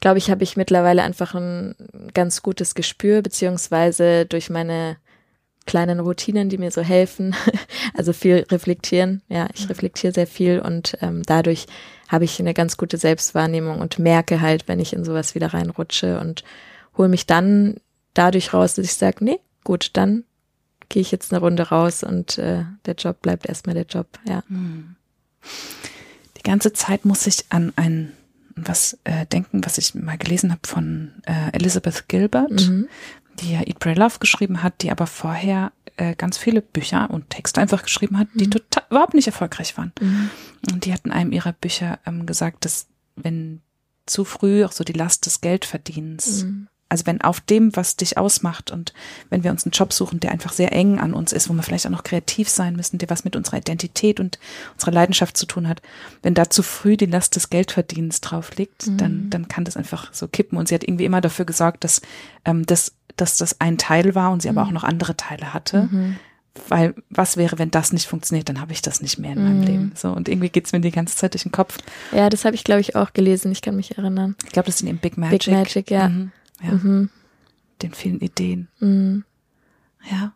glaube 0.00 0.16
ich, 0.16 0.30
habe 0.30 0.44
ich 0.44 0.56
mittlerweile 0.56 1.02
einfach 1.02 1.34
ein 1.34 1.74
ganz 2.14 2.40
gutes 2.40 2.74
Gespür, 2.74 3.20
beziehungsweise 3.20 4.24
durch 4.24 4.48
meine 4.48 4.96
kleinen 5.68 6.00
Routinen, 6.00 6.48
die 6.48 6.58
mir 6.58 6.72
so 6.72 6.80
helfen, 6.80 7.36
also 7.94 8.12
viel 8.12 8.46
reflektieren. 8.50 9.22
Ja, 9.28 9.46
ich 9.54 9.68
reflektiere 9.68 10.12
sehr 10.12 10.26
viel 10.26 10.58
und 10.58 10.96
ähm, 11.02 11.22
dadurch 11.24 11.66
habe 12.08 12.24
ich 12.24 12.40
eine 12.40 12.54
ganz 12.54 12.76
gute 12.76 12.96
Selbstwahrnehmung 12.96 13.78
und 13.78 13.98
merke 13.98 14.40
halt, 14.40 14.66
wenn 14.66 14.80
ich 14.80 14.94
in 14.94 15.04
sowas 15.04 15.34
wieder 15.34 15.52
reinrutsche 15.54 16.18
und 16.18 16.42
hole 16.96 17.08
mich 17.08 17.26
dann 17.26 17.76
dadurch 18.14 18.54
raus, 18.54 18.74
dass 18.74 18.86
ich 18.86 18.94
sage, 18.94 19.22
nee, 19.22 19.38
gut, 19.62 19.90
dann 19.92 20.24
gehe 20.88 21.02
ich 21.02 21.12
jetzt 21.12 21.32
eine 21.32 21.40
Runde 21.40 21.64
raus 21.64 22.02
und 22.02 22.38
äh, 22.38 22.64
der 22.86 22.94
Job 22.94 23.20
bleibt 23.20 23.46
erstmal 23.46 23.74
der 23.74 23.84
Job, 23.84 24.06
ja. 24.26 24.42
Hm. 24.48 24.96
Die 26.38 26.42
ganze 26.42 26.72
Zeit 26.72 27.04
muss 27.04 27.26
ich 27.26 27.44
an 27.50 27.72
ein 27.76 28.12
was 28.56 28.98
äh, 29.04 29.24
denken, 29.26 29.64
was 29.64 29.78
ich 29.78 29.94
mal 29.94 30.18
gelesen 30.18 30.50
habe 30.50 30.66
von 30.66 31.12
äh, 31.26 31.52
Elizabeth 31.52 32.08
Gilbert, 32.08 32.50
mhm. 32.50 32.88
Die 33.40 33.52
ja 33.52 33.60
Eat, 33.60 33.78
Pray, 33.78 33.94
Love 33.94 34.18
geschrieben 34.20 34.62
hat, 34.62 34.82
die 34.82 34.90
aber 34.90 35.06
vorher 35.06 35.72
äh, 35.96 36.14
ganz 36.14 36.38
viele 36.38 36.62
Bücher 36.62 37.10
und 37.10 37.30
Texte 37.30 37.60
einfach 37.60 37.82
geschrieben 37.82 38.18
hat, 38.18 38.28
die 38.34 38.46
mhm. 38.46 38.52
total 38.52 38.84
überhaupt 38.90 39.14
nicht 39.14 39.26
erfolgreich 39.26 39.76
waren. 39.76 39.92
Mhm. 40.00 40.30
Und 40.72 40.84
die 40.84 40.92
hat 40.92 41.04
in 41.04 41.12
einem 41.12 41.32
ihrer 41.32 41.52
Bücher 41.52 41.98
ähm, 42.06 42.26
gesagt, 42.26 42.64
dass 42.64 42.86
wenn 43.16 43.60
zu 44.06 44.24
früh 44.24 44.64
auch 44.64 44.72
so 44.72 44.84
die 44.84 44.92
Last 44.92 45.26
des 45.26 45.40
Geldverdienens 45.40 46.44
mhm 46.44 46.68
also 46.88 47.06
wenn 47.06 47.20
auf 47.20 47.40
dem, 47.40 47.74
was 47.76 47.96
dich 47.96 48.16
ausmacht 48.16 48.70
und 48.70 48.94
wenn 49.28 49.44
wir 49.44 49.50
uns 49.50 49.64
einen 49.64 49.72
Job 49.72 49.92
suchen, 49.92 50.20
der 50.20 50.32
einfach 50.32 50.52
sehr 50.52 50.72
eng 50.72 50.98
an 50.98 51.12
uns 51.12 51.32
ist, 51.32 51.48
wo 51.48 51.52
wir 51.52 51.62
vielleicht 51.62 51.86
auch 51.86 51.90
noch 51.90 52.02
kreativ 52.02 52.48
sein 52.48 52.76
müssen, 52.76 52.98
der 52.98 53.10
was 53.10 53.24
mit 53.24 53.36
unserer 53.36 53.58
Identität 53.58 54.20
und 54.20 54.38
unserer 54.74 54.92
Leidenschaft 54.92 55.36
zu 55.36 55.44
tun 55.44 55.68
hat, 55.68 55.82
wenn 56.22 56.34
da 56.34 56.48
zu 56.48 56.62
früh 56.62 56.96
die 56.96 57.06
Last 57.06 57.36
des 57.36 57.50
Geldverdienens 57.50 58.20
drauf 58.22 58.56
liegt, 58.56 58.86
mhm. 58.86 58.96
dann, 58.96 59.30
dann 59.30 59.48
kann 59.48 59.64
das 59.64 59.76
einfach 59.76 60.12
so 60.14 60.28
kippen. 60.28 60.56
Und 60.56 60.68
sie 60.68 60.74
hat 60.74 60.84
irgendwie 60.84 61.04
immer 61.04 61.20
dafür 61.20 61.44
gesorgt, 61.44 61.84
dass, 61.84 62.00
ähm, 62.44 62.64
dass, 62.64 62.94
dass 63.20 63.36
das 63.36 63.60
ein 63.60 63.78
Teil 63.78 64.14
war 64.14 64.30
und 64.30 64.42
sie 64.42 64.50
mhm. 64.50 64.58
aber 64.58 64.66
auch 64.66 64.72
noch 64.72 64.84
andere 64.84 65.16
Teile 65.16 65.52
hatte. 65.54 65.88
Mhm. 65.90 66.16
Weil 66.68 66.94
was 67.08 67.36
wäre, 67.36 67.58
wenn 67.58 67.70
das 67.70 67.92
nicht 67.92 68.08
funktioniert, 68.08 68.48
dann 68.48 68.60
habe 68.60 68.72
ich 68.72 68.82
das 68.82 69.00
nicht 69.00 69.18
mehr 69.18 69.32
in 69.32 69.44
meinem 69.44 69.60
mhm. 69.60 69.66
Leben. 69.66 69.92
So 69.94 70.10
und 70.10 70.28
irgendwie 70.28 70.48
geht's 70.48 70.72
mir 70.72 70.80
die 70.80 70.90
ganze 70.90 71.16
Zeit 71.16 71.34
durch 71.34 71.44
den 71.44 71.52
Kopf. 71.52 71.78
Ja, 72.10 72.28
das 72.28 72.44
habe 72.44 72.56
ich 72.56 72.64
glaube 72.64 72.80
ich 72.80 72.96
auch 72.96 73.12
gelesen. 73.12 73.52
Ich 73.52 73.62
kann 73.62 73.76
mich 73.76 73.96
erinnern. 73.96 74.34
Ich 74.44 74.52
glaube, 74.52 74.66
das 74.66 74.76
ist 74.76 74.80
in 74.80 74.88
dem 74.88 74.98
Big 74.98 75.16
Magic. 75.16 75.44
Big 75.44 75.54
Magic, 75.54 75.90
ja. 75.90 76.08
Mhm 76.08 76.32
ja. 76.62 76.72
Mhm. 76.72 77.10
Den 77.82 77.94
vielen 77.94 78.20
Ideen. 78.20 78.68
Mhm. 78.80 79.24
Ja. 80.10 80.32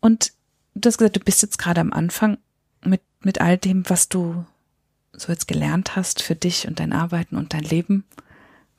Und 0.00 0.32
du 0.74 0.86
hast 0.86 0.98
gesagt, 0.98 1.16
du 1.16 1.20
bist 1.20 1.42
jetzt 1.42 1.58
gerade 1.58 1.80
am 1.80 1.92
Anfang 1.92 2.38
mit, 2.84 3.02
mit 3.20 3.40
all 3.40 3.58
dem, 3.58 3.88
was 3.88 4.08
du 4.08 4.44
so 5.12 5.32
jetzt 5.32 5.48
gelernt 5.48 5.96
hast 5.96 6.22
für 6.22 6.34
dich 6.34 6.66
und 6.66 6.80
dein 6.80 6.92
Arbeiten 6.92 7.36
und 7.36 7.52
dein 7.52 7.62
Leben. 7.62 8.04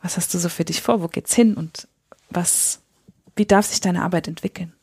Was 0.02 0.18
hast 0.18 0.34
du 0.34 0.40
so 0.40 0.50
für 0.50 0.66
dich 0.66 0.82
vor? 0.82 1.02
Wo 1.02 1.08
geht's 1.08 1.36
hin? 1.36 1.54
Und 1.54 1.88
was, 2.30 2.81
wie 3.36 3.46
darf 3.46 3.66
sich 3.66 3.82
deine 3.82 4.04
Arbeit 4.04 4.28
entwickeln? 4.28 4.74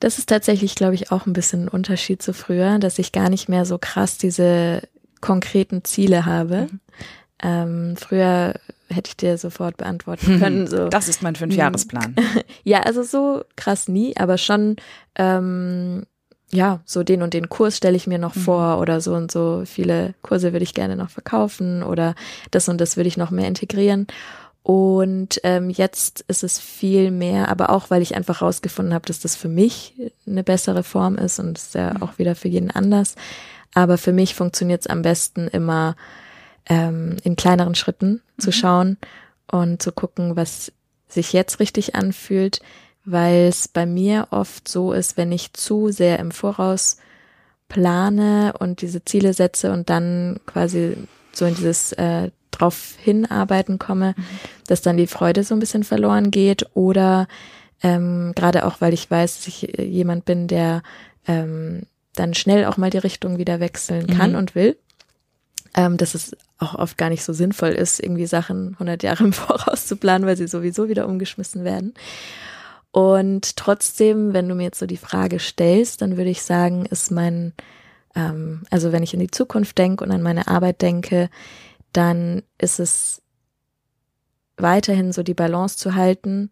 Das 0.00 0.18
ist 0.18 0.28
tatsächlich, 0.28 0.74
glaube 0.74 0.94
ich, 0.94 1.10
auch 1.10 1.26
ein 1.26 1.32
bisschen 1.32 1.64
ein 1.64 1.68
Unterschied 1.68 2.22
zu 2.22 2.34
früher, 2.34 2.78
dass 2.78 2.98
ich 2.98 3.12
gar 3.12 3.30
nicht 3.30 3.48
mehr 3.48 3.64
so 3.64 3.78
krass 3.78 4.18
diese 4.18 4.82
konkreten 5.20 5.84
Ziele 5.84 6.26
habe. 6.26 6.68
Mhm. 6.70 6.80
Ähm, 7.42 7.96
früher 7.96 8.54
hätte 8.88 9.08
ich 9.08 9.16
dir 9.16 9.38
sofort 9.38 9.76
beantworten 9.76 10.38
können. 10.40 10.66
So. 10.66 10.88
Das 10.88 11.08
ist 11.08 11.22
mein 11.22 11.36
Fünfjahresplan. 11.36 12.14
ja, 12.64 12.80
also 12.80 13.02
so 13.02 13.42
krass 13.56 13.88
nie, 13.88 14.16
aber 14.16 14.38
schon, 14.38 14.76
ähm, 15.16 16.04
ja, 16.52 16.80
so 16.84 17.02
den 17.02 17.22
und 17.22 17.34
den 17.34 17.48
Kurs 17.48 17.76
stelle 17.76 17.96
ich 17.96 18.06
mir 18.06 18.18
noch 18.18 18.36
mhm. 18.36 18.40
vor 18.40 18.78
oder 18.78 19.00
so 19.00 19.14
und 19.14 19.32
so 19.32 19.64
viele 19.66 20.14
Kurse 20.22 20.52
würde 20.52 20.62
ich 20.62 20.74
gerne 20.74 20.96
noch 20.96 21.10
verkaufen 21.10 21.82
oder 21.82 22.14
das 22.50 22.68
und 22.68 22.80
das 22.80 22.96
würde 22.96 23.08
ich 23.08 23.16
noch 23.16 23.30
mehr 23.30 23.48
integrieren. 23.48 24.06
Und 24.66 25.40
ähm, 25.44 25.70
jetzt 25.70 26.24
ist 26.26 26.42
es 26.42 26.58
viel 26.58 27.12
mehr, 27.12 27.50
aber 27.50 27.70
auch 27.70 27.88
weil 27.88 28.02
ich 28.02 28.16
einfach 28.16 28.42
rausgefunden 28.42 28.94
habe, 28.94 29.06
dass 29.06 29.20
das 29.20 29.36
für 29.36 29.46
mich 29.46 29.94
eine 30.26 30.42
bessere 30.42 30.82
Form 30.82 31.14
ist 31.18 31.38
und 31.38 31.56
ist 31.56 31.76
ja 31.76 31.94
mhm. 31.94 32.02
auch 32.02 32.18
wieder 32.18 32.34
für 32.34 32.48
jeden 32.48 32.72
anders. 32.72 33.14
Aber 33.74 33.96
für 33.96 34.10
mich 34.10 34.34
funktioniert 34.34 34.80
es 34.80 34.88
am 34.88 35.02
besten 35.02 35.46
immer 35.46 35.94
ähm, 36.68 37.16
in 37.22 37.36
kleineren 37.36 37.76
Schritten 37.76 38.22
mhm. 38.38 38.42
zu 38.42 38.50
schauen 38.50 38.96
und 39.48 39.80
zu 39.80 39.92
gucken, 39.92 40.34
was 40.34 40.72
sich 41.06 41.32
jetzt 41.32 41.60
richtig 41.60 41.94
anfühlt, 41.94 42.58
weil 43.04 43.46
es 43.46 43.68
bei 43.68 43.86
mir 43.86 44.26
oft 44.32 44.66
so 44.66 44.92
ist, 44.92 45.16
wenn 45.16 45.30
ich 45.30 45.52
zu 45.52 45.92
sehr 45.92 46.18
im 46.18 46.32
Voraus 46.32 46.96
plane 47.68 48.52
und 48.58 48.80
diese 48.80 49.04
Ziele 49.04 49.32
setze 49.32 49.70
und 49.70 49.90
dann 49.90 50.40
quasi 50.44 50.96
so 51.32 51.44
in 51.44 51.54
dieses 51.54 51.92
äh, 51.92 52.32
drauf 52.58 52.94
hinarbeiten 53.02 53.78
komme, 53.78 54.14
mhm. 54.16 54.24
dass 54.66 54.82
dann 54.82 54.96
die 54.96 55.06
Freude 55.06 55.44
so 55.44 55.54
ein 55.54 55.60
bisschen 55.60 55.84
verloren 55.84 56.30
geht 56.30 56.66
oder 56.74 57.28
ähm, 57.82 58.32
gerade 58.34 58.64
auch, 58.64 58.80
weil 58.80 58.94
ich 58.94 59.10
weiß, 59.10 59.36
dass 59.36 59.48
ich 59.48 59.62
jemand 59.78 60.24
bin, 60.24 60.48
der 60.48 60.82
ähm, 61.26 61.82
dann 62.14 62.34
schnell 62.34 62.64
auch 62.64 62.76
mal 62.76 62.90
die 62.90 62.98
Richtung 62.98 63.38
wieder 63.38 63.60
wechseln 63.60 64.06
kann 64.06 64.32
mhm. 64.32 64.38
und 64.38 64.54
will 64.54 64.76
ähm, 65.76 65.98
dass 65.98 66.14
es 66.14 66.34
auch 66.58 66.74
oft 66.74 66.96
gar 66.96 67.10
nicht 67.10 67.22
so 67.22 67.32
sinnvoll 67.32 67.68
ist, 67.68 68.00
irgendwie 68.00 68.26
Sachen 68.26 68.72
100 68.74 69.02
Jahre 69.02 69.24
im 69.24 69.32
Voraus 69.34 69.86
zu 69.86 69.96
planen, 69.96 70.26
weil 70.26 70.36
sie 70.36 70.48
sowieso 70.48 70.88
wieder 70.88 71.06
umgeschmissen 71.06 71.62
werden. 71.64 71.94
Und 72.90 73.56
trotzdem, 73.56 74.32
wenn 74.32 74.48
du 74.48 74.54
mir 74.54 74.64
jetzt 74.64 74.78
so 74.78 74.86
die 74.86 74.96
Frage 74.96 75.38
stellst, 75.38 76.00
dann 76.00 76.16
würde 76.16 76.30
ich 76.30 76.42
sagen, 76.42 76.86
ist 76.86 77.10
mein, 77.10 77.52
ähm, 78.14 78.62
also 78.70 78.90
wenn 78.90 79.02
ich 79.02 79.12
in 79.12 79.20
die 79.20 79.30
Zukunft 79.30 79.76
denke 79.76 80.02
und 80.02 80.10
an 80.10 80.22
meine 80.22 80.48
Arbeit 80.48 80.80
denke, 80.80 81.28
dann 81.96 82.42
ist 82.58 82.78
es 82.78 83.22
weiterhin 84.56 85.12
so 85.12 85.22
die 85.22 85.34
Balance 85.34 85.76
zu 85.76 85.94
halten 85.94 86.50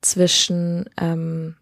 zwischen, 0.00 0.88
ähm, 1.00 1.56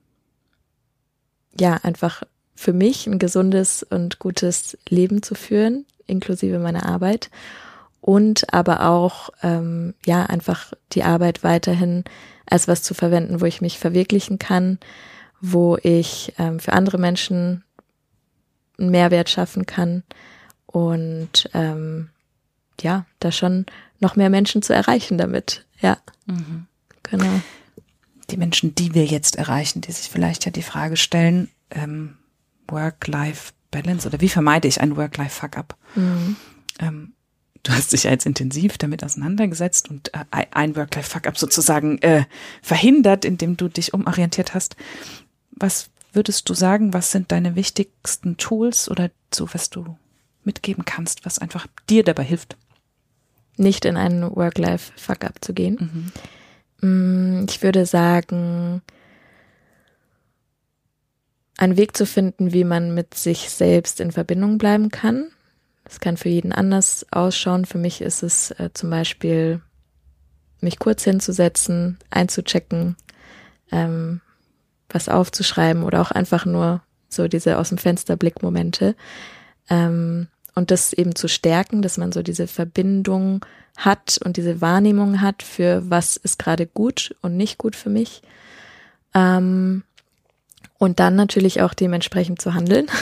ja, 1.58 1.78
einfach 1.82 2.22
für 2.54 2.72
mich 2.72 3.06
ein 3.06 3.18
gesundes 3.18 3.82
und 3.82 4.18
gutes 4.18 4.78
Leben 4.88 5.22
zu 5.22 5.34
führen, 5.34 5.86
inklusive 6.06 6.58
meiner 6.58 6.86
Arbeit. 6.86 7.30
Und 8.00 8.52
aber 8.52 8.86
auch 8.86 9.30
ähm, 9.42 9.94
ja 10.04 10.26
einfach 10.26 10.74
die 10.92 11.04
Arbeit 11.04 11.42
weiterhin 11.42 12.04
als 12.44 12.68
was 12.68 12.82
zu 12.82 12.92
verwenden, 12.92 13.40
wo 13.40 13.46
ich 13.46 13.62
mich 13.62 13.78
verwirklichen 13.78 14.38
kann, 14.38 14.78
wo 15.40 15.78
ich 15.82 16.34
ähm, 16.38 16.60
für 16.60 16.74
andere 16.74 16.98
Menschen 16.98 17.64
einen 18.78 18.90
Mehrwert 18.90 19.30
schaffen 19.30 19.64
kann. 19.64 20.02
Und 20.66 21.48
ähm, 21.54 22.10
ja, 22.82 23.06
da 23.20 23.32
schon 23.32 23.66
noch 24.00 24.16
mehr 24.16 24.30
Menschen 24.30 24.62
zu 24.62 24.72
erreichen 24.74 25.18
damit. 25.18 25.66
Ja, 25.80 25.98
Mhm. 26.26 26.66
genau. 27.02 27.40
Die 28.30 28.36
Menschen, 28.38 28.74
die 28.74 28.94
wir 28.94 29.04
jetzt 29.04 29.36
erreichen, 29.36 29.80
die 29.82 29.92
sich 29.92 30.08
vielleicht 30.08 30.44
ja 30.46 30.50
die 30.50 30.62
Frage 30.62 30.96
stellen, 30.96 31.50
ähm, 31.70 32.16
Work-Life-Balance 32.68 34.08
oder 34.08 34.20
wie 34.20 34.28
vermeide 34.28 34.68
ich 34.68 34.80
ein 34.80 34.96
Work-Life-Fuck-up? 34.96 35.76
Mhm. 35.94 36.36
Ähm, 36.80 37.12
du 37.62 37.72
hast 37.72 37.92
dich 37.92 38.04
ja 38.04 38.10
jetzt 38.10 38.26
intensiv 38.26 38.78
damit 38.78 39.04
auseinandergesetzt 39.04 39.90
und 39.90 40.12
äh, 40.14 40.24
ein 40.50 40.76
Work-Life-Fuck-up 40.76 41.36
sozusagen 41.38 41.98
äh, 41.98 42.24
verhindert, 42.62 43.24
indem 43.24 43.56
du 43.56 43.68
dich 43.68 43.92
umorientiert 43.94 44.54
hast. 44.54 44.76
Was 45.50 45.90
würdest 46.12 46.48
du 46.48 46.54
sagen, 46.54 46.92
was 46.94 47.10
sind 47.10 47.32
deine 47.32 47.56
wichtigsten 47.56 48.36
Tools 48.36 48.88
oder 48.90 49.10
so, 49.32 49.48
was 49.52 49.70
du 49.70 49.96
mitgeben 50.46 50.84
kannst, 50.84 51.24
was 51.24 51.38
einfach 51.38 51.66
dir 51.88 52.04
dabei 52.04 52.24
hilft? 52.24 52.56
Nicht 53.56 53.84
in 53.84 53.96
einen 53.96 54.34
Work-Life-Fuck-up 54.34 55.44
zu 55.44 55.54
gehen. 55.54 56.12
Mm, 56.80 57.46
Ich 57.48 57.62
würde 57.62 57.86
sagen, 57.86 58.82
einen 61.56 61.76
Weg 61.76 61.96
zu 61.96 62.06
finden, 62.06 62.52
wie 62.52 62.64
man 62.64 62.94
mit 62.94 63.14
sich 63.14 63.50
selbst 63.50 64.00
in 64.00 64.12
Verbindung 64.12 64.58
bleiben 64.58 64.90
kann. 64.90 65.28
Das 65.84 66.00
kann 66.00 66.16
für 66.16 66.28
jeden 66.28 66.52
anders 66.52 67.06
ausschauen. 67.10 67.64
Für 67.64 67.78
mich 67.78 68.00
ist 68.00 68.22
es 68.22 68.50
äh, 68.52 68.70
zum 68.72 68.90
Beispiel, 68.90 69.60
mich 70.60 70.78
kurz 70.78 71.04
hinzusetzen, 71.04 71.98
einzuchecken, 72.10 72.96
ähm, 73.70 74.20
was 74.88 75.08
aufzuschreiben 75.08 75.82
oder 75.82 76.00
auch 76.00 76.10
einfach 76.10 76.46
nur 76.46 76.82
so 77.08 77.28
diese 77.28 77.58
aus 77.58 77.68
dem 77.68 77.78
Fenster 77.78 78.16
Blickmomente. 78.16 78.96
Ähm, 79.68 80.28
und 80.54 80.70
das 80.70 80.92
eben 80.92 81.14
zu 81.14 81.28
stärken, 81.28 81.82
dass 81.82 81.98
man 81.98 82.12
so 82.12 82.22
diese 82.22 82.46
Verbindung 82.46 83.44
hat 83.76 84.20
und 84.24 84.36
diese 84.36 84.60
Wahrnehmung 84.60 85.20
hat 85.20 85.42
für 85.42 85.82
was 85.90 86.16
ist 86.16 86.38
gerade 86.38 86.66
gut 86.66 87.16
und 87.22 87.36
nicht 87.36 87.58
gut 87.58 87.74
für 87.74 87.90
mich. 87.90 88.22
Ähm, 89.14 89.82
und 90.78 91.00
dann 91.00 91.16
natürlich 91.16 91.62
auch 91.62 91.74
dementsprechend 91.74 92.40
zu 92.40 92.54
handeln. 92.54 92.86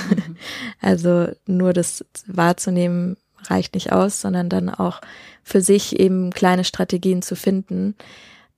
Also 0.80 1.28
nur 1.46 1.72
das 1.72 2.04
wahrzunehmen 2.26 3.16
reicht 3.44 3.74
nicht 3.74 3.92
aus, 3.92 4.20
sondern 4.20 4.48
dann 4.48 4.68
auch 4.68 5.00
für 5.44 5.60
sich 5.60 5.98
eben 5.98 6.30
kleine 6.30 6.64
Strategien 6.64 7.22
zu 7.22 7.36
finden, 7.36 7.94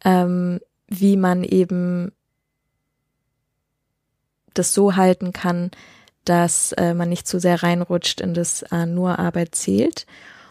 ähm, 0.05 0.61
wie 0.89 1.19
man 1.19 1.45
eben 1.45 2.13
das 4.55 4.73
so 4.73 4.97
halten 4.97 5.33
kann, 5.33 5.71
dass 6.25 6.73
äh, 6.73 6.95
man 6.95 7.09
nicht 7.09 7.27
zu 7.29 7.39
sehr 7.39 7.63
reinrutscht 7.63 8.21
in 8.21 8.35
das 8.35 8.63
äh, 8.71 8.87
nur 8.87 9.19
Arbeit 9.19 9.55
zählt. 9.55 10.07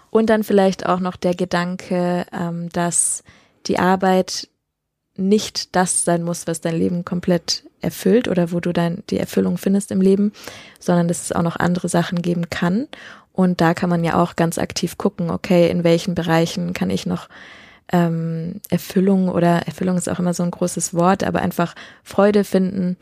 Und 0.10 0.30
dann 0.30 0.44
vielleicht 0.44 0.86
auch 0.86 1.00
noch 1.00 1.16
der 1.16 1.34
Gedanke, 1.34 2.26
ähm, 2.32 2.70
dass 2.70 3.24
die 3.66 3.80
Arbeit 3.80 4.48
nicht 5.16 5.76
das 5.76 6.04
sein 6.04 6.24
muss, 6.24 6.48
was 6.48 6.62
dein 6.62 6.76
Leben 6.76 7.06
komplett 7.06 7.64
erfüllt 7.82 8.28
oder 8.28 8.52
wo 8.52 8.60
du 8.60 8.74
dann 8.74 9.04
die 9.10 9.20
Erfüllung 9.20 9.58
findest 9.58 9.92
im 9.92 10.02
Leben, 10.02 10.32
sondern 10.80 11.08
dass 11.08 11.22
es 11.24 11.32
auch 11.32 11.42
noch 11.42 11.56
andere 11.56 11.90
Sachen 11.90 12.22
geben 12.22 12.50
kann. 12.50 12.88
Und 13.32 13.62
da 13.62 13.74
kann 13.74 13.90
man 13.90 14.04
ja 14.04 14.22
auch 14.22 14.36
ganz 14.36 14.58
aktiv 14.58 14.98
gucken, 14.98 15.30
okay, 15.30 15.70
in 15.70 15.84
welchen 15.84 16.16
Bereichen 16.16 16.74
kann 16.74 16.90
ich 16.90 17.06
noch 17.06 17.30
ähm, 17.92 18.62
Erfüllung 18.70 19.30
oder 19.30 19.68
Erfüllung 19.68 19.98
ist 19.98 20.10
auch 20.10 20.20
immer 20.20 20.34
so 20.34 20.44
ein 20.44 20.52
großes 20.52 20.94
Wort, 20.94 21.24
aber 21.24 21.42
einfach 21.42 21.76
Freude 22.04 22.44
finden, 22.44 22.98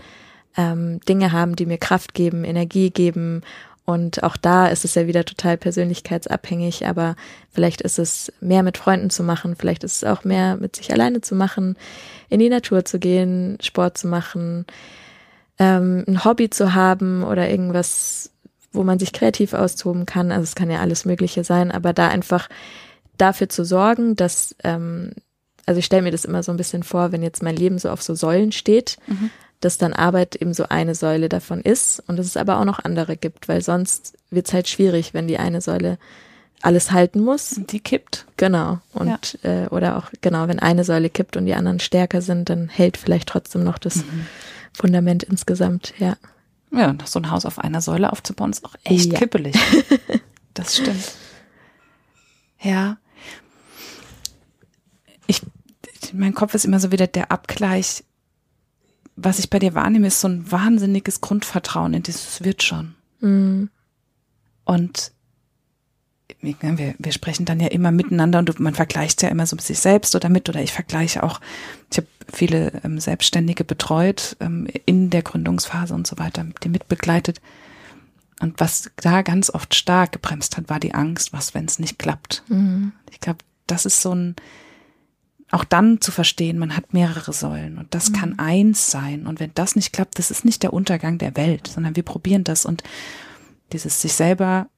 ähm, 0.57 0.99
Dinge 1.01 1.31
haben, 1.31 1.55
die 1.55 1.65
mir 1.65 1.77
Kraft 1.77 2.13
geben, 2.13 2.43
Energie 2.43 2.89
geben. 2.89 3.41
Und 3.85 4.23
auch 4.23 4.37
da 4.37 4.67
ist 4.67 4.85
es 4.85 4.95
ja 4.95 5.07
wieder 5.07 5.25
total 5.25 5.57
persönlichkeitsabhängig, 5.57 6.87
aber 6.87 7.15
vielleicht 7.51 7.81
ist 7.81 7.99
es 7.99 8.31
mehr 8.39 8.63
mit 8.63 8.77
Freunden 8.77 9.09
zu 9.09 9.23
machen, 9.23 9.55
vielleicht 9.55 9.83
ist 9.83 9.97
es 9.97 10.03
auch 10.03 10.23
mehr 10.23 10.55
mit 10.57 10.75
sich 10.75 10.93
alleine 10.93 11.21
zu 11.21 11.35
machen, 11.35 11.75
in 12.29 12.39
die 12.39 12.49
Natur 12.49 12.85
zu 12.85 12.99
gehen, 12.99 13.57
Sport 13.61 13.97
zu 13.97 14.07
machen, 14.07 14.65
ähm, 15.57 16.05
ein 16.07 16.23
Hobby 16.23 16.49
zu 16.49 16.73
haben 16.73 17.23
oder 17.23 17.49
irgendwas, 17.49 18.31
wo 18.71 18.83
man 18.83 18.99
sich 18.99 19.13
kreativ 19.13 19.53
austoben 19.53 20.05
kann. 20.05 20.31
Also 20.31 20.43
es 20.43 20.55
kann 20.55 20.69
ja 20.69 20.79
alles 20.79 21.03
Mögliche 21.05 21.43
sein, 21.43 21.71
aber 21.71 21.91
da 21.91 22.07
einfach 22.07 22.49
dafür 23.17 23.49
zu 23.49 23.65
sorgen, 23.65 24.15
dass, 24.15 24.55
ähm, 24.63 25.11
also 25.65 25.79
ich 25.79 25.85
stelle 25.85 26.03
mir 26.03 26.11
das 26.11 26.25
immer 26.25 26.43
so 26.43 26.51
ein 26.51 26.57
bisschen 26.57 26.83
vor, 26.83 27.11
wenn 27.11 27.23
jetzt 27.23 27.43
mein 27.43 27.55
Leben 27.55 27.79
so 27.79 27.89
auf 27.89 28.01
so 28.01 28.15
Säulen 28.15 28.51
steht, 28.51 28.97
dass 29.62 29.78
dann 29.78 29.93
Arbeit 29.93 30.36
eben 30.36 30.53
so 30.53 30.66
eine 30.70 30.95
Säule 30.95 31.30
davon 31.30 31.62
ist 31.62 32.03
und 32.07 32.18
dass 32.18 32.26
es 32.26 32.38
aber 32.38 32.59
auch 32.59 32.66
noch 32.66 32.80
andere 32.80 33.16
gibt, 33.18 33.47
weil 33.47 33.62
sonst 33.62 34.14
wird 34.30 34.47
es 34.47 34.53
halt 34.53 34.68
schwierig, 34.68 35.14
wenn 35.14 35.28
die 35.28 35.38
eine 35.38 35.62
Säule 35.62 35.97
alles 36.62 36.91
halten 36.91 37.22
muss. 37.22 37.53
Und 37.53 37.72
die 37.72 37.80
kippt. 37.80 38.26
Genau. 38.38 38.80
Und 38.93 39.39
äh, 39.43 39.68
oder 39.70 39.97
auch, 39.97 40.12
genau, 40.22 40.47
wenn 40.47 40.59
eine 40.59 40.84
Säule 40.84 41.09
kippt 41.09 41.38
und 41.38 41.45
die 41.45 41.55
anderen 41.55 41.80
stärker 41.80 42.22
sind, 42.22 42.49
dann 42.49 42.70
hält 42.70 42.97
vielleicht 42.97 43.30
trotzdem 43.30 43.64
noch 43.64 43.78
das 43.80 44.03
Fundament 44.74 45.24
insgesamt, 45.24 45.93
ja. 45.97 46.18
Ja, 46.74 46.95
so 47.05 47.20
ein 47.20 47.30
Haus 47.32 47.45
auf 47.45 47.59
einer 47.59 47.82
Säule 47.82 48.12
aufzubauen, 48.14 48.51
ist 48.51 48.64
auch 48.64 48.76
echt 48.84 49.12
Ja. 49.14 49.20
kippelig. 49.20 49.55
Das 50.53 50.76
stimmt. 50.76 51.14
Ja. 52.59 52.97
Ich, 55.28 55.41
mein 56.14 56.34
Kopf 56.34 56.53
ist 56.53 56.66
immer 56.66 56.80
so 56.80 56.91
wieder 56.91 57.07
der 57.07 57.32
Abgleich. 57.32 58.03
Was 59.16 59.39
ich 59.39 59.49
bei 59.49 59.59
dir 59.59 59.76
wahrnehme, 59.76 60.07
ist 60.07 60.22
so 60.22 60.28
ein 60.28 60.51
wahnsinniges 60.51 61.22
Grundvertrauen 61.22 61.93
in 61.93 62.03
dieses 62.03 62.43
wird 62.43 62.64
schon. 62.64 62.95
Mhm. 63.20 63.70
Und 64.64 65.12
wir, 66.41 66.95
wir 66.97 67.12
sprechen 67.12 67.45
dann 67.45 67.59
ja 67.59 67.68
immer 67.68 67.91
miteinander 67.91 68.39
und 68.39 68.59
man 68.59 68.74
vergleicht 68.74 69.22
ja 69.22 69.30
immer 69.30 69.45
so 69.45 69.55
mit 69.55 69.66
sich 69.66 69.80
selbst 69.80 70.16
oder 70.16 70.30
mit, 70.30 70.49
oder 70.49 70.62
ich 70.62 70.74
vergleiche 70.74 71.24
auch, 71.24 71.39
ich 71.91 71.97
habe 71.97 72.07
viele 72.32 72.72
ähm, 72.84 72.99
Selbstständige 72.99 73.64
betreut 73.64 74.38
ähm, 74.39 74.68
in 74.86 75.09
der 75.09 75.22
Gründungsphase 75.22 75.93
und 75.93 76.07
so 76.07 76.18
weiter, 76.18 76.45
die 76.64 76.70
mitbegleitet. 76.70 77.41
Und 78.39 78.59
was 78.59 78.89
da 78.95 79.22
ganz 79.22 79.51
oft 79.51 79.76
stark 79.76 80.14
gebremst 80.14 80.57
hat, 80.57 80.70
war 80.70 80.80
die 80.80 80.95
Angst, 80.95 81.32
was, 81.32 81.53
wenn 81.53 81.66
es 81.66 81.78
nicht 81.78 81.99
klappt. 81.99 82.43
Mhm. 82.47 82.91
Ich 83.12 83.20
glaube, 83.20 83.39
das 83.68 83.86
ist 83.86 84.01
so 84.01 84.16
ein, 84.16 84.36
auch 85.51 85.63
dann 85.63 85.99
zu 86.01 86.11
verstehen, 86.11 86.57
man 86.57 86.75
hat 86.75 86.93
mehrere 86.93 87.33
Säulen 87.33 87.77
und 87.77 87.93
das 87.93 88.13
kann 88.13 88.39
eins 88.39 88.89
sein. 88.89 89.27
Und 89.27 89.39
wenn 89.39 89.51
das 89.53 89.75
nicht 89.75 89.91
klappt, 89.91 90.17
das 90.17 90.31
ist 90.31 90.45
nicht 90.45 90.63
der 90.63 90.73
Untergang 90.73 91.17
der 91.17 91.35
Welt, 91.35 91.67
sondern 91.67 91.95
wir 91.95 92.03
probieren 92.03 92.43
das 92.43 92.65
und 92.65 92.83
dieses 93.73 94.01
sich 94.01 94.13
selber 94.13 94.69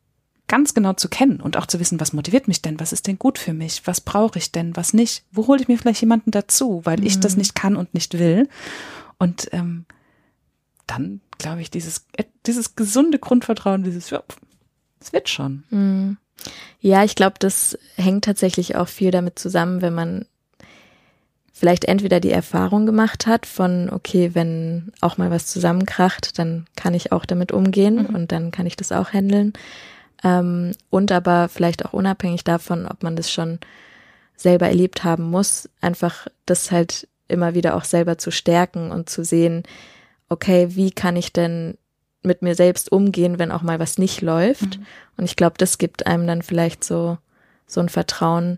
ganz 0.47 0.73
genau 0.73 0.93
zu 0.93 1.09
kennen 1.09 1.39
und 1.39 1.57
auch 1.57 1.67
zu 1.67 1.79
wissen, 1.79 1.99
was 1.99 2.13
motiviert 2.13 2.47
mich 2.47 2.61
denn, 2.61 2.79
was 2.79 2.91
ist 2.91 3.07
denn 3.07 3.17
gut 3.17 3.37
für 3.37 3.53
mich, 3.53 3.85
was 3.85 4.01
brauche 4.01 4.37
ich 4.37 4.51
denn, 4.51 4.75
was 4.75 4.93
nicht, 4.93 5.23
wo 5.31 5.47
hole 5.47 5.61
ich 5.61 5.67
mir 5.67 5.77
vielleicht 5.77 6.01
jemanden 6.01 6.31
dazu, 6.31 6.81
weil 6.83 7.05
ich 7.05 7.19
das 7.19 7.37
nicht 7.37 7.55
kann 7.55 7.75
und 7.75 7.93
nicht 7.93 8.17
will. 8.17 8.49
Und 9.17 9.49
ähm, 9.53 9.85
dann 10.85 11.21
glaube 11.37 11.61
ich, 11.61 11.71
dieses, 11.71 12.05
äh, 12.17 12.25
dieses 12.45 12.75
gesunde 12.75 13.19
Grundvertrauen, 13.19 13.83
dieses, 13.83 14.09
ja, 14.09 14.21
es 14.99 15.13
wird 15.13 15.29
schon. 15.29 15.63
Mhm. 15.69 16.17
Ja, 16.81 17.03
ich 17.03 17.15
glaube, 17.15 17.35
das 17.39 17.77
hängt 17.95 18.25
tatsächlich 18.25 18.75
auch 18.75 18.87
viel 18.87 19.11
damit 19.11 19.39
zusammen, 19.39 19.81
wenn 19.81 19.93
man 19.93 20.25
vielleicht 21.63 21.85
entweder 21.85 22.19
die 22.19 22.29
Erfahrung 22.29 22.85
gemacht 22.85 23.25
hat 23.25 23.45
von, 23.45 23.89
okay, 23.89 24.31
wenn 24.33 24.91
auch 24.99 25.17
mal 25.17 25.31
was 25.31 25.45
zusammenkracht, 25.47 26.37
dann 26.37 26.65
kann 26.75 26.93
ich 26.93 27.13
auch 27.13 27.23
damit 27.23 27.53
umgehen 27.53 28.05
und 28.05 28.33
dann 28.33 28.51
kann 28.51 28.65
ich 28.65 28.75
das 28.75 28.91
auch 28.91 29.13
handeln. 29.13 29.53
Ähm, 30.25 30.73
und 30.89 31.13
aber 31.13 31.47
vielleicht 31.47 31.85
auch 31.85 31.93
unabhängig 31.93 32.43
davon, 32.43 32.85
ob 32.85 33.01
man 33.01 33.15
das 33.15 33.31
schon 33.31 33.59
selber 34.35 34.67
erlebt 34.67 35.05
haben 35.05 35.23
muss, 35.23 35.69
einfach 35.79 36.27
das 36.45 36.69
halt 36.69 37.07
immer 37.29 37.53
wieder 37.53 37.77
auch 37.77 37.85
selber 37.85 38.17
zu 38.17 38.29
stärken 38.29 38.91
und 38.91 39.07
zu 39.07 39.23
sehen, 39.23 39.63
okay, 40.27 40.75
wie 40.75 40.91
kann 40.91 41.15
ich 41.15 41.31
denn 41.31 41.77
mit 42.23 42.41
mir 42.41 42.55
selbst 42.55 42.91
umgehen, 42.91 43.39
wenn 43.39 43.53
auch 43.53 43.61
mal 43.61 43.79
was 43.79 43.97
nicht 43.97 44.19
läuft? 44.19 44.79
Und 45.15 45.23
ich 45.23 45.37
glaube, 45.37 45.55
das 45.57 45.77
gibt 45.77 46.07
einem 46.07 46.27
dann 46.27 46.41
vielleicht 46.41 46.83
so, 46.83 47.19
so 47.67 47.79
ein 47.79 47.87
Vertrauen, 47.87 48.57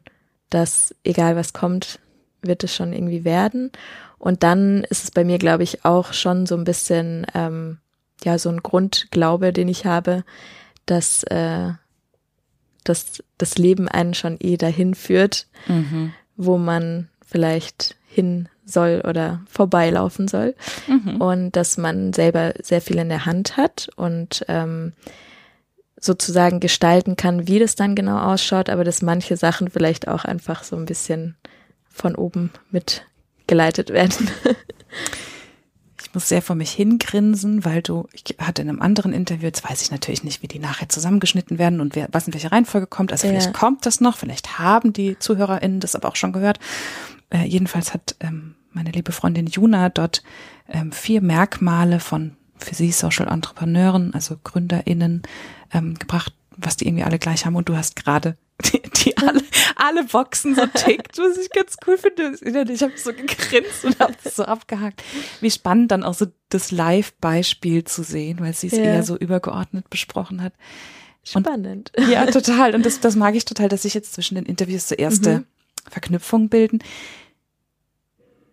dass 0.50 0.96
egal 1.04 1.36
was 1.36 1.54
kommt, 1.54 2.00
wird 2.46 2.64
es 2.64 2.76
schon 2.76 2.94
irgendwie 2.94 3.24
werden. 3.24 3.72
Und 4.18 4.44
dann 4.44 4.84
ist 4.86 5.04
es 5.04 5.12
bei 5.12 5.24
mir, 5.24 5.38
glaube 5.38 5.64
ich, 5.64 5.86
auch 5.86 6.14
schon 6.14 6.46
so 6.46 6.56
ein 6.56 6.64
bisschen, 6.64 7.28
ähm, 7.34 7.78
ja, 8.24 8.38
so 8.38 8.50
ein 8.50 8.64
Grundglaube, 8.64 9.54
den 9.54 9.68
ich 9.68 9.86
habe, 9.86 10.24
dass, 10.86 11.24
äh, 11.24 11.70
dass 12.84 13.24
das 13.38 13.58
Leben 13.58 13.88
einen 13.88 14.14
schon 14.14 14.38
eh 14.40 14.58
dahin 14.58 14.96
führt, 14.96 15.48
wo 16.38 16.58
man 16.58 17.10
vielleicht 17.26 17.98
hin 18.08 18.48
soll 18.66 19.04
oder 19.08 19.42
vorbeilaufen 19.48 20.28
soll. 20.28 20.56
Und 21.20 21.52
dass 21.52 21.78
man 21.78 22.14
selber 22.14 22.54
sehr 22.62 22.82
viel 22.82 22.98
in 22.98 23.10
der 23.10 23.26
Hand 23.26 23.58
hat 23.58 23.90
und 23.96 24.46
ähm, 24.48 24.94
sozusagen 26.00 26.60
gestalten 26.60 27.16
kann, 27.16 27.48
wie 27.48 27.60
das 27.60 27.76
dann 27.76 27.96
genau 27.96 28.18
ausschaut, 28.18 28.70
aber 28.70 28.84
dass 28.84 29.02
manche 29.02 29.38
Sachen 29.38 29.70
vielleicht 29.70 30.08
auch 30.08 30.26
einfach 30.26 30.64
so 30.64 30.76
ein 30.76 30.86
bisschen 30.86 31.36
von 31.96 32.16
oben 32.16 32.52
mitgeleitet 32.72 33.90
werden. 33.90 34.30
Ich 36.02 36.14
muss 36.14 36.30
sehr 36.30 36.42
vor 36.42 36.56
mich 36.56 36.72
hingrinsen, 36.72 37.66
weil 37.66 37.82
du, 37.82 38.08
ich 38.14 38.24
hatte 38.40 38.62
in 38.62 38.70
einem 38.70 38.82
anderen 38.82 39.12
Interview, 39.12 39.48
jetzt 39.48 39.70
weiß 39.70 39.82
ich 39.82 39.92
natürlich 39.92 40.24
nicht, 40.24 40.44
wie 40.44 40.48
die 40.48 40.60
nachher 40.60 40.88
zusammengeschnitten 40.88 41.58
werden 41.58 41.82
und 41.82 41.96
wer, 41.96 42.08
was 42.12 42.28
in 42.28 42.34
welche 42.34 42.52
Reihenfolge 42.52 42.88
kommt. 42.88 43.12
Also 43.12 43.28
vielleicht 43.28 43.54
kommt 43.54 43.86
das 43.86 44.00
noch, 44.00 44.18
vielleicht 44.18 44.60
haben 44.60 44.94
die 44.94 45.18
ZuhörerInnen 45.20 45.80
das 45.80 45.96
aber 45.96 46.10
auch 46.10 46.16
schon 46.16 46.32
gehört. 46.32 46.60
Äh, 47.32 47.46
jedenfalls 47.46 47.94
hat 47.94 48.16
ähm, 48.20 48.56
meine 48.72 48.92
liebe 48.92 49.12
Freundin 49.12 49.48
Juna 49.48 49.90
dort 49.90 50.24
ähm, 50.70 50.92
vier 50.92 51.22
Merkmale 51.22 52.00
von 52.00 52.38
für 52.58 52.76
sie 52.76 52.92
Social 52.92 53.28
Entrepreneuren, 53.28 54.14
also 54.14 54.38
GründerInnen, 54.44 55.24
ähm, 55.74 55.96
gebracht, 55.96 56.34
was 56.56 56.78
die 56.78 56.88
irgendwie 56.88 57.04
alle 57.04 57.20
gleich 57.20 57.46
haben. 57.46 57.56
Und 57.56 57.68
du 57.68 57.76
hast 57.76 57.96
gerade 57.96 58.38
die, 58.64 58.82
die 58.82 59.18
alle, 59.18 59.42
alle 59.76 60.04
Boxen 60.06 60.56
so 60.56 60.66
tickt, 60.66 61.18
was 61.18 61.38
ich 61.38 61.50
ganz 61.50 61.76
cool 61.86 61.98
finde. 61.98 62.38
Ich 62.72 62.82
habe 62.82 62.94
so 62.96 63.12
gegrinst 63.12 63.84
und 63.84 64.00
habe 64.00 64.16
so 64.24 64.46
abgehakt. 64.46 65.04
Wie 65.42 65.52
spannend 65.52 65.92
dann 65.92 66.04
auch 66.04 66.14
so 66.14 66.28
das 66.50 66.72
Live-Beispiel 66.72 67.84
zu 67.84 68.04
sehen, 68.04 68.40
weil 68.40 68.54
sie 68.54 68.68
es 68.68 68.74
ja. 68.74 68.84
eher 68.84 69.04
so 69.04 69.18
übergeordnet 69.18 69.90
besprochen 69.90 70.42
hat. 70.42 70.54
Spannend. 71.24 71.92
Und, 71.98 72.08
ja, 72.08 72.26
total. 72.32 72.76
Und 72.76 72.86
das, 72.86 73.00
das 73.00 73.16
mag 73.16 73.36
ich 73.36 73.46
total, 73.46 73.68
dass 73.68 73.82
sich 73.82 73.94
jetzt 73.94 74.14
zwischen 74.14 74.36
den 74.36 74.46
Interviews 74.46 74.88
so 74.88 74.96
erste 74.96 75.40
mhm. 75.40 75.46
Verknüpfungen 75.90 76.50
bilden. 76.50 76.80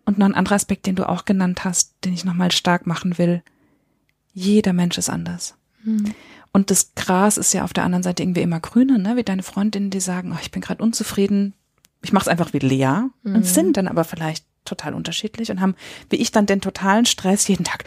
Und 0.05 0.17
noch 0.17 0.25
ein 0.25 0.35
anderer 0.35 0.55
Aspekt, 0.55 0.85
den 0.85 0.95
du 0.95 1.07
auch 1.07 1.23
genannt 1.23 1.63
hast, 1.63 1.93
den 2.03 2.13
ich 2.13 2.25
nochmal 2.25 2.51
stark 2.51 2.85
machen 2.87 3.17
will. 3.17 3.41
Jeder 4.33 4.73
Mensch 4.73 4.97
ist 4.97 5.09
anders. 5.09 5.55
Mhm. 5.83 6.13
Und 6.53 6.69
das 6.69 6.93
Gras 6.95 7.37
ist 7.37 7.53
ja 7.53 7.63
auf 7.63 7.73
der 7.73 7.83
anderen 7.83 8.03
Seite 8.03 8.23
irgendwie 8.23 8.41
immer 8.41 8.59
grüner, 8.59 8.97
ne? 8.97 9.17
wie 9.17 9.23
deine 9.23 9.43
Freundinnen, 9.43 9.89
die 9.89 9.99
sagen, 9.99 10.31
oh, 10.33 10.39
ich 10.41 10.51
bin 10.51 10.61
gerade 10.61 10.83
unzufrieden, 10.83 11.53
ich 12.03 12.13
mache 12.13 12.23
es 12.23 12.27
einfach 12.27 12.53
wie 12.53 12.59
Lea 12.59 13.09
mhm. 13.23 13.35
und 13.35 13.45
sind 13.45 13.75
dann 13.75 13.87
aber 13.87 14.03
vielleicht 14.03 14.45
total 14.63 14.93
unterschiedlich 14.93 15.51
und 15.51 15.59
haben, 15.59 15.75
wie 16.09 16.17
ich 16.17 16.31
dann 16.31 16.45
den 16.45 16.61
totalen 16.61 17.05
Stress 17.05 17.47
jeden 17.47 17.63
Tag 17.65 17.83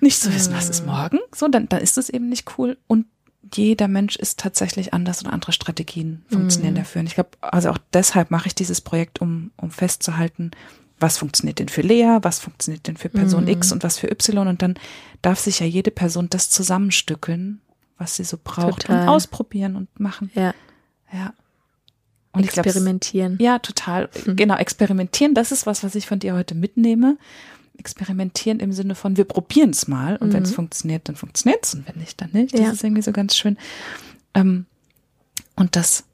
nicht 0.00 0.20
zu 0.20 0.34
wissen, 0.34 0.52
mhm. 0.52 0.56
was 0.56 0.70
ist 0.70 0.80
mhm. 0.80 0.92
morgen. 0.92 1.18
So, 1.34 1.46
dann, 1.46 1.68
dann 1.68 1.82
ist 1.82 1.98
es 1.98 2.08
eben 2.08 2.28
nicht 2.28 2.58
cool. 2.58 2.78
Und 2.86 3.06
jeder 3.54 3.88
Mensch 3.88 4.16
ist 4.16 4.38
tatsächlich 4.38 4.94
anders 4.94 5.22
und 5.22 5.30
andere 5.30 5.52
Strategien 5.52 6.24
funktionieren 6.28 6.74
mhm. 6.74 6.78
dafür. 6.78 7.00
Und 7.00 7.06
ich 7.06 7.14
glaube, 7.14 7.30
also 7.40 7.70
auch 7.70 7.78
deshalb 7.92 8.30
mache 8.30 8.48
ich 8.48 8.54
dieses 8.54 8.80
Projekt, 8.80 9.20
um, 9.20 9.50
um 9.56 9.70
festzuhalten, 9.70 10.52
was 10.98 11.18
funktioniert 11.18 11.58
denn 11.58 11.68
für 11.68 11.80
Lea, 11.80 12.18
was 12.22 12.38
funktioniert 12.38 12.86
denn 12.86 12.96
für 12.96 13.08
Person 13.08 13.44
mhm. 13.44 13.50
X 13.50 13.72
und 13.72 13.82
was 13.82 13.98
für 13.98 14.10
Y. 14.10 14.48
Und 14.48 14.62
dann 14.62 14.74
darf 15.22 15.38
sich 15.38 15.60
ja 15.60 15.66
jede 15.66 15.90
Person 15.90 16.28
das 16.28 16.50
zusammenstückeln, 16.50 17.60
was 18.00 18.16
sie 18.16 18.24
so 18.24 18.38
braucht 18.42 18.82
total. 18.82 19.02
und 19.02 19.08
ausprobieren 19.08 19.76
und 19.76 20.00
machen. 20.00 20.30
Ja. 20.34 20.54
Ja. 21.12 21.34
Und 22.32 22.44
experimentieren. 22.44 23.38
ja, 23.40 23.58
total. 23.58 24.08
Mhm. 24.24 24.36
Genau, 24.36 24.56
experimentieren, 24.56 25.34
das 25.34 25.52
ist 25.52 25.66
was, 25.66 25.84
was 25.84 25.94
ich 25.94 26.06
von 26.06 26.18
dir 26.18 26.34
heute 26.34 26.54
mitnehme. 26.54 27.18
Experimentieren 27.76 28.60
im 28.60 28.72
Sinne 28.72 28.94
von, 28.94 29.16
wir 29.16 29.24
probieren 29.24 29.70
es 29.70 29.88
mal 29.88 30.16
und 30.16 30.28
mhm. 30.28 30.32
wenn 30.34 30.42
es 30.44 30.52
funktioniert, 30.52 31.08
dann 31.08 31.16
funktioniert 31.16 31.64
es 31.64 31.74
und 31.74 31.86
wenn 31.88 31.96
nicht, 32.00 32.20
dann 32.20 32.30
nicht. 32.32 32.54
Das 32.54 32.60
ja. 32.60 32.70
ist 32.70 32.84
irgendwie 32.84 33.02
so 33.02 33.12
ganz 33.12 33.36
schön. 33.36 33.58
Ähm, 34.34 34.66
und 35.56 35.76
das 35.76 36.04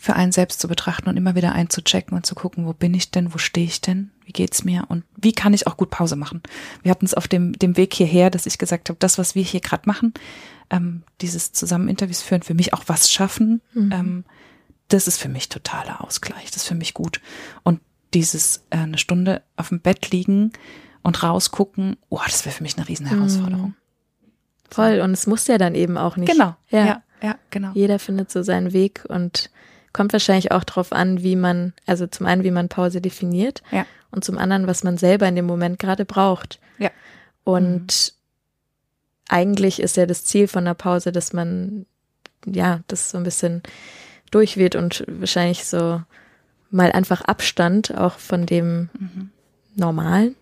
für 0.00 0.14
einen 0.14 0.30
selbst 0.30 0.60
zu 0.60 0.68
betrachten 0.68 1.08
und 1.08 1.16
immer 1.16 1.34
wieder 1.34 1.52
einzuchecken 1.52 2.16
und 2.16 2.24
zu 2.24 2.36
gucken, 2.36 2.66
wo 2.66 2.72
bin 2.72 2.94
ich 2.94 3.10
denn, 3.10 3.34
wo 3.34 3.38
stehe 3.38 3.66
ich 3.66 3.80
denn, 3.80 4.12
wie 4.24 4.32
geht's 4.32 4.64
mir 4.64 4.84
und 4.88 5.02
wie 5.16 5.32
kann 5.32 5.52
ich 5.52 5.66
auch 5.66 5.76
gut 5.76 5.90
Pause 5.90 6.14
machen. 6.14 6.40
Wir 6.82 6.92
hatten 6.92 7.04
es 7.04 7.14
auf 7.14 7.26
dem, 7.26 7.52
dem 7.54 7.76
Weg 7.76 7.94
hierher, 7.94 8.30
dass 8.30 8.46
ich 8.46 8.58
gesagt 8.58 8.88
habe, 8.88 8.98
das, 9.00 9.18
was 9.18 9.34
wir 9.34 9.42
hier 9.42 9.60
gerade 9.60 9.82
machen, 9.86 10.14
ähm, 10.70 11.02
dieses 11.20 11.52
zusammen 11.52 11.88
Interviews 11.88 12.22
führen, 12.22 12.42
für 12.42 12.54
mich 12.54 12.74
auch 12.74 12.84
was 12.86 13.10
schaffen, 13.10 13.60
mhm. 13.74 13.92
ähm, 13.92 14.24
das 14.86 15.08
ist 15.08 15.18
für 15.18 15.28
mich 15.28 15.48
totaler 15.48 16.04
Ausgleich, 16.04 16.46
das 16.46 16.62
ist 16.62 16.68
für 16.68 16.76
mich 16.76 16.94
gut. 16.94 17.20
Und 17.64 17.80
dieses 18.14 18.64
äh, 18.70 18.78
eine 18.78 18.98
Stunde 18.98 19.42
auf 19.56 19.70
dem 19.70 19.80
Bett 19.80 20.12
liegen 20.12 20.52
und 21.02 21.24
rausgucken, 21.24 21.96
oh, 22.08 22.20
das 22.24 22.46
wäre 22.46 22.54
für 22.54 22.62
mich 22.62 22.76
eine 22.78 22.88
Riesenherausforderung. 22.88 23.70
Mhm. 23.70 23.74
Voll, 24.70 25.00
und 25.00 25.10
es 25.10 25.26
muss 25.26 25.48
ja 25.48 25.58
dann 25.58 25.74
eben 25.74 25.98
auch 25.98 26.16
nicht. 26.16 26.30
Genau, 26.30 26.54
ja, 26.68 26.86
ja, 26.86 27.02
ja 27.20 27.38
genau. 27.50 27.72
Jeder 27.74 27.98
findet 27.98 28.30
so 28.30 28.42
seinen 28.42 28.72
Weg 28.72 29.04
und 29.08 29.50
kommt 29.92 30.12
wahrscheinlich 30.12 30.52
auch 30.52 30.64
drauf 30.64 30.92
an, 30.92 31.22
wie 31.22 31.36
man, 31.36 31.72
also 31.86 32.06
zum 32.06 32.26
einen, 32.26 32.44
wie 32.44 32.50
man 32.50 32.68
Pause 32.68 33.00
definiert 33.00 33.62
ja. 33.70 33.86
und 34.10 34.24
zum 34.24 34.38
anderen, 34.38 34.66
was 34.66 34.84
man 34.84 34.98
selber 34.98 35.26
in 35.26 35.36
dem 35.36 35.46
Moment 35.46 35.78
gerade 35.78 36.04
braucht. 36.04 36.60
Ja. 36.78 36.90
Und 37.44 38.14
eigentlich 39.28 39.80
ist 39.80 39.96
ja 39.96 40.06
das 40.06 40.24
Ziel 40.24 40.48
von 40.48 40.64
der 40.64 40.74
Pause, 40.74 41.12
dass 41.12 41.32
man 41.32 41.86
ja 42.46 42.80
das 42.88 43.10
so 43.10 43.18
ein 43.18 43.24
bisschen 43.24 43.62
durch 44.30 44.56
wird 44.56 44.76
und 44.76 45.04
wahrscheinlich 45.08 45.64
so 45.64 46.02
mal 46.70 46.92
einfach 46.92 47.22
Abstand 47.22 47.96
auch 47.96 48.18
von 48.18 48.46
dem 48.46 48.90
mhm. 48.98 49.30
Normalen. 49.74 50.34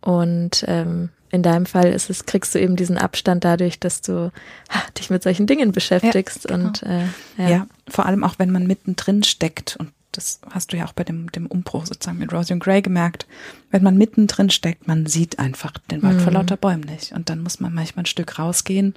Und 0.00 0.64
ähm, 0.66 1.10
in 1.30 1.42
deinem 1.42 1.66
Fall 1.66 1.86
ist 1.86 2.10
es, 2.10 2.26
kriegst 2.26 2.54
du 2.54 2.60
eben 2.60 2.76
diesen 2.76 2.98
Abstand 2.98 3.44
dadurch, 3.44 3.78
dass 3.78 4.00
du 4.00 4.32
ha, 4.68 4.82
dich 4.98 5.10
mit 5.10 5.22
solchen 5.22 5.46
Dingen 5.46 5.72
beschäftigst 5.72 6.48
ja, 6.48 6.56
genau. 6.56 6.68
und 6.68 6.82
äh, 6.82 7.04
ja. 7.36 7.48
ja. 7.48 7.66
vor 7.88 8.06
allem 8.06 8.24
auch 8.24 8.38
wenn 8.38 8.50
man 8.50 8.66
mittendrin 8.66 9.22
steckt 9.22 9.76
und 9.76 9.92
das 10.12 10.40
hast 10.50 10.72
du 10.72 10.76
ja 10.76 10.86
auch 10.86 10.92
bei 10.92 11.04
dem, 11.04 11.30
dem 11.30 11.46
Umbruch 11.46 11.86
sozusagen 11.86 12.18
mit 12.18 12.32
Rosie 12.32 12.54
und 12.54 12.62
Gray 12.62 12.82
gemerkt, 12.82 13.26
wenn 13.70 13.82
man 13.82 13.96
mittendrin 13.96 14.50
steckt, 14.50 14.88
man 14.88 15.06
sieht 15.06 15.38
einfach 15.38 15.72
den 15.90 16.02
Wald 16.02 16.16
mhm. 16.16 16.20
vor 16.20 16.32
lauter 16.32 16.56
Bäumen 16.56 16.82
nicht. 16.82 17.12
Und 17.12 17.30
dann 17.30 17.42
muss 17.42 17.60
man 17.60 17.72
manchmal 17.72 18.02
ein 18.02 18.06
Stück 18.06 18.38
rausgehen, 18.38 18.94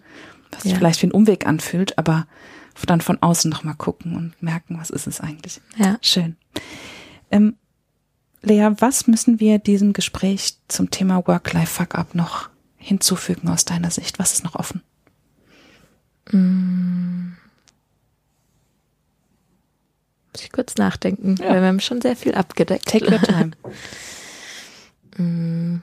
was 0.51 0.64
sich 0.64 0.72
ja. 0.72 0.78
vielleicht 0.80 1.04
wie 1.04 1.08
ein 1.08 1.12
Umweg 1.12 1.45
anfühlt, 1.45 1.97
aber 1.99 2.26
dann 2.88 3.01
von 3.01 3.22
außen 3.22 3.51
nochmal 3.51 3.76
gucken 3.76 4.16
und 4.16 4.41
merken, 4.41 4.78
was 4.80 4.89
ist 4.89 5.06
es 5.06 5.22
eigentlich. 5.22 5.62
Ja. 5.78 5.97
Schön. 6.01 6.36
Ähm, 7.30 7.58
Lea, 8.44 8.72
was 8.78 9.08
müssen 9.08 9.39
wir 9.39 9.58
diesem 9.58 9.94
Gespräch 9.94 10.58
zum 10.68 10.91
Thema 10.91 11.26
Work-Life-Fuck-Up 11.26 12.14
noch 12.14 12.50
hinzufügen 12.76 13.48
aus 13.48 13.64
deiner 13.64 13.89
Sicht? 13.89 14.20
Was 14.20 14.34
ist 14.34 14.44
noch 14.44 14.56
offen? 14.56 14.84
Mm. 16.30 17.38
Muss 20.34 20.44
ich 20.44 20.52
kurz 20.52 20.76
nachdenken, 20.76 21.38
ja. 21.39 21.50
weil 21.50 21.62
wir 21.62 21.68
haben 21.70 21.80
schon 21.80 22.02
sehr 22.02 22.18
viel 22.18 22.36
abgedeckt. 22.36 22.86
Take 22.89 23.10
your 23.10 23.22
time. 23.22 23.52
mm. 25.18 25.82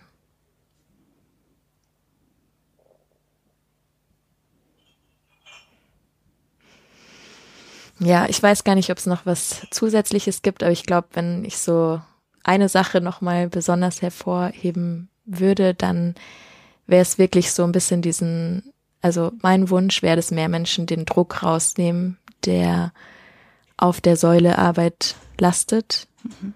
Ja, 8.00 8.26
ich 8.28 8.42
weiß 8.42 8.64
gar 8.64 8.74
nicht, 8.74 8.90
ob 8.90 8.98
es 8.98 9.06
noch 9.06 9.24
was 9.24 9.66
Zusätzliches 9.70 10.42
gibt, 10.42 10.62
aber 10.62 10.72
ich 10.72 10.84
glaube, 10.84 11.08
wenn 11.12 11.44
ich 11.44 11.58
so 11.58 12.00
eine 12.42 12.68
Sache 12.68 13.00
nochmal 13.00 13.48
besonders 13.48 14.02
hervorheben 14.02 15.08
würde, 15.24 15.74
dann 15.74 16.14
wäre 16.86 17.02
es 17.02 17.18
wirklich 17.18 17.52
so 17.52 17.64
ein 17.64 17.72
bisschen 17.72 18.02
diesen, 18.02 18.72
also 19.00 19.32
mein 19.42 19.70
Wunsch 19.70 20.02
wäre, 20.02 20.16
dass 20.16 20.30
mehr 20.30 20.48
Menschen 20.48 20.86
den 20.86 21.04
Druck 21.04 21.42
rausnehmen, 21.42 22.18
der 22.44 22.92
auf 23.76 24.00
der 24.00 24.16
Säule 24.16 24.58
Arbeit 24.58 25.14
lastet. 25.38 26.08
Mhm. 26.22 26.54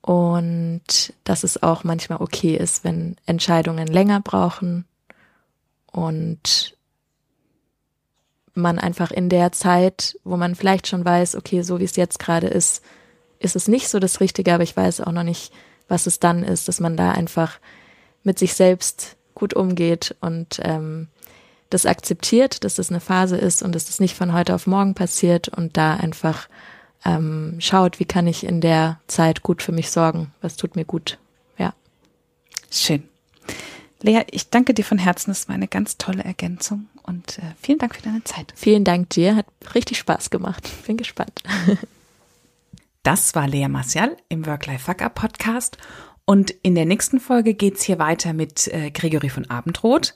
Und 0.00 1.14
dass 1.22 1.44
es 1.44 1.62
auch 1.62 1.84
manchmal 1.84 2.20
okay 2.20 2.56
ist, 2.56 2.82
wenn 2.82 3.16
Entscheidungen 3.24 3.86
länger 3.86 4.20
brauchen 4.20 4.84
und 5.92 6.76
man 8.54 8.78
einfach 8.78 9.12
in 9.12 9.28
der 9.28 9.52
Zeit, 9.52 10.18
wo 10.24 10.36
man 10.36 10.56
vielleicht 10.56 10.88
schon 10.88 11.04
weiß, 11.04 11.36
okay, 11.36 11.62
so 11.62 11.78
wie 11.78 11.84
es 11.84 11.96
jetzt 11.96 12.18
gerade 12.18 12.48
ist, 12.48 12.82
ist 13.42 13.56
es 13.56 13.68
nicht 13.68 13.88
so 13.88 13.98
das 13.98 14.20
Richtige, 14.20 14.54
aber 14.54 14.62
ich 14.62 14.76
weiß 14.76 15.00
auch 15.02 15.12
noch 15.12 15.22
nicht, 15.22 15.52
was 15.88 16.06
es 16.06 16.20
dann 16.20 16.42
ist, 16.42 16.68
dass 16.68 16.80
man 16.80 16.96
da 16.96 17.12
einfach 17.12 17.58
mit 18.22 18.38
sich 18.38 18.54
selbst 18.54 19.16
gut 19.34 19.54
umgeht 19.54 20.14
und 20.20 20.60
ähm, 20.62 21.08
das 21.70 21.86
akzeptiert, 21.86 22.64
dass 22.64 22.74
das 22.74 22.90
eine 22.90 23.00
Phase 23.00 23.36
ist 23.36 23.62
und 23.62 23.74
dass 23.74 23.86
das 23.86 23.98
nicht 23.98 24.16
von 24.16 24.32
heute 24.32 24.54
auf 24.54 24.66
morgen 24.66 24.94
passiert 24.94 25.48
und 25.48 25.76
da 25.76 25.94
einfach 25.94 26.48
ähm, 27.04 27.56
schaut, 27.58 27.98
wie 27.98 28.04
kann 28.04 28.26
ich 28.26 28.44
in 28.44 28.60
der 28.60 29.00
Zeit 29.06 29.42
gut 29.42 29.62
für 29.62 29.72
mich 29.72 29.90
sorgen, 29.90 30.32
was 30.40 30.56
tut 30.56 30.76
mir 30.76 30.84
gut. 30.84 31.18
Ja. 31.58 31.74
Schön. 32.70 33.08
Lea, 34.02 34.22
ich 34.30 34.50
danke 34.50 34.74
dir 34.74 34.84
von 34.84 34.98
Herzen. 34.98 35.30
Das 35.30 35.48
war 35.48 35.54
eine 35.54 35.68
ganz 35.68 35.96
tolle 35.96 36.24
Ergänzung 36.24 36.88
und 37.04 37.38
äh, 37.38 37.42
vielen 37.60 37.78
Dank 37.78 37.94
für 37.94 38.02
deine 38.02 38.24
Zeit. 38.24 38.52
Vielen 38.54 38.84
Dank 38.84 39.10
dir. 39.10 39.36
Hat 39.36 39.46
richtig 39.74 39.98
Spaß 39.98 40.30
gemacht. 40.30 40.68
Bin 40.86 40.96
gespannt. 40.96 41.42
Das 43.02 43.34
war 43.34 43.48
Lea 43.48 43.66
Martial 43.66 44.16
im 44.28 44.46
Work-Life-Fuck-Up 44.46 45.16
Podcast. 45.16 45.76
Und 46.24 46.52
in 46.62 46.76
der 46.76 46.84
nächsten 46.84 47.18
Folge 47.18 47.54
geht's 47.54 47.82
hier 47.82 47.98
weiter 47.98 48.32
mit 48.32 48.68
äh, 48.68 48.92
Gregory 48.92 49.28
von 49.28 49.50
Abendroth. 49.50 50.14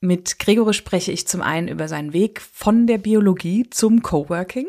Mit 0.00 0.38
Gregory 0.38 0.74
spreche 0.74 1.10
ich 1.10 1.26
zum 1.26 1.40
einen 1.40 1.68
über 1.68 1.88
seinen 1.88 2.12
Weg 2.12 2.42
von 2.42 2.86
der 2.86 2.98
Biologie 2.98 3.68
zum 3.70 4.02
Coworking 4.02 4.66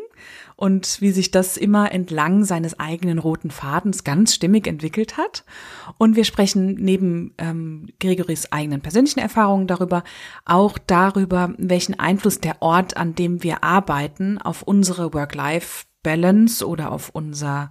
und 0.56 1.02
wie 1.02 1.10
sich 1.10 1.30
das 1.30 1.58
immer 1.58 1.92
entlang 1.92 2.44
seines 2.44 2.80
eigenen 2.80 3.18
roten 3.18 3.50
Fadens 3.50 4.04
ganz 4.04 4.34
stimmig 4.34 4.66
entwickelt 4.66 5.18
hat. 5.18 5.44
Und 5.98 6.16
wir 6.16 6.24
sprechen 6.24 6.74
neben 6.74 7.34
ähm, 7.36 7.90
Gregorys 8.00 8.50
eigenen 8.50 8.80
persönlichen 8.80 9.20
Erfahrungen 9.20 9.66
darüber, 9.66 10.02
auch 10.46 10.78
darüber, 10.78 11.54
welchen 11.58 11.98
Einfluss 11.98 12.40
der 12.40 12.62
Ort, 12.62 12.96
an 12.96 13.14
dem 13.14 13.42
wir 13.42 13.62
arbeiten, 13.62 14.38
auf 14.38 14.62
unsere 14.62 15.12
Work-Life 15.12 15.84
Balance 16.02 16.66
oder 16.66 16.92
auf 16.92 17.10
unser 17.10 17.70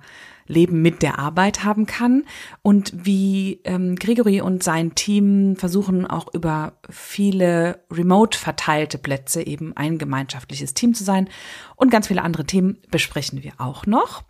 Leben 0.50 0.82
mit 0.82 1.02
der 1.02 1.20
Arbeit 1.20 1.64
haben 1.64 1.86
kann. 1.86 2.24
Und 2.62 2.92
wie 2.94 3.62
ähm, 3.64 3.96
Gregory 3.96 4.42
und 4.42 4.64
sein 4.64 4.96
Team 4.96 5.56
versuchen 5.56 6.06
auch 6.06 6.34
über 6.34 6.74
viele 6.90 7.84
remote 7.92 8.38
verteilte 8.38 8.98
Plätze 8.98 9.46
eben 9.46 9.78
ein 9.78 9.98
gemeinschaftliches 9.98 10.74
Team 10.74 10.94
zu 10.94 11.04
sein. 11.04 11.30
Und 11.76 11.92
ganz 11.92 12.08
viele 12.08 12.24
andere 12.24 12.46
Themen 12.46 12.80
besprechen 12.90 13.44
wir 13.44 13.54
auch 13.60 13.86
noch. 13.86 14.24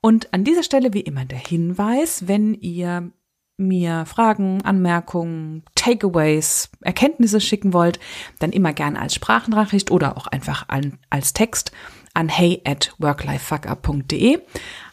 Und 0.00 0.32
an 0.32 0.44
dieser 0.44 0.62
Stelle 0.62 0.94
wie 0.94 1.00
immer 1.00 1.24
der 1.24 1.38
Hinweis, 1.38 2.26
wenn 2.26 2.54
ihr 2.54 3.12
mir 3.58 4.04
Fragen, 4.04 4.62
Anmerkungen, 4.62 5.62
Takeaways, 5.74 6.70
Erkenntnisse 6.82 7.40
schicken 7.40 7.72
wollt, 7.72 7.98
dann 8.38 8.52
immer 8.52 8.72
gern 8.72 8.96
als 8.96 9.14
Sprachnachricht 9.14 9.90
oder 9.90 10.16
auch 10.16 10.26
einfach 10.26 10.66
als 11.10 11.32
Text 11.32 11.72
an 12.16 12.28
hey 12.28 12.62
at 12.64 12.94
worklifefuckup.de. 12.98 14.38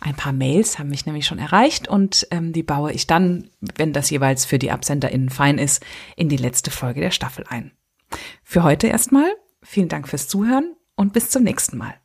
Ein 0.02 0.16
paar 0.16 0.34
Mails 0.34 0.78
haben 0.78 0.90
mich 0.90 1.06
nämlich 1.06 1.26
schon 1.26 1.40
erreicht 1.40 1.88
und 1.88 2.28
ähm, 2.32 2.52
die 2.52 2.64
baue 2.64 2.92
ich 2.92 3.08
dann, 3.08 3.50
wenn 3.76 3.94
das 3.94 4.10
jeweils 4.10 4.46
für 4.46 4.60
die 4.60 4.72
AbsenderInnen 4.72 5.30
fein 5.30 5.58
ist, 5.58 5.84
in 6.18 6.30
die 6.30 6.38
letzte 6.38 6.70
Folge 6.70 7.00
der 7.00 7.12
Staffel 7.12 7.46
ein. 7.48 7.72
Für 8.44 8.64
heute 8.64 8.88
erstmal 8.88 9.32
vielen 9.62 9.90
Dank 9.90 10.10
fürs 10.10 10.28
Zuhören 10.28 10.76
und 10.96 11.14
bis 11.14 11.30
zum 11.30 11.44
nächsten 11.44 11.78
Mal. 11.78 12.03